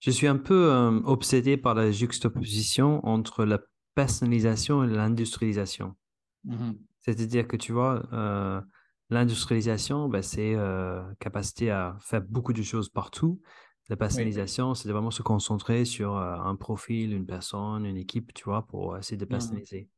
Je 0.00 0.10
suis 0.10 0.26
un 0.26 0.36
peu 0.36 0.70
obsédé 1.04 1.56
par 1.56 1.74
la 1.74 1.90
juxtaposition 1.90 3.04
entre 3.06 3.44
la 3.44 3.60
personnalisation 3.94 4.84
et 4.84 4.86
l'industrialisation. 4.86 5.94
Mmh 6.44 6.72
C'est-à-dire 7.00 7.48
que 7.48 7.56
tu 7.56 7.72
vois, 7.72 8.02
l'industrialisation, 9.10 10.08
ben, 10.08 10.22
c'est 10.22 10.56
capacité 11.18 11.70
à 11.70 11.96
faire 12.00 12.22
beaucoup 12.22 12.52
de 12.52 12.62
choses 12.62 12.88
partout. 12.88 13.40
La 13.88 13.96
personnalisation, 13.96 14.74
c'est 14.74 14.90
vraiment 14.90 15.10
se 15.10 15.22
concentrer 15.22 15.84
sur 15.84 16.16
un 16.16 16.54
profil, 16.56 17.12
une 17.12 17.26
personne, 17.26 17.86
une 17.86 17.96
équipe, 17.96 18.34
tu 18.34 18.44
vois, 18.44 18.66
pour 18.66 18.96
essayer 18.98 19.16
de 19.16 19.24
mmh 19.24 19.28
personnaliser. 19.28 19.88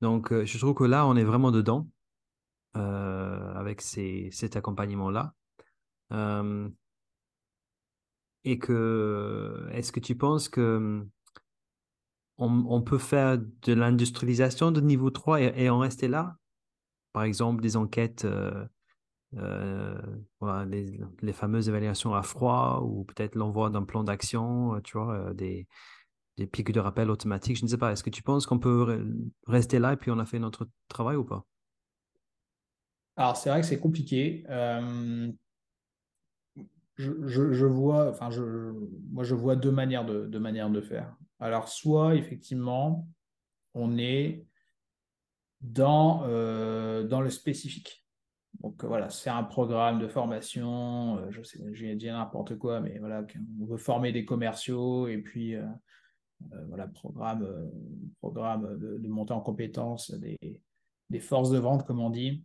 Donc, 0.00 0.32
je 0.32 0.58
trouve 0.58 0.74
que 0.74 0.84
là, 0.84 1.06
on 1.06 1.16
est 1.16 1.24
vraiment 1.24 1.50
dedans 1.50 1.88
avec 2.74 3.80
cet 3.80 4.56
accompagnement-là. 4.56 5.34
Et 8.44 8.58
que, 8.58 9.68
est-ce 9.72 9.92
que 9.92 10.00
tu 10.00 10.16
penses 10.16 10.48
que 10.48 10.78
mmh, 10.78 11.10
on, 12.38 12.82
peut 12.82 12.98
faire 12.98 13.38
de 13.38 13.72
l'industrialisation 13.72 14.70
de 14.70 14.80
niveau 14.80 15.10
3 15.10 15.40
et, 15.40 15.70
en 15.70 15.78
rester 15.78 16.08
là? 16.08 16.36
Par 17.12 17.24
exemple, 17.24 17.62
des 17.62 17.76
enquêtes, 17.76 18.26
les, 19.32 21.32
fameuses 21.32 21.68
évaluations 21.68 22.14
à 22.14 22.22
froid 22.22 22.82
ou 22.84 23.04
peut-être 23.04 23.36
l'envoi 23.36 23.70
d'un 23.70 23.84
plan 23.84 24.04
d'action, 24.04 24.80
tu 24.82 24.98
vois, 24.98 25.32
des, 25.34 25.66
des 26.36 26.46
pics 26.46 26.72
de 26.72 26.80
rappel 26.80 27.10
automatiques. 27.10 27.58
Je 27.58 27.64
ne 27.64 27.68
sais 27.68 27.78
pas, 27.78 27.92
est-ce 27.92 28.02
que 28.02 28.10
tu 28.10 28.22
penses 28.22 28.46
qu'on 28.46 28.58
peut 28.58 29.06
rester 29.46 29.78
là 29.78 29.92
et 29.92 29.96
puis 29.96 30.10
on 30.10 30.18
a 30.18 30.26
fait 30.26 30.38
notre 30.38 30.68
travail 30.88 31.16
ou 31.16 31.24
pas? 31.24 31.44
Alors, 33.16 33.36
c'est 33.36 33.48
vrai 33.48 33.60
que 33.60 33.66
c'est 33.66 33.78
compliqué. 33.78 34.44
Je, 36.96 37.66
vois, 37.66 38.10
enfin, 38.10 38.28
moi, 39.10 39.24
je 39.24 39.34
vois 39.34 39.56
deux 39.56 39.72
manières 39.72 40.04
de, 40.04 40.26
de 40.26 40.80
faire. 40.80 41.16
Alors, 41.40 41.68
soit, 41.68 42.14
effectivement, 42.14 43.08
on 43.74 43.98
est 43.98 44.44
dans, 45.60 46.22
euh, 46.24 47.02
le 47.02 47.30
spécifique. 47.30 48.04
Donc 48.60 48.84
voilà, 48.84 49.10
c'est 49.10 49.30
un 49.30 49.42
programme 49.42 49.98
de 49.98 50.06
formation, 50.06 51.18
euh, 51.18 51.30
je 51.30 51.42
sais, 51.42 51.58
j'ai 51.72 51.96
dit 51.96 52.06
n'importe 52.06 52.56
quoi, 52.56 52.80
mais 52.80 52.98
voilà, 52.98 53.26
on 53.60 53.66
veut 53.66 53.76
former 53.76 54.12
des 54.12 54.24
commerciaux 54.24 55.08
et 55.08 55.18
puis 55.18 55.56
euh, 55.56 55.64
euh, 56.52 56.64
voilà, 56.68 56.86
programme, 56.88 57.42
euh, 57.42 57.70
programme 58.20 58.78
de, 58.78 59.08
montée 59.08 59.32
en 59.32 59.40
compétences 59.40 60.12
des, 60.12 61.20
forces 61.20 61.50
de 61.50 61.58
vente, 61.58 61.86
comme 61.86 62.00
on 62.00 62.10
dit. 62.10 62.44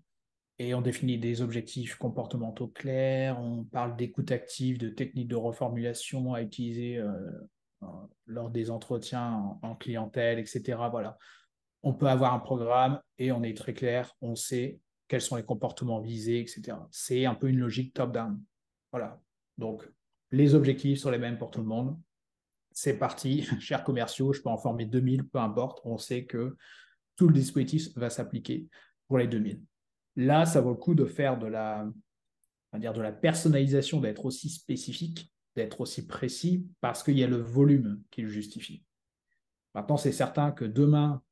Et 0.59 0.73
on 0.73 0.81
définit 0.81 1.17
des 1.17 1.41
objectifs 1.41 1.95
comportementaux 1.95 2.67
clairs, 2.67 3.39
on 3.39 3.63
parle 3.63 3.95
d'écoute 3.95 4.31
active, 4.31 4.77
de 4.77 4.89
techniques 4.89 5.29
de 5.29 5.35
reformulation 5.35 6.33
à 6.33 6.41
utiliser 6.41 6.97
euh, 6.97 7.15
lors 8.27 8.49
des 8.49 8.69
entretiens 8.69 9.57
en, 9.61 9.75
clientèle, 9.75 10.37
etc. 10.37 10.77
Voilà. 10.91 11.17
On 11.81 11.93
peut 11.93 12.07
avoir 12.07 12.33
un 12.33 12.39
programme 12.39 12.99
et 13.17 13.31
on 13.31 13.41
est 13.41 13.55
très 13.55 13.73
clair, 13.73 14.13
on 14.21 14.35
sait 14.35 14.79
quels 15.07 15.21
sont 15.21 15.37
les 15.37 15.43
comportements 15.43 16.01
visés, 16.01 16.41
etc. 16.41 16.77
C'est 16.91 17.25
un 17.25 17.35
peu 17.35 17.47
une 17.47 17.59
logique 17.59 17.93
top-down. 17.93 18.39
Voilà. 18.91 19.21
Donc, 19.57 19.89
les 20.31 20.55
objectifs 20.55 20.99
sont 20.99 21.09
les 21.09 21.17
mêmes 21.17 21.37
pour 21.37 21.51
tout 21.51 21.61
le 21.61 21.67
monde 21.67 21.97
c'est 22.79 22.97
parti, 22.97 23.43
chers 23.59 23.83
commerciaux, 23.83 24.33
je 24.33 24.41
peux 24.41 24.49
en 24.49 24.57
former 24.57 24.85
2000, 24.85 25.27
peu 25.27 25.39
importe, 25.39 25.81
on 25.83 25.97
sait 25.97 26.25
que 26.25 26.55
tout 27.15 27.27
le 27.27 27.33
dispositif 27.33 27.89
va 27.97 28.09
s'appliquer 28.09 28.67
pour 29.07 29.17
les 29.17 29.27
2000. 29.27 29.61
Là, 30.19 30.45
ça 30.45 30.59
vaut 30.59 30.71
le 30.71 30.75
coup 30.75 30.95
de 30.95 31.05
faire 31.05 31.39
de 31.39 31.47
la, 31.47 31.89
dire 32.77 32.91
de 32.91 33.01
la 33.01 33.13
personnalisation, 33.13 34.01
d'être 34.01 34.25
aussi 34.25 34.49
spécifique, 34.49 35.33
d'être 35.55 35.79
aussi 35.79 36.07
précis, 36.07 36.67
parce 36.81 37.03
qu'il 37.03 37.17
y 37.17 37.23
a 37.23 37.27
le 37.27 37.37
volume 37.37 38.03
qui 38.11 38.23
le 38.23 38.27
justifie. 38.27 38.83
Maintenant, 39.73 39.95
c'est 39.95 40.11
certain 40.11 40.51
que 40.51 40.65
demain, 40.65 41.23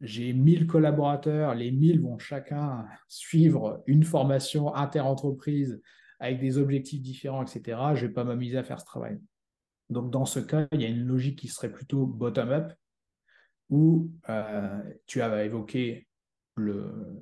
j'ai 0.00 0.32
1000 0.32 0.66
collaborateurs, 0.66 1.54
les 1.54 1.70
1000 1.70 2.00
vont 2.00 2.16
chacun 2.16 2.86
suivre 3.08 3.82
une 3.86 4.04
formation 4.04 4.74
inter-entreprise 4.74 5.82
avec 6.18 6.40
des 6.40 6.56
objectifs 6.56 7.02
différents, 7.02 7.42
etc. 7.42 7.78
Je 7.94 8.04
ne 8.04 8.06
vais 8.06 8.14
pas 8.14 8.24
m'amuser 8.24 8.56
à 8.56 8.64
faire 8.64 8.80
ce 8.80 8.86
travail. 8.86 9.20
Donc, 9.90 10.10
dans 10.10 10.24
ce 10.24 10.40
cas, 10.40 10.66
il 10.72 10.80
y 10.80 10.86
a 10.86 10.88
une 10.88 11.06
logique 11.06 11.40
qui 11.40 11.48
serait 11.48 11.70
plutôt 11.70 12.06
bottom-up, 12.06 12.72
où 13.68 14.10
euh, 14.30 14.82
tu 15.04 15.20
as 15.20 15.44
évoqué 15.44 16.08
le, 16.56 17.20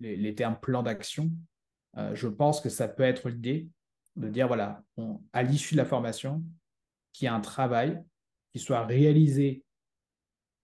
les, 0.00 0.34
termes 0.34 0.58
plan 0.60 0.82
d'action. 0.82 1.30
Euh, 1.96 2.14
je 2.14 2.28
pense 2.28 2.60
que 2.60 2.68
ça 2.68 2.88
peut 2.88 3.02
être 3.02 3.28
l'idée 3.28 3.68
de 4.16 4.28
dire, 4.28 4.46
voilà, 4.46 4.82
à 5.32 5.42
l'issue 5.42 5.74
de 5.74 5.78
la 5.78 5.84
formation, 5.84 6.42
qu'il 7.12 7.26
y 7.26 7.28
a 7.28 7.34
un 7.34 7.40
travail 7.40 8.02
qui 8.52 8.58
soit 8.58 8.84
réalisé 8.84 9.64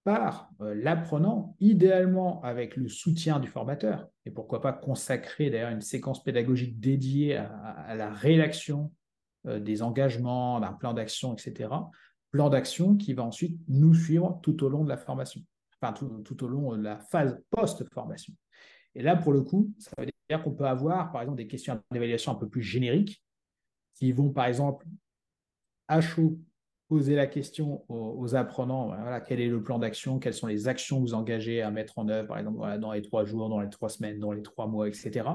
par 0.05 0.51
euh, 0.61 0.75
l'apprenant, 0.75 1.57
idéalement 1.61 2.41
avec 2.43 2.77
le 2.77 2.89
soutien 2.89 3.39
du 3.39 3.49
formateur, 3.49 4.09
et 4.25 4.31
pourquoi 4.31 4.61
pas 4.61 4.73
consacrer 4.73 5.51
d'ailleurs 5.51 5.71
une 5.71 5.81
séquence 5.81 6.23
pédagogique 6.23 6.81
dédiée 6.81 7.37
à 7.37 7.95
la 7.95 8.11
rédaction 8.11 8.93
euh, 9.47 9.59
des 9.59 9.83
engagements, 9.83 10.61
d'un 10.61 10.75
plan 10.75 10.93
d'action, 10.93 11.33
etc. 11.33 11.71
Plan 12.31 12.51
d'action 12.51 12.97
qui 12.97 13.15
va 13.15 13.23
ensuite 13.23 13.59
nous 13.69 13.95
suivre 13.95 14.39
tout 14.43 14.63
au 14.63 14.69
long 14.69 14.85
de 14.85 14.91
la 14.91 14.99
formation, 14.99 15.41
enfin 15.81 15.95
tout, 15.95 16.45
au 16.45 16.49
long 16.49 16.77
de 16.77 16.83
la 16.83 16.99
phase 16.99 17.41
post-formation. 17.49 18.35
Et 18.95 19.03
là, 19.03 19.17
pour 19.17 19.33
le 19.33 19.43
coup, 19.43 19.73
ça 19.79 19.91
veut 19.99 20.07
dire 20.29 20.43
qu'on 20.43 20.53
peut 20.53 20.67
avoir, 20.67 21.13
par 21.13 21.23
exemple, 21.23 21.39
des 21.39 21.47
questions 21.47 21.81
d'évaluation 21.91 22.33
un 22.33 22.37
peu 22.37 22.49
plus 22.49 22.63
génériques 22.63 23.23
qui 23.95 24.13
vont, 24.13 24.31
par 24.31 24.47
exemple, 24.47 24.87
à 25.89 26.01
chaud 26.01 26.39
poser 26.89 27.15
la 27.15 27.29
question 27.29 27.85
aux, 27.89 28.35
apprenants, 28.35 28.87
voilà, 28.87 29.21
quel 29.21 29.41
est 29.41 29.49
le 29.49 29.63
plan 29.63 29.79
d'action, 29.79 30.19
quelles 30.19 30.35
sont 30.35 30.49
les 30.49 30.67
actions 30.67 30.97
que 30.97 31.03
vous 31.03 31.15
engagez 31.15 31.63
à 31.63 31.71
mettre 31.71 32.01
en 32.01 32.09
œuvre, 32.09 32.27
par 32.27 32.39
exemple, 32.39 32.59
dans 32.81 32.93
les 32.93 33.03
trois 33.03 33.25
jours, 33.25 33.49
dans 33.49 33.61
les 33.61 33.71
trois 33.71 33.89
semaines, 33.89 34.19
dans 34.19 34.33
les 34.33 34.43
trois 34.43 34.67
mois, 34.67 34.89
etc. 34.89 35.29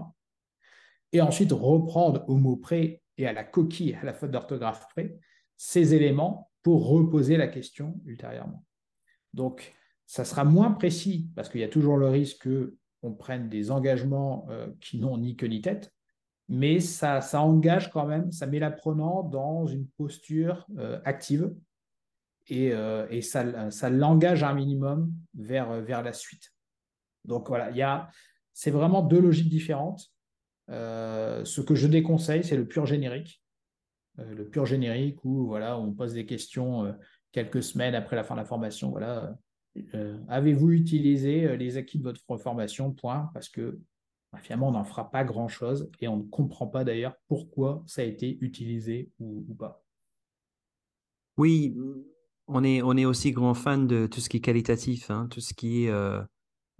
Et 1.13 1.21
ensuite, 1.21 1.53
reprendre 1.53 2.25
au 2.27 2.35
mot 2.35 2.57
près 2.57 3.01
et 3.17 3.25
à 3.25 3.31
la 3.31 3.45
coquille, 3.45 3.93
à 3.93 4.03
la 4.03 4.13
faute 4.13 4.31
d'orthographe 4.31 4.85
près, 4.89 5.17
ces 5.55 5.93
éléments 5.93 6.51
pour 6.61 6.89
reposer 6.89 7.37
la 7.37 7.47
question 7.47 8.01
ultérieurement. 8.05 8.65
Donc, 9.33 9.73
ça 10.05 10.25
sera 10.25 10.43
moins 10.43 10.71
précis 10.71 11.29
parce 11.37 11.47
qu'il 11.47 11.61
y 11.61 11.63
a 11.63 11.69
toujours 11.69 11.95
le 11.95 12.09
risque 12.09 12.49
prenne 13.11 13.49
des 13.49 13.71
engagements 13.71 14.47
euh, 14.49 14.67
qui 14.81 14.99
n'ont 14.99 15.17
ni 15.17 15.35
queue 15.35 15.47
ni 15.47 15.61
tête, 15.61 15.93
mais 16.47 16.79
ça, 16.79 17.21
ça 17.21 17.41
engage 17.41 17.91
quand 17.91 18.05
même, 18.05 18.31
ça 18.31 18.47
met 18.47 18.59
l'apprenant 18.59 19.23
dans 19.23 19.65
une 19.65 19.87
posture 19.87 20.65
euh, 20.77 20.99
active 21.05 21.53
et, 22.47 22.71
euh, 22.73 23.07
et 23.09 23.21
ça, 23.21 23.71
ça 23.71 23.89
l'engage 23.89 24.43
un 24.43 24.53
minimum 24.53 25.11
vers, 25.33 25.81
vers 25.81 26.03
la 26.03 26.13
suite. 26.13 26.53
Donc 27.23 27.47
voilà, 27.47 27.71
il 27.71 27.77
y 27.77 27.81
a, 27.81 28.09
c'est 28.53 28.71
vraiment 28.71 29.01
deux 29.01 29.19
logiques 29.19 29.49
différentes. 29.49 30.11
Ce 30.67 31.61
que 31.61 31.75
je 31.75 31.87
déconseille, 31.87 32.43
c'est 32.43 32.57
le 32.57 32.67
pur 32.67 32.85
générique. 32.85 33.41
Le 34.17 34.47
pur 34.47 34.65
générique 34.65 35.25
où 35.25 35.47
voilà, 35.47 35.77
on 35.79 35.91
pose 35.91 36.13
des 36.13 36.25
questions 36.25 36.95
quelques 37.31 37.63
semaines 37.63 37.95
après 37.95 38.15
la 38.15 38.23
fin 38.23 38.35
de 38.35 38.39
la 38.39 38.45
formation. 38.45 38.91
Voilà, 38.91 39.35
avez-vous 40.27 40.71
utilisé 40.71 41.57
les 41.57 41.77
acquis 41.77 41.99
de 41.99 42.03
votre 42.03 42.21
formation. 42.37 42.95
Parce 43.33 43.49
que 43.49 43.79
bah, 44.31 44.39
finalement, 44.41 44.69
on 44.69 44.71
n'en 44.71 44.83
fera 44.83 45.09
pas 45.09 45.23
grand-chose 45.23 45.89
et 46.01 46.07
on 46.07 46.17
ne 46.17 46.23
comprend 46.23 46.67
pas 46.67 46.83
d'ailleurs 46.83 47.15
pourquoi 47.27 47.83
ça 47.87 48.01
a 48.01 48.05
été 48.05 48.37
utilisé 48.41 49.11
ou, 49.19 49.53
pas? 49.57 49.83
Oui, 51.37 51.75
on 52.47 52.63
est, 52.63 52.81
on 52.81 52.95
est 52.95 53.05
aussi 53.05 53.31
grand 53.31 53.53
fan 53.53 53.87
de 53.87 54.07
tout 54.07 54.21
ce 54.21 54.29
qui 54.29 54.37
est 54.37 54.41
qualitatif, 54.41 55.09
hein, 55.11 55.27
tout 55.29 55.41
ce 55.41 55.53
qui 55.53 55.85
est 55.85 55.91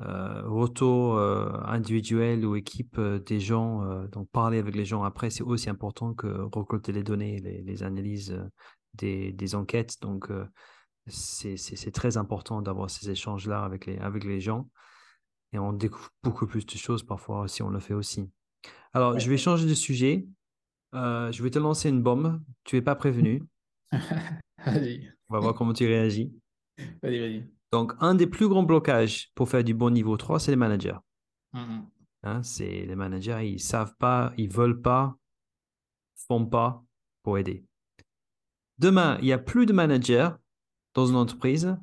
euh, 0.02 0.42
retour 0.44 1.16
euh, 1.16 1.50
individuel 1.64 2.46
ou 2.46 2.58
équipe 2.58 2.98
euh, 2.98 3.18
des 3.18 3.40
gens, 3.40 3.82
donc 4.12 4.30
parler 4.30 4.58
avec 4.58 4.76
les 4.76 4.84
gens 4.84 5.04
après, 5.04 5.30
c'est 5.30 5.44
aussi 5.44 5.70
important 5.70 6.14
que 6.14 6.28
récolter 6.28 6.92
les 6.92 7.04
données, 7.04 7.40
les, 7.40 7.84
analyses 7.84 8.38
des, 8.96 9.32
des, 9.32 9.56
enquêtes. 9.56 10.02
Donc, 10.02 10.30
c'est 11.08 11.92
très 11.92 12.18
important 12.18 12.62
d'avoir 12.62 12.90
ces 12.90 13.10
échanges-là 13.10 13.64
avec 13.64 13.86
les, 13.86 13.98
avec 13.98 14.24
les 14.24 14.40
gens. 14.40 14.70
Et 15.54 15.60
on 15.60 15.74
découvre 15.74 16.10
beaucoup 16.24 16.48
plus 16.48 16.66
de 16.66 16.72
choses 16.72 17.04
parfois 17.04 17.48
si 17.48 17.64
on 17.64 17.70
le 17.70 17.80
fait 17.80 17.94
aussi. 17.94 18.30
Alors, 18.94 19.20
je 19.20 19.30
vais 19.30 19.38
changer 19.38 19.68
de 19.68 19.74
sujet. 19.74 20.28
je 20.94 21.44
vais 21.44 21.52
te 21.52 21.60
lancer 21.60 21.90
une 21.90 22.02
bombe. 22.02 22.42
Tu 22.64 22.76
n'es 22.76 22.82
pas 22.82 22.96
prévenu. 22.96 23.44
on 23.92 25.34
va 25.34 25.40
voir 25.40 25.54
comment 25.54 25.74
tu 25.74 25.86
réagis. 25.86 26.34
Vas-y, 27.02 27.20
vas-y. 27.20 27.50
Donc, 27.72 27.94
un 28.00 28.16
des 28.16 28.28
plus 28.28 28.48
grands 28.48 28.64
blocages 28.64 29.32
pour 29.36 29.50
faire 29.50 29.64
du 29.64 29.74
bon 29.74 29.90
niveau 29.90 30.18
3, 30.18 30.40
c'est 30.40 30.52
les 30.52 30.58
managers. 30.58 30.98
Mm-hmm. 31.54 31.82
Hein, 32.24 32.44
c'est 32.44 32.86
les 32.86 32.96
managers, 32.96 33.48
ils 33.48 33.60
savent 33.60 33.96
pas, 33.98 34.34
ils 34.38 34.52
veulent 34.52 34.82
pas, 34.82 35.18
font 36.28 36.46
pas 36.46 36.84
pour 37.22 37.38
aider. 37.38 37.64
Demain, 38.80 39.18
il 39.20 39.26
n'y 39.26 39.34
a 39.34 39.38
plus 39.38 39.66
de 39.66 39.74
managers 39.74 40.30
dans 40.96 41.06
une 41.06 41.16
entreprise. 41.16 41.78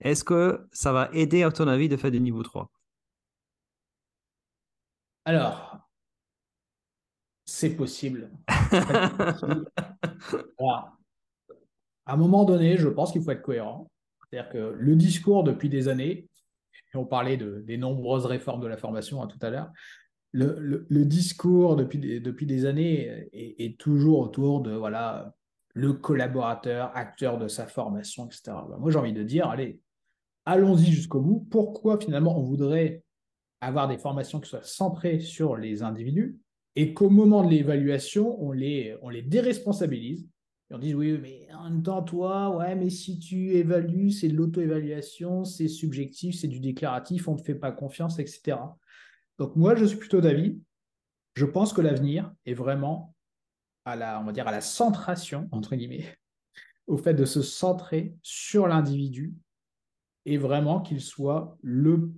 Est-ce 0.00 0.22
que 0.22 0.68
ça 0.72 0.92
va 0.92 1.10
aider, 1.12 1.42
à 1.42 1.50
ton 1.50 1.66
avis, 1.66 1.88
de 1.88 1.96
faire 1.96 2.12
du 2.12 2.20
niveau 2.20 2.42
3 2.42 2.70
Alors, 5.24 5.78
c'est 7.44 7.74
possible. 7.76 8.30
À 12.06 12.14
un 12.14 12.16
moment 12.16 12.44
donné, 12.44 12.76
je 12.76 12.88
pense 12.88 13.12
qu'il 13.12 13.22
faut 13.22 13.30
être 13.30 13.42
cohérent. 13.42 13.88
C'est-à-dire 14.30 14.50
que 14.50 14.74
le 14.76 14.96
discours 14.96 15.44
depuis 15.44 15.68
des 15.68 15.86
années, 15.86 16.28
et 16.92 16.96
on 16.96 17.04
parlait 17.04 17.36
de, 17.36 17.60
des 17.60 17.76
nombreuses 17.76 18.26
réformes 18.26 18.60
de 18.60 18.66
la 18.66 18.76
formation 18.76 19.22
hein, 19.22 19.28
tout 19.28 19.38
à 19.42 19.50
l'heure, 19.50 19.70
le, 20.32 21.04
discours 21.04 21.76
depuis 21.76 21.98
des, 21.98 22.20
depuis 22.20 22.46
des 22.46 22.66
années 22.66 23.28
est, 23.32 23.78
toujours 23.78 24.20
autour 24.20 24.60
de 24.60 24.72
voilà 24.72 25.34
le 25.74 25.92
collaborateur, 25.92 26.90
acteur 26.94 27.38
de 27.38 27.48
sa 27.48 27.66
formation, 27.66 28.26
etc. 28.26 28.52
Moi, 28.78 28.90
j'ai 28.90 28.98
envie 28.98 29.12
de 29.12 29.22
dire, 29.22 29.48
allez, 29.48 29.80
allons-y 30.44 30.90
jusqu'au 30.90 31.20
bout. 31.20 31.46
Pourquoi 31.50 31.98
finalement 31.98 32.38
on 32.38 32.42
voudrait 32.42 33.04
avoir 33.60 33.88
des 33.88 33.98
formations 33.98 34.40
qui 34.40 34.48
soient 34.48 34.62
centrées 34.62 35.20
sur 35.20 35.56
les 35.56 35.82
individus 35.82 36.38
et 36.76 36.94
qu'au 36.94 37.10
moment 37.10 37.44
de 37.44 37.50
l'évaluation, 37.50 38.40
on 38.42 38.52
les, 38.52 38.96
on 39.02 39.08
les 39.08 39.22
déresponsabilise 39.22 40.26
et 40.70 40.74
on 40.74 40.78
dit 40.78 40.94
oui, 40.94 41.18
mais 41.20 41.48
en 41.52 41.64
même 41.64 41.82
temps, 41.82 42.02
toi, 42.02 42.56
ouais, 42.56 42.76
mais 42.76 42.90
si 42.90 43.18
tu 43.18 43.54
évalues, 43.54 44.12
c'est 44.12 44.28
de 44.28 44.36
l'auto-évaluation, 44.36 45.44
c'est 45.44 45.66
subjectif, 45.66 46.36
c'est 46.36 46.48
du 46.48 46.60
déclaratif, 46.60 47.26
on 47.26 47.34
ne 47.34 47.38
te 47.38 47.42
fait 47.42 47.56
pas 47.56 47.72
confiance, 47.72 48.20
etc. 48.20 48.56
Donc 49.38 49.56
moi, 49.56 49.74
je 49.74 49.84
suis 49.84 49.98
plutôt 49.98 50.20
d'avis. 50.20 50.60
Je 51.34 51.44
pense 51.44 51.72
que 51.72 51.80
l'avenir 51.80 52.32
est 52.46 52.54
vraiment 52.54 53.14
à 53.90 53.96
la, 53.96 54.20
on 54.20 54.24
va 54.24 54.32
dire, 54.32 54.48
à 54.48 54.52
la 54.52 54.60
centration, 54.60 55.48
entre 55.52 55.76
guillemets, 55.76 56.04
au 56.86 56.96
fait 56.96 57.14
de 57.14 57.24
se 57.24 57.42
centrer 57.42 58.14
sur 58.22 58.66
l'individu 58.66 59.34
et 60.26 60.38
vraiment 60.38 60.80
qu'il 60.80 61.00
soit 61.00 61.56
le 61.62 62.12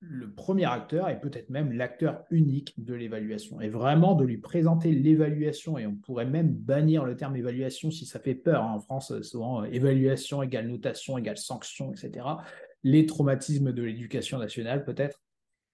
le 0.00 0.30
premier 0.30 0.66
acteur 0.66 1.08
et 1.08 1.18
peut-être 1.18 1.50
même 1.50 1.72
l'acteur 1.72 2.24
unique 2.30 2.74
de 2.78 2.94
l'évaluation. 2.94 3.60
Et 3.60 3.68
vraiment 3.68 4.14
de 4.14 4.24
lui 4.24 4.38
présenter 4.38 4.92
l'évaluation, 4.92 5.78
et 5.78 5.86
on 5.86 5.94
pourrait 5.94 6.26
même 6.26 6.52
bannir 6.52 7.04
le 7.04 7.16
terme 7.16 7.36
évaluation 7.36 7.90
si 7.90 8.04
ça 8.06 8.20
fait 8.20 8.34
peur. 8.34 8.62
Hein. 8.62 8.74
En 8.74 8.80
France, 8.80 9.20
souvent, 9.22 9.62
euh, 9.62 9.68
évaluation 9.72 10.42
égale 10.42 10.68
notation 10.68 11.18
égale 11.18 11.38
sanction, 11.38 11.92
etc. 11.92 12.26
Les 12.82 13.06
traumatismes 13.06 13.72
de 13.72 13.82
l'éducation 13.82 14.38
nationale, 14.38 14.84
peut-être. 14.84 15.20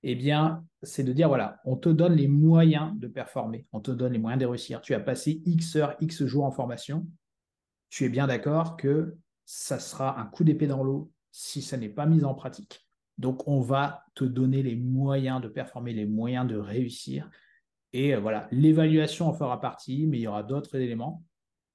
Eh 0.02 0.14
bien, 0.14 0.64
c'est 0.82 1.04
de 1.04 1.12
dire, 1.12 1.28
voilà, 1.28 1.60
on 1.64 1.76
te 1.76 1.88
donne 1.88 2.14
les 2.14 2.28
moyens 2.28 2.98
de 2.98 3.06
performer, 3.06 3.66
on 3.72 3.80
te 3.80 3.92
donne 3.92 4.12
les 4.12 4.18
moyens 4.18 4.40
de 4.40 4.46
réussir. 4.46 4.80
Tu 4.80 4.94
as 4.94 5.00
passé 5.00 5.42
X 5.46 5.76
heures, 5.76 5.96
X 6.00 6.24
jours 6.24 6.44
en 6.44 6.50
formation. 6.50 7.06
Tu 7.88 8.04
es 8.04 8.08
bien 8.08 8.26
d'accord 8.26 8.76
que 8.76 9.16
ça 9.44 9.78
sera 9.78 10.20
un 10.20 10.26
coup 10.26 10.44
d'épée 10.44 10.66
dans 10.66 10.82
l'eau 10.82 11.12
si 11.30 11.62
ça 11.62 11.76
n'est 11.76 11.88
pas 11.88 12.06
mis 12.06 12.24
en 12.24 12.34
pratique. 12.34 12.84
Donc, 13.18 13.46
on 13.46 13.60
va 13.60 14.04
te 14.14 14.24
donner 14.24 14.62
les 14.62 14.74
moyens 14.74 15.40
de 15.40 15.48
performer, 15.48 15.92
les 15.92 16.06
moyens 16.06 16.46
de 16.46 16.56
réussir. 16.56 17.30
Et 17.92 18.14
euh, 18.14 18.20
voilà, 18.20 18.48
l'évaluation 18.50 19.28
en 19.28 19.34
fera 19.34 19.60
partie, 19.60 20.06
mais 20.06 20.18
il 20.18 20.22
y 20.22 20.26
aura 20.26 20.42
d'autres 20.42 20.74
éléments. 20.76 21.22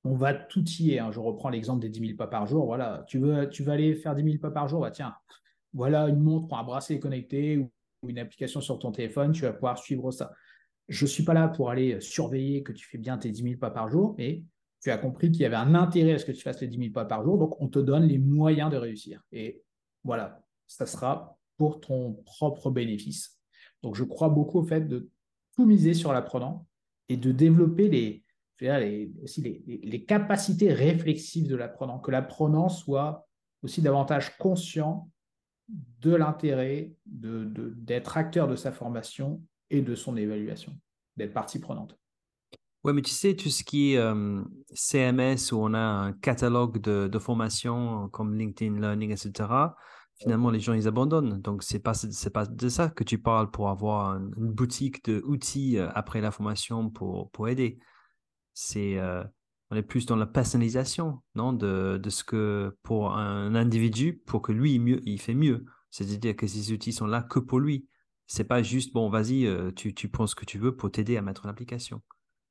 On 0.04 0.16
va 0.16 0.34
tout 0.34 0.64
y 0.80 0.92
est. 0.92 1.00
Hein. 1.00 1.12
Je 1.12 1.20
reprends 1.20 1.50
l'exemple 1.50 1.82
des 1.82 1.90
10 1.90 2.00
000 2.00 2.18
pas 2.18 2.28
par 2.28 2.48
jour. 2.48 2.66
Voilà, 2.66 3.04
tu 3.08 3.20
veux, 3.20 3.50
tu 3.50 3.64
vas 3.64 3.74
aller 3.74 3.96
faire 3.96 4.16
10 4.16 4.24
000 4.24 4.38
pas 4.40 4.52
par 4.52 4.68
jour? 4.68 4.82
Bah, 4.82 4.92
tiens, 4.92 5.16
voilà 5.74 6.08
une 6.08 6.22
montre, 6.22 6.54
un 6.56 6.64
bracelet 6.64 7.00
connecté 7.00 7.58
ou 7.58 7.72
une 8.08 8.20
application 8.20 8.62
sur 8.62 8.80
ton 8.80 8.92
téléphone. 8.92 9.32
Tu 9.32 9.44
vas 9.44 9.54
pouvoir 9.54 9.78
suivre 9.78 10.12
ça. 10.12 10.32
Je 10.88 11.06
ne 11.06 11.10
suis 11.10 11.24
pas 11.24 11.34
là 11.34 11.48
pour 11.48 11.70
aller 11.70 12.00
surveiller 12.00 12.64
que 12.64 12.72
tu 12.72 12.86
fais 12.86 12.98
bien 12.98 13.18
tes 13.18 13.30
10 13.30 13.44
000 13.44 13.56
pas 13.58 13.72
par 13.72 13.90
jour, 13.90 14.16
mais 14.18 14.44
tu 14.82 14.92
as 14.92 14.98
compris 14.98 15.32
qu'il 15.32 15.42
y 15.42 15.46
avait 15.46 15.56
un 15.56 15.76
intérêt 15.76 16.14
à 16.14 16.18
ce 16.18 16.26
que 16.26 16.32
tu 16.32 16.42
fasses 16.42 16.62
les 16.62 16.68
10 16.68 16.78
000 16.78 16.92
pas 16.92 17.06
par 17.06 17.24
jour. 17.24 17.38
Donc, 17.38 17.60
on 17.62 17.68
te 17.68 17.80
donne 17.80 18.04
les 18.04 18.20
moyens 18.20 18.72
de 18.72 18.78
réussir. 18.78 19.22
Et 19.32 19.64
voilà, 20.04 20.42
ça 20.66 20.86
sera 20.86 21.38
pour 21.58 21.82
ton 21.82 22.14
propre 22.26 22.70
bénéfice. 22.70 23.38
Donc, 23.84 23.96
je 23.96 24.04
crois 24.04 24.30
beaucoup 24.30 24.60
au 24.60 24.64
fait 24.64 24.88
de 24.88 25.10
tout 25.56 25.66
miser 25.66 25.94
sur 25.94 26.14
l'apprenant 26.14 26.68
et 27.10 27.18
de 27.18 27.32
développer 27.32 27.90
les, 27.90 28.24
aussi 29.24 29.42
les, 29.42 30.06
capacités 30.06 30.72
réflexives 30.72 31.48
de 31.48 31.56
l'apprenant, 31.56 32.00
que 32.00 32.12
l'apprenant 32.12 32.70
soit 32.70 33.28
aussi 33.64 33.82
davantage 33.82 34.38
conscient 34.38 35.10
de 35.68 36.16
l'intérêt 36.16 36.94
d'être 37.06 38.18
acteur 38.18 38.48
de 38.48 38.56
sa 38.56 38.72
formation 38.72 39.42
et 39.70 39.82
de 39.82 39.96
son 39.96 40.16
évaluation, 40.16 40.78
d'être 41.18 41.34
partie 41.34 41.60
prenante. 41.60 41.98
Oui, 42.84 42.94
mais 42.94 43.02
tu 43.02 43.12
sais, 43.12 43.36
tout 43.36 43.50
ce 43.50 43.64
qui 43.64 43.94
est 43.94 43.98
euh, 43.98 44.42
CMS, 44.74 45.52
où 45.52 45.58
on 45.58 45.74
a 45.74 45.80
un 45.80 46.14
catalogue 46.14 46.80
de, 46.80 47.08
de 47.08 47.20
formation 47.20 48.08
comme 48.10 48.36
LinkedIn 48.36 48.80
Learning, 48.80 49.12
etc., 49.12 49.50
finalement, 50.20 50.50
les 50.50 50.60
gens, 50.60 50.74
ils 50.74 50.88
abandonnent. 50.88 51.42
Donc, 51.42 51.64
ce 51.64 51.74
n'est 51.74 51.80
pas, 51.80 51.94
pas 52.34 52.46
de 52.46 52.70
ça 52.70 52.90
que 52.90 53.04
tu 53.04 53.18
parles 53.18 53.52
pour 53.52 53.70
avoir 53.70 54.16
une, 54.16 54.32
boutique 54.52 55.06
d'outils 55.06 55.78
euh, 55.78 55.90
après 55.94 56.22
la 56.22 56.32
formation 56.32 56.90
pour, 56.90 57.30
pour 57.32 57.50
aider. 57.50 57.80
C'est, 58.54 58.98
euh, 58.98 59.24
on 59.70 59.76
est 59.76 59.84
plus 59.84 60.06
dans 60.06 60.16
la 60.16 60.26
personnalisation, 60.26 61.22
non, 61.36 61.54
de, 61.54 62.00
de, 62.02 62.10
ce 62.10 62.24
que 62.24 62.76
pour 62.84 63.16
un 63.16 63.54
individu, 63.56 64.22
pour 64.26 64.42
que 64.42 64.52
lui, 64.52 64.80
mieux, 64.80 65.02
il 65.06 65.20
fait 65.20 65.34
mieux. 65.34 65.66
C'est-à-dire 65.90 66.36
que 66.36 66.48
ces 66.48 66.72
outils 66.72 66.94
sont 66.94 67.08
là 67.08 67.22
que 67.22 67.40
pour 67.40 67.60
lui. 67.60 67.88
C'est 68.28 68.44
pas 68.44 68.62
juste, 68.62 68.94
bon, 68.94 69.10
vas-y, 69.10 69.46
euh, 69.46 69.72
tu, 69.72 69.94
tu 69.94 70.10
prends 70.10 70.28
ce 70.28 70.36
que 70.36 70.46
tu 70.46 70.58
veux 70.58 70.76
pour 70.76 70.92
t'aider 70.92 71.18
à 71.18 71.22
mettre 71.22 71.46
en 71.46 71.50
application. 71.50 72.02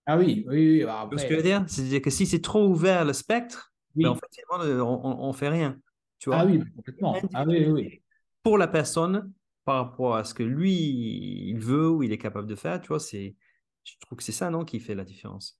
Ah 0.06 0.16
oui, 0.16 0.44
oui, 0.48 0.78
oui. 0.78 0.84
Bah, 0.84 1.08
ce 1.16 1.24
que 1.24 1.30
je 1.30 1.36
veux 1.36 1.42
dire? 1.42 1.64
C'est-à-dire 1.66 2.00
que 2.00 2.10
si 2.10 2.26
c'est 2.26 2.40
trop 2.40 2.66
ouvert 2.66 3.04
le 3.04 3.12
spectre, 3.12 3.72
ben, 3.94 4.10
en 4.10 4.14
fait, 4.14 4.26
on 4.50 5.28
ne 5.28 5.32
fait 5.32 5.48
rien. 5.48 5.78
Tu 6.18 6.30
vois? 6.30 6.40
Ah 6.40 6.46
oui, 6.46 6.60
complètement. 6.74 7.16
Ah 7.34 7.44
oui, 7.46 7.66
oui. 7.66 8.02
Pour 8.42 8.58
la 8.58 8.68
personne, 8.68 9.32
par 9.64 9.84
rapport 9.84 10.16
à 10.16 10.24
ce 10.24 10.32
que 10.32 10.42
lui, 10.42 10.72
il 11.48 11.58
veut 11.58 11.90
ou 11.90 12.02
il 12.02 12.12
est 12.12 12.18
capable 12.18 12.46
de 12.46 12.54
faire, 12.54 12.80
tu 12.80 12.88
vois, 12.88 13.00
c'est, 13.00 13.36
je 13.84 13.94
trouve 14.00 14.18
que 14.18 14.24
c'est 14.24 14.32
ça, 14.32 14.48
non, 14.50 14.64
qui 14.64 14.80
fait 14.80 14.94
la 14.94 15.04
différence. 15.04 15.58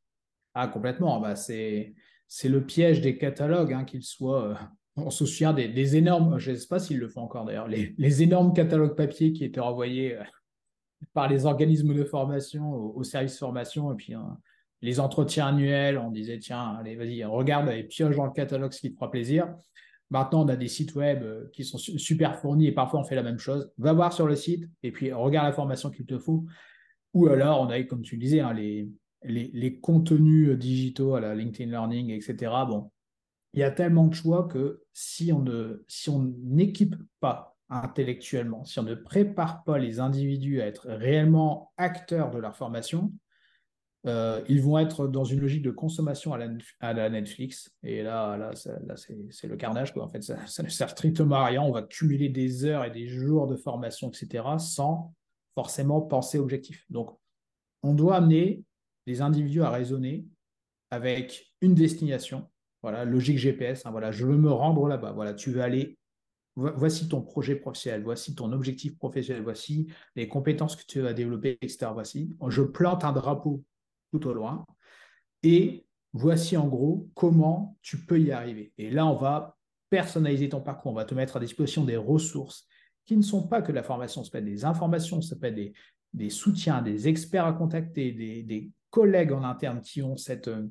Ah, 0.59 0.69
complètement. 0.69 1.21
Bah, 1.21 1.37
c'est, 1.37 1.93
le 2.45 2.65
piège 2.65 3.03
des 3.03 3.19
catalogues, 3.19 3.75
hein, 3.75 3.85
qu'ils 3.85 4.03
soient. 4.03 4.49
Euh, 4.49 4.55
on 4.97 5.11
se 5.11 5.27
souvient 5.27 5.53
des, 5.53 5.97
énormes, 5.97 6.39
je 6.39 6.53
ne 6.53 6.57
sais 6.57 6.67
pas 6.67 6.79
s'ils 6.79 6.99
le 6.99 7.11
font 7.11 7.21
encore 7.21 7.45
d'ailleurs, 7.45 7.69
les, 7.69 8.23
énormes 8.23 8.55
catalogues 8.55 8.97
papier 8.97 9.35
qui 9.35 9.45
étaient 9.45 9.61
envoyés 9.61 10.17
euh, 10.17 10.23
par 11.13 11.29
les 11.29 11.45
organismes 11.45 11.95
de 11.95 12.05
formation 12.05 12.73
au, 12.73 13.05
service 13.05 13.35
de 13.35 13.39
formation, 13.39 13.93
et 13.93 13.97
puis 13.97 14.15
hein, 14.15 14.39
les 14.81 14.99
entretiens 14.99 15.49
annuels, 15.49 15.99
on 15.99 16.11
disait 16.11 16.39
tiens, 16.39 16.79
allez, 16.81 16.97
vas-y, 16.97 17.23
regarde 17.23 17.69
et 17.69 17.85
pioche 17.85 18.17
dans 18.17 18.25
le 18.25 18.33
catalogue 18.33 18.73
ce 18.73 18.81
qui 18.81 18.91
te 18.91 18.95
fera 18.95 19.11
plaisir. 19.11 19.55
Maintenant, 20.09 20.47
on 20.47 20.49
a 20.49 20.57
des 20.57 20.69
sites 20.69 20.95
web 20.95 21.23
euh, 21.23 21.51
qui 21.53 21.65
sont 21.65 21.77
super 21.77 22.39
fournis 22.39 22.69
et 22.69 22.73
parfois 22.73 23.01
on 23.01 23.05
fait 23.05 23.17
la 23.17 23.23
même 23.23 23.39
chose. 23.39 23.71
Va 23.77 23.93
voir 23.93 24.15
sur 24.15 24.27
le 24.27 24.37
site 24.37 24.65
et 24.83 24.91
puis 24.91 25.13
regarde 25.13 25.49
la 25.49 25.53
formation 25.53 25.91
qu'il 25.91 26.07
te 26.07 26.19
faut. 26.19 26.47
Ou 27.13 27.27
alors, 27.27 27.61
on 27.61 27.69
a, 27.69 27.83
comme 27.83 28.03
tu 28.03 28.17
disais, 28.17 28.41
hein, 28.41 28.55
les, 28.55 28.89
les, 29.27 29.81
contenus 29.81 30.51
euh, 30.51 30.57
digitaux 30.57 31.15
à 31.15 31.21
la 31.21 31.35
LinkedIn 31.35 31.71
Learning, 31.71 32.11
etc. 32.11 32.53
Bon, 32.69 32.91
il 33.53 33.61
y 33.61 33.65
a 33.65 33.71
tellement 33.71 34.07
de 34.07 34.15
choix 34.15 34.49
que 34.49 34.83
si 34.93 35.33
on 35.33 35.41
ne 35.41 35.85
si 35.89 36.11
on 36.11 36.35
n'équipe 36.43 36.97
pas 37.21 37.57
intellectuellement, 37.69 38.65
si 38.65 38.79
on 38.79 38.85
ne 38.85 38.95
prépare 38.95 39.65
pas 39.65 39.79
les 39.79 39.99
individus 39.99 40.61
à 40.61 40.67
être 40.67 40.89
réellement 40.89 41.73
acteurs 41.77 42.31
de 42.31 42.39
leur 42.39 42.57
formation, 42.57 43.13
euh, 44.07 44.41
ils 44.49 44.63
vont 44.63 44.79
être 44.79 45.09
dans 45.09 45.25
une 45.25 45.41
logique 45.41 45.63
de 45.63 45.73
consommation 45.73 46.33
à 46.33 46.93
la, 46.93 47.11
Netflix. 47.11 47.75
Et 47.83 48.03
là, 48.03 48.37
là, 48.37 48.53
c'est 48.55 49.49
le 49.49 49.57
carnage. 49.57 49.93
Quoi. 49.93 50.05
En 50.05 50.09
fait, 50.09 50.23
ça, 50.47 50.63
ne 50.63 50.69
sert 50.69 50.91
strictement 50.91 51.37
à 51.37 51.47
rien. 51.47 51.63
On 51.63 51.73
va 51.73 51.83
cumuler 51.83 52.29
des 52.29 52.65
heures 52.65 52.85
et 52.85 52.91
des 52.91 53.09
jours 53.09 53.47
de 53.47 53.57
formation, 53.57 54.09
etc., 54.09 54.45
sans 54.59 55.13
forcément 55.55 56.01
penser 56.03 56.39
objectif. 56.39 56.85
Donc, 56.91 57.11
on 57.83 57.95
doit 57.95 58.17
amener 58.17 58.63
les 59.07 59.21
individus 59.21 59.63
à 59.63 59.71
raisonner 59.71 60.27
avec 60.91 61.55
une 61.61 61.75
destination. 61.75 62.49
Voilà, 62.83 63.05
logique 63.05 63.39
GPS. 63.39 63.87
Hein, 63.87 63.91
voilà, 63.91 64.13
je 64.13 64.27
veux 64.27 64.37
me 64.37 64.51
rendre 64.51 64.87
là-bas. 64.89 65.13
Voilà, 65.13 65.35
tu 65.35 65.51
veux 65.51 65.63
aller. 65.63 65.99
Voici 66.57 67.07
ton 67.09 67.21
projet 67.21 67.57
professionnel, 67.57 68.03
voici 68.03 68.35
ton 68.35 68.51
objectif 68.53 68.97
professionnel, 68.97 69.43
voici 69.43 69.89
les 70.15 70.27
compétences 70.27 70.75
que 70.75 70.87
tu 70.87 71.01
vas 71.01 71.13
développer, 71.13 71.59
etc. 71.61 71.89
Voici, 71.93 72.35
je 72.49 72.63
plante 72.63 73.05
un 73.05 73.13
drapeau 73.13 73.63
tout 74.11 74.27
au 74.27 74.33
loin. 74.33 74.65
Et 75.43 75.87
voici 76.15 76.57
en 76.57 76.67
gros 76.67 77.11
comment 77.15 77.77
tu 77.83 77.99
peux 78.07 78.19
y 78.19 78.33
arriver. 78.33 78.73
Et 78.79 78.91
là, 78.91 79.07
on 79.07 79.17
va 79.17 79.59
personnaliser 79.91 80.49
ton 80.49 80.63
parcours, 80.63 80.93
on 80.93 80.95
va 80.95 81.05
te 81.05 81.15
mettre 81.15 81.37
à 81.37 81.41
disposition 81.41 81.85
des 81.85 81.99
ressources 81.99 82.67
qui 83.05 83.17
ne 83.17 83.23
sont 83.23 83.47
pas 83.47 83.63
que 83.63 83.71
la 83.71 83.83
formation, 83.83 84.25
ça 84.25 84.31
peut 84.31 84.39
être 84.39 84.45
des 84.45 84.65
informations, 84.65 85.21
ça 85.21 85.37
peut 85.37 85.47
être 85.47 85.55
des, 85.55 85.75
des 86.13 86.31
soutiens, 86.31 86.83
des 86.83 87.07
experts 87.09 87.45
à 87.45 87.53
contacter, 87.53 88.13
des, 88.13 88.71
collègues 88.97 89.33
en 89.33 89.43
interne 89.43 89.83
qui 89.83 90.01
ont 90.01 90.17
cette, 90.17 90.49
euh, 90.49 90.67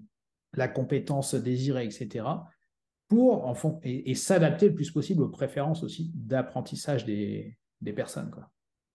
la 0.54 0.68
compétence 0.68 1.36
désirée, 1.36 1.86
etc., 1.86 2.26
pour 3.08 3.46
en 3.46 3.54
fond, 3.54 3.80
et, 3.84 4.16
s'adapter 4.16 4.70
le 4.70 4.74
plus 4.74 4.90
possible 4.90 5.22
aux 5.22 5.30
préférences 5.30 5.84
aussi 5.84 6.12
d'apprentissage 6.16 7.06
des, 7.06 7.56
des 7.82 7.94
personnes. 7.94 8.32
Quoi. 8.32 8.50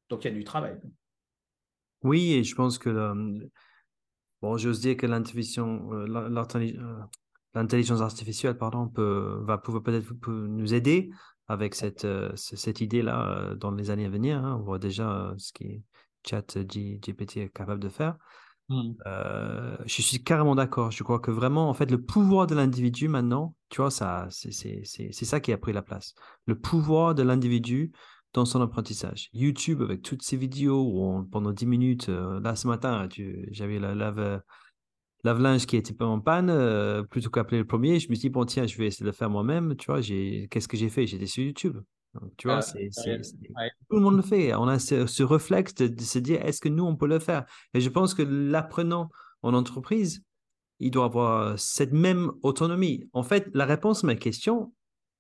Donc 0.09 0.25
il 0.25 0.33
y 0.33 0.35
a 0.35 0.35
du 0.35 0.43
travail. 0.43 0.81
Oui, 2.03 2.33
et 2.33 2.43
je 2.43 2.57
pense 2.57 2.77
que 2.77 2.91
Bon, 4.43 4.57
j'ose 4.57 4.81
dire 4.81 4.97
que 4.97 5.07
euh, 5.07 6.65
euh, 6.65 7.03
l'intelligence 7.55 8.01
artificielle 8.01 8.57
pardon, 8.57 8.89
peut, 8.89 9.39
va 9.45 9.59
pouvoir 9.59 9.85
peut-être 9.85 10.13
nous 10.29 10.75
aider 10.75 11.11
avec 11.47 11.77
cette, 11.77 12.07
cette 12.35 12.81
idée-là 12.81 13.55
dans 13.55 13.71
les 13.71 13.91
années 13.91 14.07
à 14.07 14.11
venir. 14.11 14.45
Hein. 14.45 14.57
On 14.59 14.65
voit 14.65 14.81
déjà 14.81 15.35
ce 15.37 15.53
qui, 15.53 15.85
chat 16.27 16.59
GPT 16.59 17.37
est 17.37 17.49
capable 17.51 17.81
de 17.81 17.89
faire. 17.89 18.17
Hmm. 18.71 18.93
je 19.85 20.01
suis 20.01 20.23
carrément 20.23 20.55
d'accord. 20.55 20.93
Je 20.93 21.03
crois 21.03 21.19
que 21.19 21.33
vraiment, 21.33 21.69
en 21.69 21.75
fait, 21.75 21.91
le 21.91 22.01
pouvoir 22.01 22.47
de 22.47 22.55
l'individu 22.55 23.09
maintenant, 23.09 23.57
tu 23.69 23.81
vois, 23.81 23.91
ça, 23.91 24.29
c'est 24.31 25.13
ça 25.13 25.41
qui 25.41 25.53
a 25.53 25.59
pris 25.59 25.73
la 25.73 25.83
place. 25.83 26.15
Le 26.47 26.57
pouvoir 26.57 27.17
de 27.17 27.25
l'individu 27.25 27.91
dans 28.33 28.45
son 28.45 28.61
apprentissage. 28.63 29.29
YouTube, 29.33 29.83
avec 29.83 30.03
toutes 30.03 30.23
ces 30.23 30.37
vidéos 30.37 30.83
où 30.83 31.25
pendant 31.33 31.51
10 31.51 31.67
minutes, 31.67 32.09
là 32.09 32.55
ce 32.55 32.69
matin, 32.69 33.09
j'avais 33.51 33.81
la 33.81 33.97
lave, 33.97 34.41
lave-linge 35.25 35.67
qui 35.67 35.77
était 35.77 35.95
pas 35.95 36.07
en 36.07 36.21
panne, 36.21 36.51
euh, 36.51 37.03
plutôt 37.03 37.31
qu'appeler 37.31 37.59
le 37.59 37.67
premier, 37.67 37.99
je 37.99 38.09
me 38.09 38.15
suis 38.15 38.29
dit, 38.29 38.31
bon, 38.31 38.45
tiens, 38.45 38.67
je 38.67 38.77
vais 38.79 38.87
essayer 38.87 39.05
de 39.05 39.11
le 39.11 39.15
faire 39.15 39.31
moi-même. 39.31 39.77
Tu 39.77 39.87
vois, 39.87 40.01
qu'est-ce 40.01 40.69
que 40.69 40.77
j'ai 40.77 40.89
fait? 40.89 41.07
J'étais 41.07 41.27
sur 41.27 41.45
YouTube. 41.45 41.79
Tu 42.37 42.49
vois, 42.49 42.61
ah, 42.61 43.69
tout 43.89 43.97
le 43.97 44.01
monde 44.01 44.17
le 44.17 44.23
fait. 44.23 44.55
On 44.55 44.67
a 44.67 44.79
ce, 44.79 45.07
ce 45.07 45.23
réflexe 45.23 45.75
de, 45.75 46.03
se 46.03 46.19
dire, 46.19 46.45
est-ce 46.45 46.61
que 46.61 46.69
nous, 46.69 46.85
on 46.85 46.97
peut 46.97 47.07
le 47.07 47.19
faire? 47.19 47.45
Et 47.75 47.81
je 47.81 47.89
pense 47.89 48.15
que 48.15 48.23
l'apprenant 48.23 49.11
en 49.43 49.55
entreprise, 49.55 50.25
il 50.81 50.91
doit 50.91 51.05
avoir 51.05 51.59
cette 51.59 51.93
même 51.93 52.33
autonomie. 52.43 53.09
En 53.13 53.23
fait, 53.23 53.49
la 53.55 53.65
réponse 53.67 54.03
à 54.03 54.09
ma 54.09 54.17
question, 54.17 54.73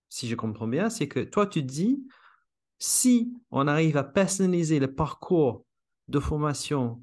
si 0.08 0.28
je 0.28 0.34
comprends 0.34 0.66
bien, 0.66 0.90
c'est 0.90 1.06
que 1.06 1.20
toi, 1.20 1.46
tu 1.46 1.62
dis, 1.62 2.04
si 2.78 3.32
on 3.50 3.68
arrive 3.68 3.96
à 3.96 4.04
personnaliser 4.04 4.80
le 4.80 4.92
parcours 4.92 5.64
de 6.08 6.18
formation 6.18 7.00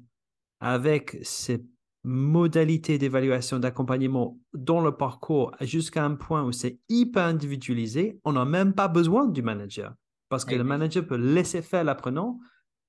avec 0.60 1.18
ces 1.22 1.64
modalités 2.04 2.98
d'évaluation, 2.98 3.58
d'accompagnement 3.58 4.38
dans 4.52 4.80
le 4.80 4.96
parcours 4.96 5.54
jusqu'à 5.60 6.04
un 6.04 6.14
point 6.14 6.44
où 6.44 6.52
c'est 6.52 6.78
hyper 6.88 7.24
individualisé, 7.24 8.20
on 8.24 8.32
n'a 8.32 8.44
même 8.44 8.72
pas 8.72 8.88
besoin 8.88 9.26
du 9.26 9.42
manager 9.42 9.94
parce 10.28 10.44
que 10.44 10.54
le 10.54 10.64
manager 10.64 11.06
peut 11.06 11.16
laisser 11.16 11.62
faire 11.62 11.84
l'apprenant 11.84 12.38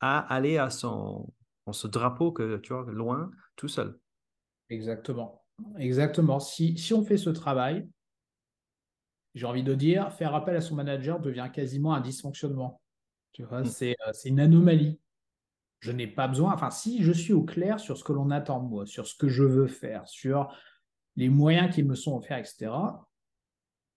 à 0.01 0.19
aller 0.33 0.57
à 0.57 0.69
son, 0.69 1.31
ce 1.71 1.87
drapeau 1.87 2.31
que 2.31 2.57
tu 2.57 2.73
vois 2.73 2.85
loin 2.91 3.31
tout 3.55 3.67
seul. 3.67 3.97
Exactement. 4.69 5.43
Exactement. 5.77 6.39
Si, 6.39 6.77
si 6.77 6.93
on 6.93 7.03
fait 7.03 7.17
ce 7.17 7.29
travail, 7.29 7.89
j'ai 9.35 9.45
envie 9.45 9.63
de 9.63 9.73
dire, 9.73 10.11
faire 10.13 10.35
appel 10.35 10.55
à 10.55 10.61
son 10.61 10.75
manager 10.75 11.19
devient 11.19 11.49
quasiment 11.53 11.93
un 11.93 12.01
dysfonctionnement. 12.01 12.81
Tu 13.31 13.43
vois, 13.43 13.61
mm. 13.61 13.65
c'est, 13.65 13.95
euh, 14.07 14.11
c'est 14.13 14.29
une 14.29 14.39
anomalie. 14.39 14.99
Je 15.79 15.91
n'ai 15.91 16.07
pas 16.07 16.27
besoin, 16.27 16.53
enfin 16.53 16.71
si 16.71 17.03
je 17.03 17.11
suis 17.11 17.33
au 17.33 17.43
clair 17.43 17.79
sur 17.79 17.97
ce 17.97 18.03
que 18.03 18.11
l'on 18.11 18.31
attend 18.31 18.61
de 18.61 18.67
moi, 18.67 18.85
sur 18.85 19.07
ce 19.07 19.15
que 19.15 19.29
je 19.29 19.43
veux 19.43 19.67
faire, 19.67 20.07
sur 20.07 20.53
les 21.15 21.29
moyens 21.29 21.73
qui 21.73 21.83
me 21.83 21.95
sont 21.95 22.17
offerts, 22.17 22.37
etc., 22.37 22.71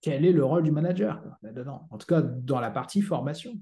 quel 0.00 0.24
est 0.24 0.32
le 0.32 0.44
rôle 0.44 0.64
du 0.64 0.72
manager 0.72 1.22
là-dedans? 1.42 1.86
En 1.90 1.98
tout 1.98 2.06
cas, 2.06 2.22
dans 2.22 2.60
la 2.60 2.70
partie 2.70 3.02
formation. 3.02 3.58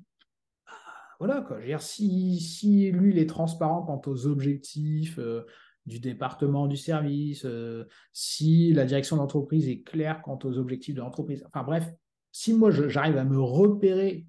Voilà, 1.19 1.43
quoi. 1.43 1.57
Je 1.59 1.63
veux 1.63 1.69
dire, 1.69 1.83
si, 1.83 2.41
si 2.41 2.91
lui, 2.91 3.11
il 3.11 3.19
est 3.19 3.29
transparent 3.29 3.83
quant 3.83 4.01
aux 4.11 4.27
objectifs 4.27 5.19
euh, 5.19 5.45
du 5.85 6.01
département 6.01 6.67
du 6.67 6.79
service, 6.79 7.45
euh, 7.45 7.85
si 8.15 8.73
la 8.73 8.87
direction 8.87 9.17
d'entreprise 9.17 9.69
est 9.69 9.83
claire 9.83 10.23
quant 10.23 10.39
aux 10.45 10.57
objectifs 10.57 10.95
de 10.95 11.01
l'entreprise, 11.01 11.45
enfin 11.47 11.63
bref, 11.63 11.91
si 12.33 12.55
moi, 12.55 12.71
j'arrive 12.71 13.19
à 13.19 13.25
me 13.25 13.39
repérer 13.39 14.27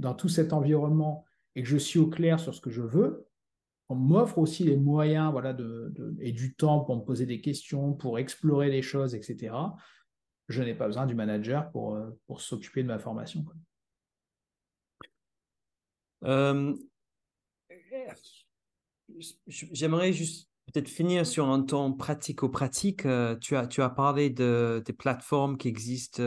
dans 0.00 0.14
tout 0.14 0.28
cet 0.28 0.52
environnement 0.52 1.25
et 1.56 1.62
que 1.62 1.68
je 1.68 1.78
suis 1.78 1.98
au 1.98 2.06
clair 2.06 2.38
sur 2.38 2.54
ce 2.54 2.60
que 2.60 2.70
je 2.70 2.82
veux, 2.82 3.26
on 3.88 3.94
m'offre 3.94 4.38
aussi 4.38 4.62
les 4.62 4.76
moyens 4.76 5.32
voilà, 5.32 5.56
et 6.20 6.32
du 6.32 6.54
temps 6.54 6.80
pour 6.80 6.96
me 6.96 7.02
poser 7.02 7.24
des 7.24 7.40
questions, 7.40 7.94
pour 7.94 8.18
explorer 8.18 8.70
les 8.70 8.82
choses, 8.82 9.14
etc. 9.14 9.54
Je 10.48 10.62
n'ai 10.62 10.74
pas 10.74 10.86
besoin 10.86 11.06
du 11.06 11.14
manager 11.14 11.70
pour, 11.70 11.94
euh, 11.94 12.10
pour 12.26 12.40
s'occuper 12.40 12.82
de 12.82 12.88
ma 12.88 12.98
formation. 12.98 13.44
Euh, 16.24 16.76
j'aimerais 19.46 20.12
juste 20.12 20.50
peut-être 20.76 20.88
finir 20.90 21.26
sur 21.26 21.48
un 21.48 21.62
ton 21.62 21.94
pratico-pratique. 21.94 23.06
Euh, 23.06 23.34
tu, 23.36 23.56
as, 23.56 23.66
tu 23.66 23.80
as 23.80 23.88
parlé 23.88 24.28
de, 24.28 24.82
des 24.84 24.92
plateformes 24.92 25.56
qui 25.56 25.68
existent 25.68 26.22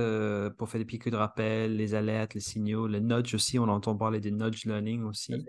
pour 0.58 0.70
faire 0.70 0.80
des 0.80 0.86
piqûres 0.86 1.12
de 1.12 1.18
rappel, 1.18 1.76
les 1.76 1.94
alertes, 1.94 2.34
les 2.34 2.40
signaux, 2.40 2.88
les 2.88 3.00
nudge 3.00 3.36
aussi. 3.36 3.60
On 3.60 3.68
entend 3.68 3.96
parler 3.96 4.20
des 4.20 4.32
nudge 4.32 4.66
learning 4.66 5.04
aussi. 5.04 5.46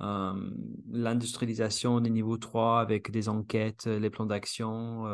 L'industrialisation 0.00 2.00
des 2.00 2.10
niveaux 2.10 2.36
3 2.36 2.80
avec 2.80 3.12
des 3.12 3.28
enquêtes, 3.28 3.86
les 3.86 4.10
plans 4.10 4.26
d'action. 4.26 5.04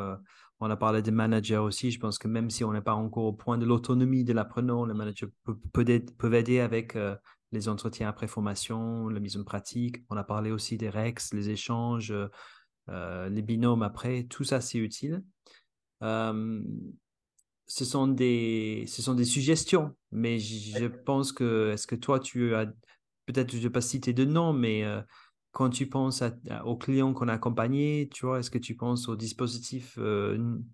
on 0.61 0.71
a 0.71 0.77
parlé 0.77 1.03
des 1.03 1.11
managers 1.11 1.59
aussi. 1.59 1.91
Je 1.91 2.01
pense 2.01 2.19
que 2.19 2.29
même 2.29 2.49
si 2.49 2.65
on 2.65 2.73
n'est 2.73 2.81
pas 2.81 2.95
encore 2.95 3.25
au 3.25 3.35
point 3.35 3.59
de 3.59 3.67
l'autonomie 3.67 4.25
de 4.25 4.33
l'apprenant, 4.33 4.87
les 4.87 4.95
managers 4.95 5.27
peuvent, 5.75 6.35
aider 6.35 6.61
avec 6.61 6.97
les 7.53 7.69
entretiens 7.69 8.09
après 8.09 8.27
formation, 8.27 9.09
la 9.09 9.21
mise 9.21 9.37
en 9.37 9.45
pratique. 9.45 10.03
On 10.11 10.17
a 10.17 10.25
parlé 10.25 10.51
aussi 10.51 10.79
des 10.79 10.89
REX, 10.89 11.33
les 11.35 11.51
échanges, 11.51 12.11
euh, 12.11 12.29
les 12.89 13.43
binômes 13.43 13.83
après, 13.83 14.25
tout 14.25 14.45
ça 14.45 14.61
c'est 14.61 14.79
utile. 14.79 15.23
Euh, 16.03 16.63
ce, 17.67 17.85
sont 17.85 18.09
des, 18.09 18.85
ce 18.87 19.03
sont 19.03 19.15
des 19.15 19.25
suggestions, 19.25 19.95
mais 20.11 20.39
je 20.39 20.87
pense 20.87 21.33
que, 21.33 21.71
est-ce 21.73 21.87
que 21.87 21.95
toi 21.95 22.21
tu 22.21 22.55
as, 22.55 22.67
peut-être 23.27 23.53
je 23.53 23.57
ne 23.59 23.63
vais 23.63 23.71
pas 23.71 23.81
citer 23.81 24.13
de 24.13 24.25
nom, 24.25 24.53
mais 24.53 24.85
euh, 24.85 25.01
quand 25.53 25.71
tu 25.71 25.89
penses 25.89 26.23
aux 26.65 26.77
clients 26.77 27.13
qu'on 27.13 27.29
a 27.29 27.35
accompagnés, 27.35 28.09
tu 28.13 28.27
vois, 28.27 28.41
est-ce 28.41 28.51
que 28.51 28.59
tu 28.59 28.75
penses 28.75 29.09
aux 29.09 29.17
dispositifs 29.17 29.99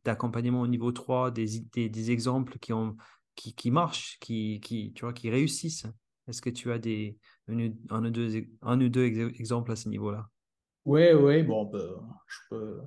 d'accompagnement 0.04 0.60
au 0.60 0.66
niveau 0.66 0.92
3, 0.92 1.30
des, 1.30 1.60
des, 1.72 2.10
exemples 2.10 2.58
qui, 2.58 2.72
ont, 2.72 2.96
qui, 3.34 3.54
qui 3.54 3.70
marchent, 3.70 4.18
qui, 4.20 4.60
qui, 4.60 4.92
tu 4.94 5.04
vois, 5.04 5.12
qui 5.12 5.30
réussissent? 5.30 5.86
Est-ce 6.28 6.40
que 6.40 6.50
tu 6.50 6.70
as 6.70 6.78
des, 6.78 7.18
un, 7.48 7.70
un, 7.90 8.04
ou 8.04 8.10
deux, 8.10 8.46
un 8.62 8.80
ou 8.80 8.88
deux 8.88 9.04
exemples 9.04 9.72
à 9.72 9.76
ce 9.76 9.88
niveau-là? 9.88 10.30
Oui, 10.84 11.12
oui, 11.12 11.42
bon, 11.42 11.62
on 11.62 11.66
peut, 11.66 11.96
je 12.26 12.38
peux, 12.50 12.80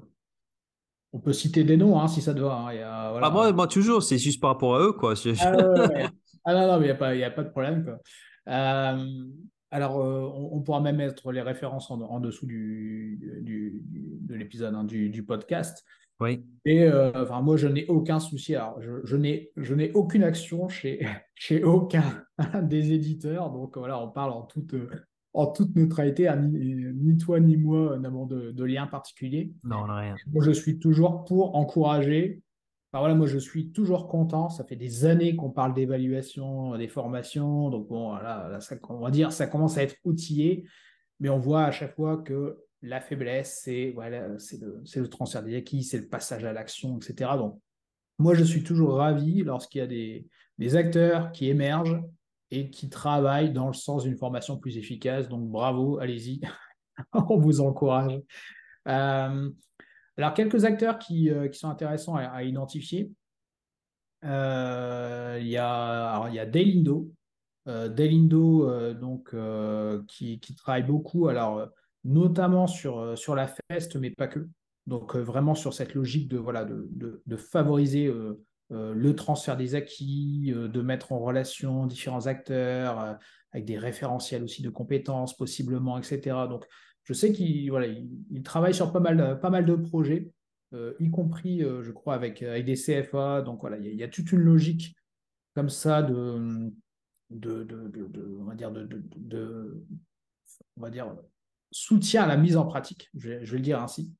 on 1.13 1.19
peut 1.19 1.33
citer 1.33 1.63
des 1.63 1.77
noms 1.77 1.99
hein, 1.99 2.07
si 2.07 2.21
ça 2.21 2.33
te 2.33 2.39
va. 2.39 2.53
Hein. 2.53 3.19
ah, 3.21 3.29
moi, 3.31 3.51
moi, 3.51 3.67
toujours, 3.67 4.01
c'est 4.03 4.17
juste 4.17 4.41
par 4.41 4.51
rapport 4.51 4.75
à 4.75 4.79
eux. 4.81 4.93
Quoi. 4.93 5.13
Ah, 5.41 5.53
ah, 6.45 6.53
non, 6.53 6.67
non, 6.67 6.79
mais 6.79 6.85
il 6.85 6.89
n'y 6.89 6.91
a, 6.91 6.95
pas, 6.95 7.09
a 7.09 7.31
pas 7.31 7.43
de 7.43 7.49
problème. 7.49 7.83
Quoi. 7.83 7.99
Euh, 8.47 9.25
alors, 9.71 10.01
euh, 10.01 10.29
on, 10.51 10.61
pourra 10.61 10.81
même 10.81 10.97
mettre 10.97 11.31
les 11.31 11.41
références 11.41 11.91
en, 11.91 12.19
dessous 12.19 12.45
du, 12.45 13.19
du, 13.41 13.81
de 13.85 14.35
l'épisode, 14.35 14.75
hein, 14.75 14.83
du, 14.83 15.09
du, 15.09 15.23
podcast. 15.23 15.85
Oui. 16.19 16.45
Et 16.65 16.83
euh, 16.83 17.11
enfin, 17.15 17.41
moi, 17.41 17.57
je 17.57 17.67
n'ai 17.67 17.85
aucun 17.87 18.19
souci. 18.19 18.55
Alors, 18.55 18.81
je, 18.81 18.91
je 19.03 19.73
n'ai 19.73 19.91
aucune 19.93 20.23
action 20.23 20.67
chez, 20.69 21.05
chez 21.35 21.63
aucun 21.63 22.23
des 22.63 22.91
éditeurs. 22.91 23.49
Donc, 23.49 23.77
voilà, 23.77 23.99
on 23.99 24.09
parle 24.09 24.31
en 24.31 24.43
toute 24.43 24.75
en 25.33 25.47
toute 25.47 25.75
neutralité, 25.75 26.29
ni, 26.37 27.17
toi 27.17 27.39
ni 27.39 27.55
moi 27.55 27.97
n'avons 27.97 28.25
de, 28.25 28.51
de, 28.51 28.63
lien 28.63 28.85
particulier. 28.87 29.53
Non, 29.63 29.83
rien. 29.83 30.15
Moi, 30.27 30.43
je 30.43 30.51
suis 30.51 30.77
toujours 30.77 31.23
pour 31.23 31.55
encourager. 31.55 32.41
voilà, 32.91 33.15
moi, 33.15 33.27
je 33.27 33.37
suis 33.37 33.71
toujours 33.71 34.07
content. 34.07 34.49
Ça 34.49 34.65
fait 34.65 34.75
des 34.75 35.05
années 35.05 35.35
qu'on 35.35 35.49
parle 35.49 35.73
d'évaluation, 35.73 36.77
des 36.77 36.89
formations. 36.89 37.69
Donc, 37.69 37.87
bon, 37.87 38.09
voilà, 38.09 38.59
on 38.89 38.99
va 38.99 39.11
dire, 39.11 39.31
ça 39.31 39.47
commence 39.47 39.77
à 39.77 39.83
être 39.83 39.95
outillé. 40.03 40.65
Mais 41.21 41.29
on 41.29 41.39
voit 41.39 41.63
à 41.63 41.71
chaque 41.71 41.95
fois 41.95 42.17
que 42.17 42.57
la 42.81 42.99
faiblesse, 42.99 43.61
c'est 43.63 43.91
voilà, 43.91 44.37
c'est 44.39 44.59
le, 44.59 44.83
le, 44.95 45.07
transfert 45.07 45.43
des 45.43 45.55
acquis, 45.55 45.83
c'est 45.83 45.99
le 45.99 46.07
passage 46.07 46.43
à 46.43 46.51
l'action, 46.51 46.97
etc. 46.97 47.31
Donc, 47.37 47.59
moi, 48.19 48.33
je 48.33 48.43
suis 48.43 48.63
toujours 48.63 48.95
ravi 48.95 49.43
lorsqu'il 49.43 49.79
y 49.79 49.83
a 49.83 49.87
des, 49.87 50.27
des 50.57 50.75
acteurs 50.75 51.31
qui 51.31 51.47
émergent 51.47 52.01
et 52.51 52.69
qui 52.69 52.89
travaillent 52.89 53.51
dans 53.51 53.67
le 53.67 53.73
sens 53.73 54.03
d'une 54.03 54.17
formation 54.17 54.57
plus 54.57 54.77
efficace. 54.77 55.29
Donc 55.29 55.49
bravo, 55.49 55.99
allez-y, 55.99 56.41
on 57.13 57.37
vous 57.37 57.61
encourage. 57.61 58.19
Euh, 58.87 59.49
alors 60.17 60.33
quelques 60.33 60.65
acteurs 60.65 60.99
qui, 60.99 61.29
euh, 61.29 61.51
sont 61.53 61.69
intéressants 61.69 62.15
à, 62.15 62.43
identifier. 62.43 63.11
Euh, 64.23 65.39
il 65.41 65.47
y 65.47 65.57
a 65.57 66.11
alors, 66.11 66.29
il 66.29 66.51
Delindo, 67.95 68.93
donc 68.93 69.35
qui, 70.07 70.55
travaille 70.57 70.83
beaucoup 70.83 71.27
alors 71.27 71.67
notamment 72.03 72.65
sur 72.65 73.15
sur 73.17 73.35
la 73.35 73.47
feste 73.69 73.95
mais 73.95 74.09
pas 74.11 74.27
que. 74.27 74.47
Donc 74.87 75.15
vraiment 75.15 75.53
sur 75.53 75.73
cette 75.73 75.93
logique 75.93 76.27
de 76.27 76.37
voilà 76.37 76.65
de, 76.65 76.89
de, 77.25 77.37
favoriser 77.37 78.11
le 78.71 79.15
transfert 79.15 79.57
des 79.57 79.75
acquis, 79.75 80.53
euh, 80.55 80.67
de 80.67 80.81
mettre 80.81 81.11
en 81.11 81.19
relation 81.19 81.85
différents 81.85 82.27
acteurs, 82.27 82.99
euh, 83.01 83.13
avec 83.51 83.65
des 83.65 83.77
référentiels 83.77 84.43
aussi 84.43 84.61
de 84.61 84.69
compétences 84.69 85.35
possiblement, 85.35 85.97
etc. 85.97 86.47
Donc, 86.49 86.65
je 87.03 87.13
sais 87.13 87.33
qu'il 87.33 87.69
voilà, 87.69 87.87
il, 87.87 88.43
travaille 88.43 88.73
sur 88.73 88.93
pas 88.93 89.01
mal, 89.01 89.39
pas 89.41 89.49
mal 89.49 89.65
de 89.65 89.75
projets, 89.75 90.31
y 90.99 91.09
compris, 91.09 91.59
je 91.59 91.91
crois, 91.91 92.13
avec, 92.13 92.41
avec, 92.43 92.63
des 92.63 92.75
CFA. 92.75 93.41
Donc, 93.41 93.59
voilà, 93.59 93.77
il 93.77 93.93
y, 93.93 94.03
a, 94.03 94.07
toute 94.07 94.31
une 94.31 94.39
logique 94.39 94.95
comme 95.53 95.67
ça 95.67 96.01
de, 96.01 96.71
de, 97.29 97.63
de, 97.63 98.37
on 98.39 98.45
va 98.45 98.55
dire, 98.55 98.71
de, 98.71 99.83
on 100.77 100.81
va 100.81 100.89
dire, 100.89 101.13
soutien 101.71 102.23
à 102.23 102.27
la 102.27 102.37
mise 102.37 102.55
en 102.55 102.65
pratique, 102.65 103.09
je 103.15 103.31
vais 103.31 103.45
le 103.45 103.59
dire 103.59 103.81
ainsi. 103.81 104.13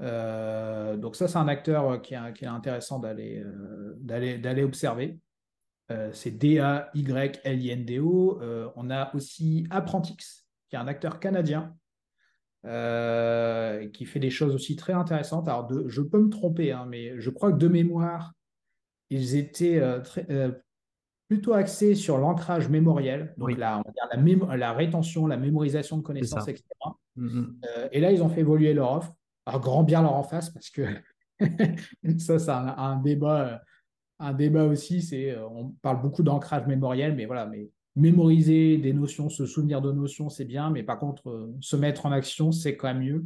Euh, 0.00 0.96
donc 0.96 1.16
ça, 1.16 1.28
c'est 1.28 1.38
un 1.38 1.48
acteur 1.48 1.90
euh, 1.90 1.98
qui 1.98 2.14
est, 2.14 2.46
intéressant 2.46 2.98
d'aller 2.98 3.42
euh, 3.44 3.94
d'aller 3.98 4.64
observer. 4.64 5.18
c'est 6.12 6.32
D-A-Y-L-I-N-D-O. 6.32 8.40
on 8.76 8.90
a 8.90 9.14
aussi 9.14 9.66
Apprentix, 9.70 10.46
qui 10.68 10.76
est 10.76 10.78
un 10.78 10.88
acteur 10.88 11.20
canadien, 11.20 11.76
qui 13.92 14.06
fait 14.06 14.20
des 14.20 14.30
choses 14.30 14.54
aussi 14.54 14.76
très 14.76 14.94
intéressantes. 14.94 15.48
Alors, 15.48 15.70
je 15.88 16.02
peux 16.02 16.18
me 16.18 16.30
tromper, 16.30 16.72
hein, 16.72 16.86
mais 16.88 17.20
je 17.20 17.30
crois 17.30 17.52
que 17.52 17.58
de 17.58 17.68
mémoire, 17.68 18.32
ils 19.10 19.36
étaient 19.36 19.80
très, 20.02 20.26
plutôt 21.28 21.52
axés 21.52 21.94
sur 21.94 22.18
l'ancrage 22.18 22.68
mémoriel, 22.68 23.34
donc 23.36 23.56
la, 23.56 23.82
la, 23.96 24.56
la, 24.56 24.72
rétention, 24.72 25.26
la 25.26 25.36
mémorisation 25.36 25.98
de 25.98 26.02
connaissances, 26.02 26.48
etc. 26.48 26.64
Mm-hmm. 27.16 27.88
et 27.92 28.00
là, 28.00 28.10
ils 28.10 28.22
ont 28.22 28.28
fait 28.28 28.40
évoluer 28.40 28.74
leur 28.74 28.92
offre. 28.92 29.14
Alors, 29.46 29.60
grand 29.60 29.82
bien 29.82 30.02
leur 30.02 30.14
en 30.14 30.22
face, 30.22 30.50
parce 30.50 30.70
que 30.70 30.82
ça, 32.18 32.38
c'est 32.38 32.50
un, 32.50 32.96
débat, 32.96 33.62
un 34.18 34.32
débat 34.32 34.64
aussi. 34.64 35.02
C'est, 35.02 35.36
on 35.38 35.70
parle 35.82 36.00
beaucoup 36.00 36.22
d'ancrage 36.22 36.66
mémoriel, 36.66 37.14
mais 37.14 37.26
voilà, 37.26 37.46
mais 37.46 37.68
mémoriser 37.96 38.78
des 38.78 38.92
notions, 38.92 39.28
se 39.28 39.46
souvenir 39.46 39.80
de 39.80 39.92
notions, 39.92 40.28
c'est 40.28 40.44
bien, 40.44 40.70
mais 40.70 40.82
par 40.82 40.98
contre, 40.98 41.50
se 41.60 41.76
mettre 41.76 42.06
en 42.06 42.12
action, 42.12 42.52
c'est 42.52 42.76
quand 42.76 42.88
même 42.88 43.02
mieux. 43.02 43.24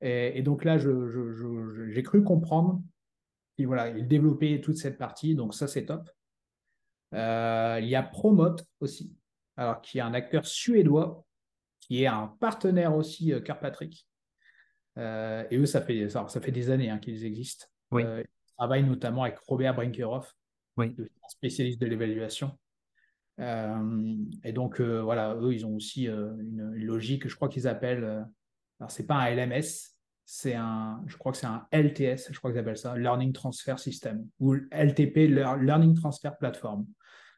Et, 0.00 0.42
donc 0.42 0.64
là, 0.64 0.76
j'ai 0.78 2.02
cru 2.02 2.22
comprendre 2.22 2.82
qu'il 3.56 3.66
voilà, 3.66 3.88
il 3.88 4.06
développait 4.06 4.60
toute 4.60 4.76
cette 4.76 4.98
partie, 4.98 5.34
donc 5.34 5.54
ça, 5.54 5.66
c'est 5.66 5.86
top. 5.86 6.08
Euh, 7.14 7.78
il 7.80 7.88
y 7.88 7.94
a 7.94 8.02
Promote 8.02 8.66
aussi, 8.80 9.14
alors, 9.56 9.80
qui 9.80 9.98
est 9.98 10.02
un 10.02 10.14
acteur 10.14 10.46
suédois, 10.46 11.24
qui 11.80 12.02
est 12.02 12.08
un 12.08 12.28
partenaire 12.40 12.94
aussi 12.94 13.32
euh, 13.32 13.40
Kirkpatrick. 13.40 14.06
Euh, 14.98 15.44
et 15.50 15.58
eux, 15.58 15.66
ça 15.66 15.80
fait, 15.80 16.08
ça, 16.08 16.26
fait 16.28 16.52
des 16.52 16.70
années 16.70 16.90
hein, 16.90 16.98
qu'ils 16.98 17.24
existent. 17.24 17.66
ils 17.92 18.24
travaillent 18.56 18.84
notamment 18.84 19.24
avec 19.24 19.38
Robert 19.40 19.74
Brinkerhoff, 19.74 20.34
oui. 20.76 20.96
spécialiste 21.28 21.80
de 21.80 21.86
l'évaluation. 21.86 22.58
et 23.38 24.52
donc, 24.52 24.80
voilà, 24.80 25.34
eux, 25.34 25.52
ils 25.52 25.66
ont 25.66 25.76
aussi 25.76 26.06
une, 26.06 26.72
logique, 26.74 27.28
je 27.28 27.36
crois 27.36 27.48
qu'ils 27.48 27.68
appellent, 27.68 28.24
alors 28.80 28.90
c'est 28.90 29.06
pas 29.06 29.16
un 29.16 29.34
LMS, 29.34 29.96
c'est 30.26 30.54
un, 30.54 31.02
je 31.06 31.16
crois 31.16 31.32
que 31.32 31.38
c'est 31.38 31.46
un 31.46 31.66
LTS, 31.70 32.32
je 32.32 32.38
crois 32.38 32.50
qu'ils 32.50 32.58
appellent 32.58 32.76
ça, 32.76 32.98
Learning 32.98 33.32
Transfer 33.32 33.78
System, 33.78 34.26
ou 34.40 34.56
LTP, 34.72 35.28
Learning 35.28 35.94
Transfer 35.94 36.32
Platform. 36.38 36.84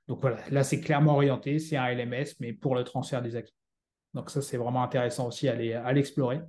Donc 0.09 0.23
voilà, 0.23 0.39
là 0.51 0.65
c'est 0.65 0.81
clairement 0.81 1.13
orienté, 1.13 1.59
c'est 1.59 1.77
un 1.77 1.93
LMS, 1.93 2.37
mais 2.41 2.55
pour 2.55 2.75
le 2.75 2.83
transfert 2.83 3.21
des 3.21 3.37
acquis. 3.37 3.55
Donc 4.15 4.31
ça 4.31 4.41
c'est 4.41 4.57
vraiment 4.57 4.83
intéressant 4.83 5.29
aussi 5.29 5.49
à 5.49 5.93
l'explorer. 5.93 6.41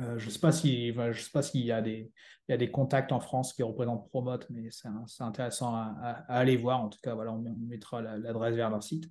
Euh, 0.00 0.18
je 0.18 0.26
ne 0.26 0.30
sais 0.30 0.38
pas 0.38 0.52
s'il 0.52 1.64
y, 1.64 1.72
a 1.72 1.82
des, 1.82 2.70
contacts 2.70 3.12
en 3.12 3.20
France 3.20 3.52
qui 3.52 3.62
représentent 3.62 4.08
Promote, 4.08 4.46
mais 4.50 4.68
c'est 4.70 5.22
intéressant 5.22 5.74
à, 5.74 6.24
aller 6.28 6.56
voir. 6.56 6.82
En 6.82 6.88
tout 6.88 6.98
cas, 7.02 7.14
voilà, 7.14 7.32
on, 7.32 7.42
mettra 7.68 8.00
l'adresse 8.00 8.54
vers 8.54 8.70
leur 8.70 8.82
site. 8.82 9.10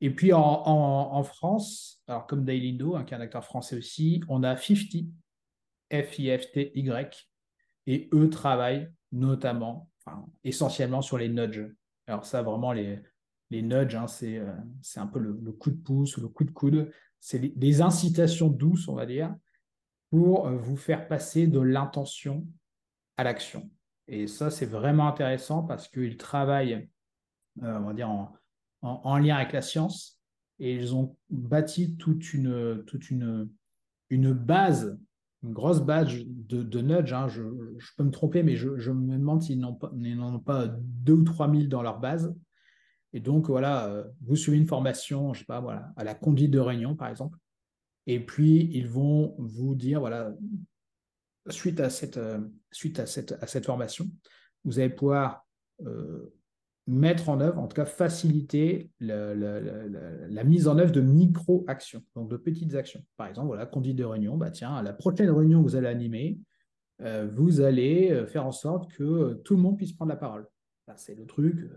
Et 0.00 0.10
puis 0.10 0.32
en, 0.32 1.22
France, 1.24 2.02
alors 2.06 2.26
comme 2.26 2.44
Dailindo, 2.44 2.94
hein, 2.94 3.04
qui 3.04 3.14
est 3.14 3.16
un 3.16 3.20
acteur 3.20 3.44
français 3.44 3.76
aussi, 3.76 4.22
on 4.28 4.44
a 4.44 4.56
50, 4.56 5.06
F-I-F-T-Y, 5.90 7.28
et 7.86 8.08
eux 8.12 8.30
travaillent 8.30 8.92
notamment, 9.10 9.90
essentiellement 10.44 11.02
sur 11.02 11.18
les 11.18 11.28
nudges. 11.28 11.66
Alors 12.06 12.24
ça, 12.24 12.42
vraiment, 12.42 12.72
les, 12.72 13.00
les 13.50 13.62
nudges, 13.62 13.94
hein, 13.94 14.06
euh, 14.22 14.54
c'est 14.82 15.00
un 15.00 15.06
peu 15.06 15.18
le, 15.18 15.52
coup 15.52 15.70
de 15.70 15.76
pouce 15.76 16.16
ou 16.16 16.20
le 16.20 16.28
coup 16.28 16.44
de 16.44 16.50
coude. 16.50 16.90
C'est 17.20 17.40
des 17.40 17.82
incitations 17.82 18.48
douces, 18.48 18.88
on 18.88 18.94
va 18.94 19.06
dire, 19.06 19.34
pour 20.10 20.46
euh, 20.46 20.56
vous 20.56 20.76
faire 20.76 21.08
passer 21.08 21.46
de 21.46 21.60
l'intention 21.60 22.46
à 23.16 23.24
l'action. 23.24 23.70
Et 24.06 24.26
ça, 24.26 24.50
c'est 24.50 24.66
vraiment 24.66 25.08
intéressant 25.08 25.62
parce 25.62 25.88
qu'ils 25.88 26.16
travaillent, 26.16 26.88
euh, 27.62 27.78
on 27.78 27.86
va 27.86 27.92
dire, 27.92 28.08
en, 28.08 28.32
en, 28.82 29.18
lien 29.18 29.36
avec 29.36 29.52
la 29.52 29.62
science 29.62 30.20
et 30.58 30.74
ils 30.74 30.94
ont 30.94 31.16
bâti 31.30 31.96
toute 31.96 32.32
une, 32.32 32.84
toute 32.86 33.10
une, 33.10 33.48
une 34.10 34.32
base 34.32 34.98
une 35.42 35.52
grosse 35.52 35.80
badge 35.80 36.24
de, 36.26 36.62
de 36.62 36.80
nudge. 36.80 37.12
Hein. 37.12 37.28
Je, 37.28 37.42
peux 37.96 38.04
me 38.04 38.10
tromper, 38.10 38.42
mais 38.42 38.56
je, 38.56 38.90
me 38.90 39.16
demande 39.16 39.42
s'ils 39.42 39.60
n'en 39.60 39.78
ont 40.34 40.40
pas 40.40 40.66
deux 40.68 41.14
ou 41.14 41.24
trois 41.24 41.48
mille 41.48 41.68
dans 41.68 41.82
leur 41.82 42.00
base. 42.00 42.34
Et 43.12 43.20
donc, 43.20 43.46
voilà, 43.46 43.86
euh, 43.86 44.04
vous 44.20 44.36
suivez 44.36 44.58
une 44.58 44.66
formation, 44.66 45.32
je 45.32 45.40
sais 45.40 45.46
pas, 45.46 45.60
voilà, 45.60 45.92
à 45.96 46.04
la 46.04 46.14
conduite 46.14 46.50
de 46.50 46.58
réunion, 46.58 46.94
par 46.94 47.08
exemple. 47.08 47.38
Et 48.08 48.20
puis, 48.20 48.70
ils 48.72 48.88
vont 48.88 49.34
vous 49.38 49.74
dire, 49.74 50.00
voilà, 50.00 50.34
suite 51.50 51.78
à 51.78 51.90
cette, 51.90 52.16
euh, 52.16 52.40
suite 52.72 52.98
à 52.98 53.06
cette, 53.06 53.32
à 53.32 53.46
cette 53.46 53.66
formation, 53.66 54.06
vous 54.64 54.78
allez 54.78 54.88
pouvoir 54.88 55.46
euh, 55.84 56.34
mettre 56.86 57.28
en 57.28 57.38
œuvre, 57.38 57.58
en 57.58 57.68
tout 57.68 57.76
cas 57.76 57.84
faciliter 57.84 58.90
la 58.98 60.44
mise 60.44 60.68
en 60.68 60.78
œuvre 60.78 60.90
de 60.90 61.02
micro-actions, 61.02 62.02
donc 62.14 62.30
de 62.30 62.38
petites 62.38 62.74
actions. 62.74 63.04
Par 63.18 63.26
exemple, 63.26 63.48
voilà, 63.48 63.66
conduite 63.66 63.96
de 63.96 64.04
réunion, 64.04 64.38
bah 64.38 64.50
tiens, 64.50 64.74
à 64.74 64.82
la 64.82 64.94
prochaine 64.94 65.28
réunion 65.28 65.62
que 65.62 65.68
vous 65.68 65.76
allez 65.76 65.86
animer, 65.86 66.38
euh, 67.02 67.28
vous 67.30 67.60
allez 67.60 68.24
faire 68.26 68.46
en 68.46 68.52
sorte 68.52 68.90
que 68.90 69.34
tout 69.44 69.54
le 69.54 69.60
monde 69.60 69.76
puisse 69.76 69.92
prendre 69.92 70.08
la 70.08 70.16
parole. 70.16 70.48
C'est 70.96 71.14
le 71.14 71.26
truc 71.26 71.70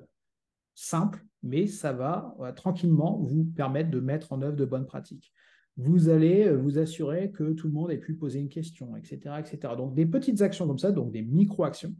simple, 0.75 1.25
mais 1.43 1.67
ça 1.67 1.91
va 1.91 2.37
tranquillement 2.55 3.19
vous 3.19 3.43
permettre 3.43 3.91
de 3.91 3.99
mettre 3.99 4.31
en 4.31 4.41
œuvre 4.41 4.55
de 4.55 4.63
bonnes 4.63 4.85
pratiques. 4.85 5.33
Vous 5.77 6.09
allez 6.09 6.51
vous 6.51 6.77
assurer 6.77 7.31
que 7.31 7.53
tout 7.53 7.67
le 7.67 7.73
monde 7.73 7.91
ait 7.91 7.97
pu 7.97 8.13
poser 8.13 8.39
une 8.39 8.49
question, 8.49 8.95
etc. 8.95 9.35
etc. 9.39 9.73
Donc 9.77 9.95
des 9.95 10.05
petites 10.05 10.41
actions 10.41 10.67
comme 10.67 10.77
ça, 10.77 10.91
donc 10.91 11.11
des 11.11 11.21
micro-actions. 11.21 11.95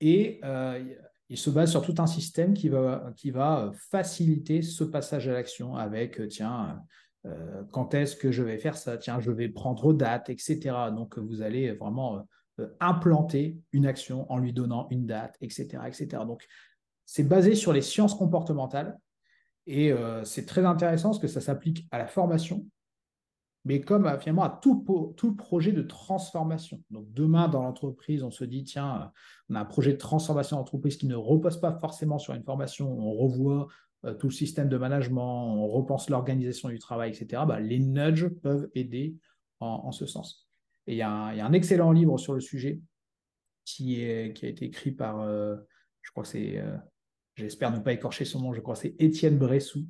Et 0.00 0.40
il 1.32 1.38
se 1.38 1.48
base 1.48 1.70
sur 1.70 1.80
tout 1.80 1.94
un 1.96 2.06
système 2.06 2.52
qui 2.52 2.68
va, 2.68 3.14
euh, 3.24 3.72
faciliter 3.90 4.60
ce 4.60 4.84
passage 4.84 5.28
à 5.28 5.32
l'action 5.32 5.76
avec, 5.76 6.20
euh, 6.20 6.28
tiens, 6.28 6.82
euh, 7.24 7.62
quand 7.72 7.94
est-ce 7.94 8.16
que 8.16 8.30
je 8.30 8.42
vais 8.42 8.58
faire 8.58 8.76
ça? 8.76 8.98
Tiens, 8.98 9.18
je 9.18 9.30
vais 9.30 9.48
prendre 9.48 9.94
date, 9.94 10.28
etc. 10.28 10.90
Donc, 10.94 11.18
vous 11.18 11.40
allez 11.40 11.72
vraiment 11.72 12.26
implanter 12.80 13.56
une 13.72 13.86
action 13.86 14.30
en 14.30 14.36
lui 14.36 14.52
donnant 14.52 14.88
une 14.90 15.06
date, 15.06 15.38
etc. 15.40 15.84
etc. 15.86 16.24
Donc, 16.26 16.46
c'est 17.06 17.22
basé 17.22 17.54
sur 17.54 17.72
les 17.72 17.80
sciences 17.80 18.14
comportementales 18.14 18.98
et 19.66 19.92
c'est 20.24 20.46
très 20.46 20.64
intéressant 20.64 21.10
parce 21.10 21.20
que 21.20 21.28
ça 21.28 21.40
s'applique 21.40 21.86
à 21.90 21.98
la 21.98 22.06
formation, 22.06 22.66
mais 23.64 23.80
comme 23.80 24.06
euh, 24.06 24.18
finalement 24.18 24.42
à 24.42 24.50
tout, 24.50 24.84
projet 25.36 25.72
de 25.72 25.82
transformation. 25.82 26.82
Donc 26.90 27.12
demain, 27.12 27.48
dans 27.48 27.62
l'entreprise, 27.62 28.22
on 28.22 28.30
se 28.30 28.44
dit, 28.44 28.64
tiens, 28.64 29.02
euh, 29.02 29.06
on 29.50 29.54
a 29.54 29.60
un 29.60 29.64
projet 29.64 29.92
de 29.92 29.98
transformation 29.98 30.56
d'entreprise 30.56 30.96
qui 30.96 31.06
ne 31.06 31.14
repose 31.14 31.60
pas 31.60 31.72
forcément 31.78 32.18
sur 32.18 32.34
une 32.34 32.42
formation, 32.42 32.90
on 32.90 33.12
revoit 33.12 33.68
euh, 34.04 34.14
tout 34.14 34.28
le 34.28 34.32
système 34.32 34.68
de 34.68 34.76
management, 34.76 35.54
on 35.54 35.68
repense 35.68 36.10
l'organisation 36.10 36.68
du 36.68 36.78
travail, 36.78 37.10
etc. 37.10 37.42
Bah, 37.46 37.60
les 37.60 37.78
nudges 37.78 38.28
peuvent 38.28 38.68
aider 38.74 39.16
en, 39.60 39.92
ce 39.92 40.06
sens. 40.06 40.48
Et 40.88 40.94
il 40.94 40.98
y, 40.98 41.02
a 41.02 41.12
un 41.12 41.52
excellent 41.52 41.92
livre 41.92 42.18
sur 42.18 42.34
le 42.34 42.40
sujet 42.40 42.80
qui 43.64 44.04
a 44.04 44.24
été 44.24 44.64
écrit 44.64 44.90
par, 44.90 45.24
je 45.24 46.10
crois 46.10 46.24
que 46.24 46.28
c'est, 46.28 46.60
j'espère 47.34 47.70
ne 47.70 47.78
pas 47.80 47.92
écorcher 47.92 48.24
son 48.24 48.40
nom, 48.40 48.52
je 48.52 48.60
crois 48.60 48.76
c'est 48.76 48.94
Étienne 48.98 49.38
Bressou, 49.38 49.86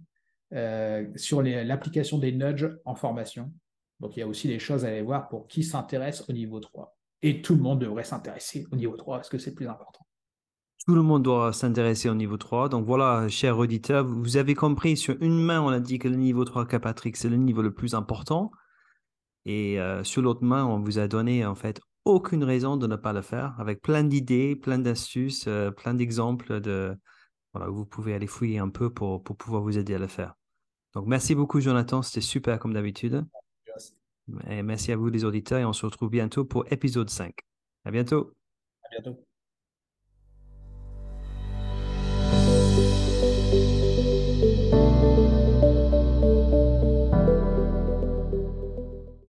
sur 1.16 1.42
l'application 1.42 2.18
des 2.18 2.32
nudges 2.32 2.70
en 2.84 2.94
formation. 2.94 3.52
Donc 4.00 4.16
il 4.16 4.20
y 4.20 4.22
a 4.22 4.26
aussi 4.26 4.48
des 4.48 4.58
choses 4.58 4.84
à 4.84 4.88
aller 4.88 5.00
voir 5.00 5.28
pour 5.28 5.46
qui 5.46 5.62
s'intéresse 5.62 6.28
au 6.28 6.32
niveau 6.32 6.60
3. 6.60 6.96
Et 7.22 7.40
tout 7.40 7.54
le 7.54 7.62
monde 7.62 7.78
devrait 7.78 8.04
s'intéresser 8.04 8.66
au 8.72 8.76
niveau 8.76 8.96
3 8.96 9.18
parce 9.18 9.28
que 9.28 9.38
c'est 9.38 9.54
plus 9.54 9.68
important. 9.68 10.04
Tout 10.84 10.96
le 10.96 11.02
monde 11.02 11.22
doit 11.22 11.52
s'intéresser 11.52 12.08
au 12.08 12.14
niveau 12.14 12.36
3. 12.36 12.68
Donc 12.68 12.84
voilà, 12.84 13.28
chers 13.28 13.56
auditeurs, 13.56 14.04
vous 14.04 14.36
avez 14.36 14.56
compris, 14.56 14.96
sur 14.96 15.16
une 15.20 15.38
main, 15.38 15.62
on 15.62 15.68
a 15.68 15.78
dit 15.78 16.00
que 16.00 16.08
le 16.08 16.16
niveau 16.16 16.44
3 16.44 16.66
Patrick, 16.66 17.16
c'est 17.16 17.28
le 17.28 17.36
niveau 17.36 17.62
le 17.62 17.72
plus 17.72 17.94
important. 17.94 18.50
Et 19.44 19.80
euh, 19.80 20.02
sur 20.02 20.22
l'autre 20.22 20.42
main, 20.42 20.66
on 20.66 20.80
vous 20.80 20.98
a 20.98 21.06
donné 21.06 21.46
en 21.46 21.54
fait 21.54 21.80
aucune 22.04 22.42
raison 22.42 22.76
de 22.76 22.88
ne 22.88 22.96
pas 22.96 23.12
le 23.12 23.22
faire, 23.22 23.54
avec 23.60 23.80
plein 23.80 24.02
d'idées, 24.02 24.56
plein 24.56 24.80
d'astuces, 24.80 25.44
euh, 25.46 25.70
plein 25.70 25.94
d'exemples 25.94 26.60
de 26.60 26.96
voilà, 27.52 27.68
vous 27.68 27.84
pouvez 27.84 28.14
aller 28.14 28.26
fouiller 28.26 28.58
un 28.58 28.68
peu 28.68 28.90
pour, 28.90 29.22
pour 29.22 29.36
pouvoir 29.36 29.62
vous 29.62 29.78
aider 29.78 29.94
à 29.94 29.98
le 29.98 30.06
faire. 30.06 30.34
Donc 30.94 31.06
merci 31.06 31.34
beaucoup 31.34 31.60
Jonathan, 31.60 32.02
c'était 32.02 32.20
super 32.20 32.58
comme 32.58 32.74
d'habitude. 32.74 33.24
Et 34.48 34.62
merci 34.62 34.92
à 34.92 34.96
vous 34.96 35.08
les 35.08 35.24
auditeurs 35.24 35.58
et 35.58 35.64
on 35.64 35.72
se 35.72 35.84
retrouve 35.84 36.10
bientôt 36.10 36.44
pour 36.44 36.70
épisode 36.70 37.10
5. 37.10 37.34
À 37.84 37.90
bientôt. 37.90 38.32
À 38.84 38.88
bientôt. 39.00 39.31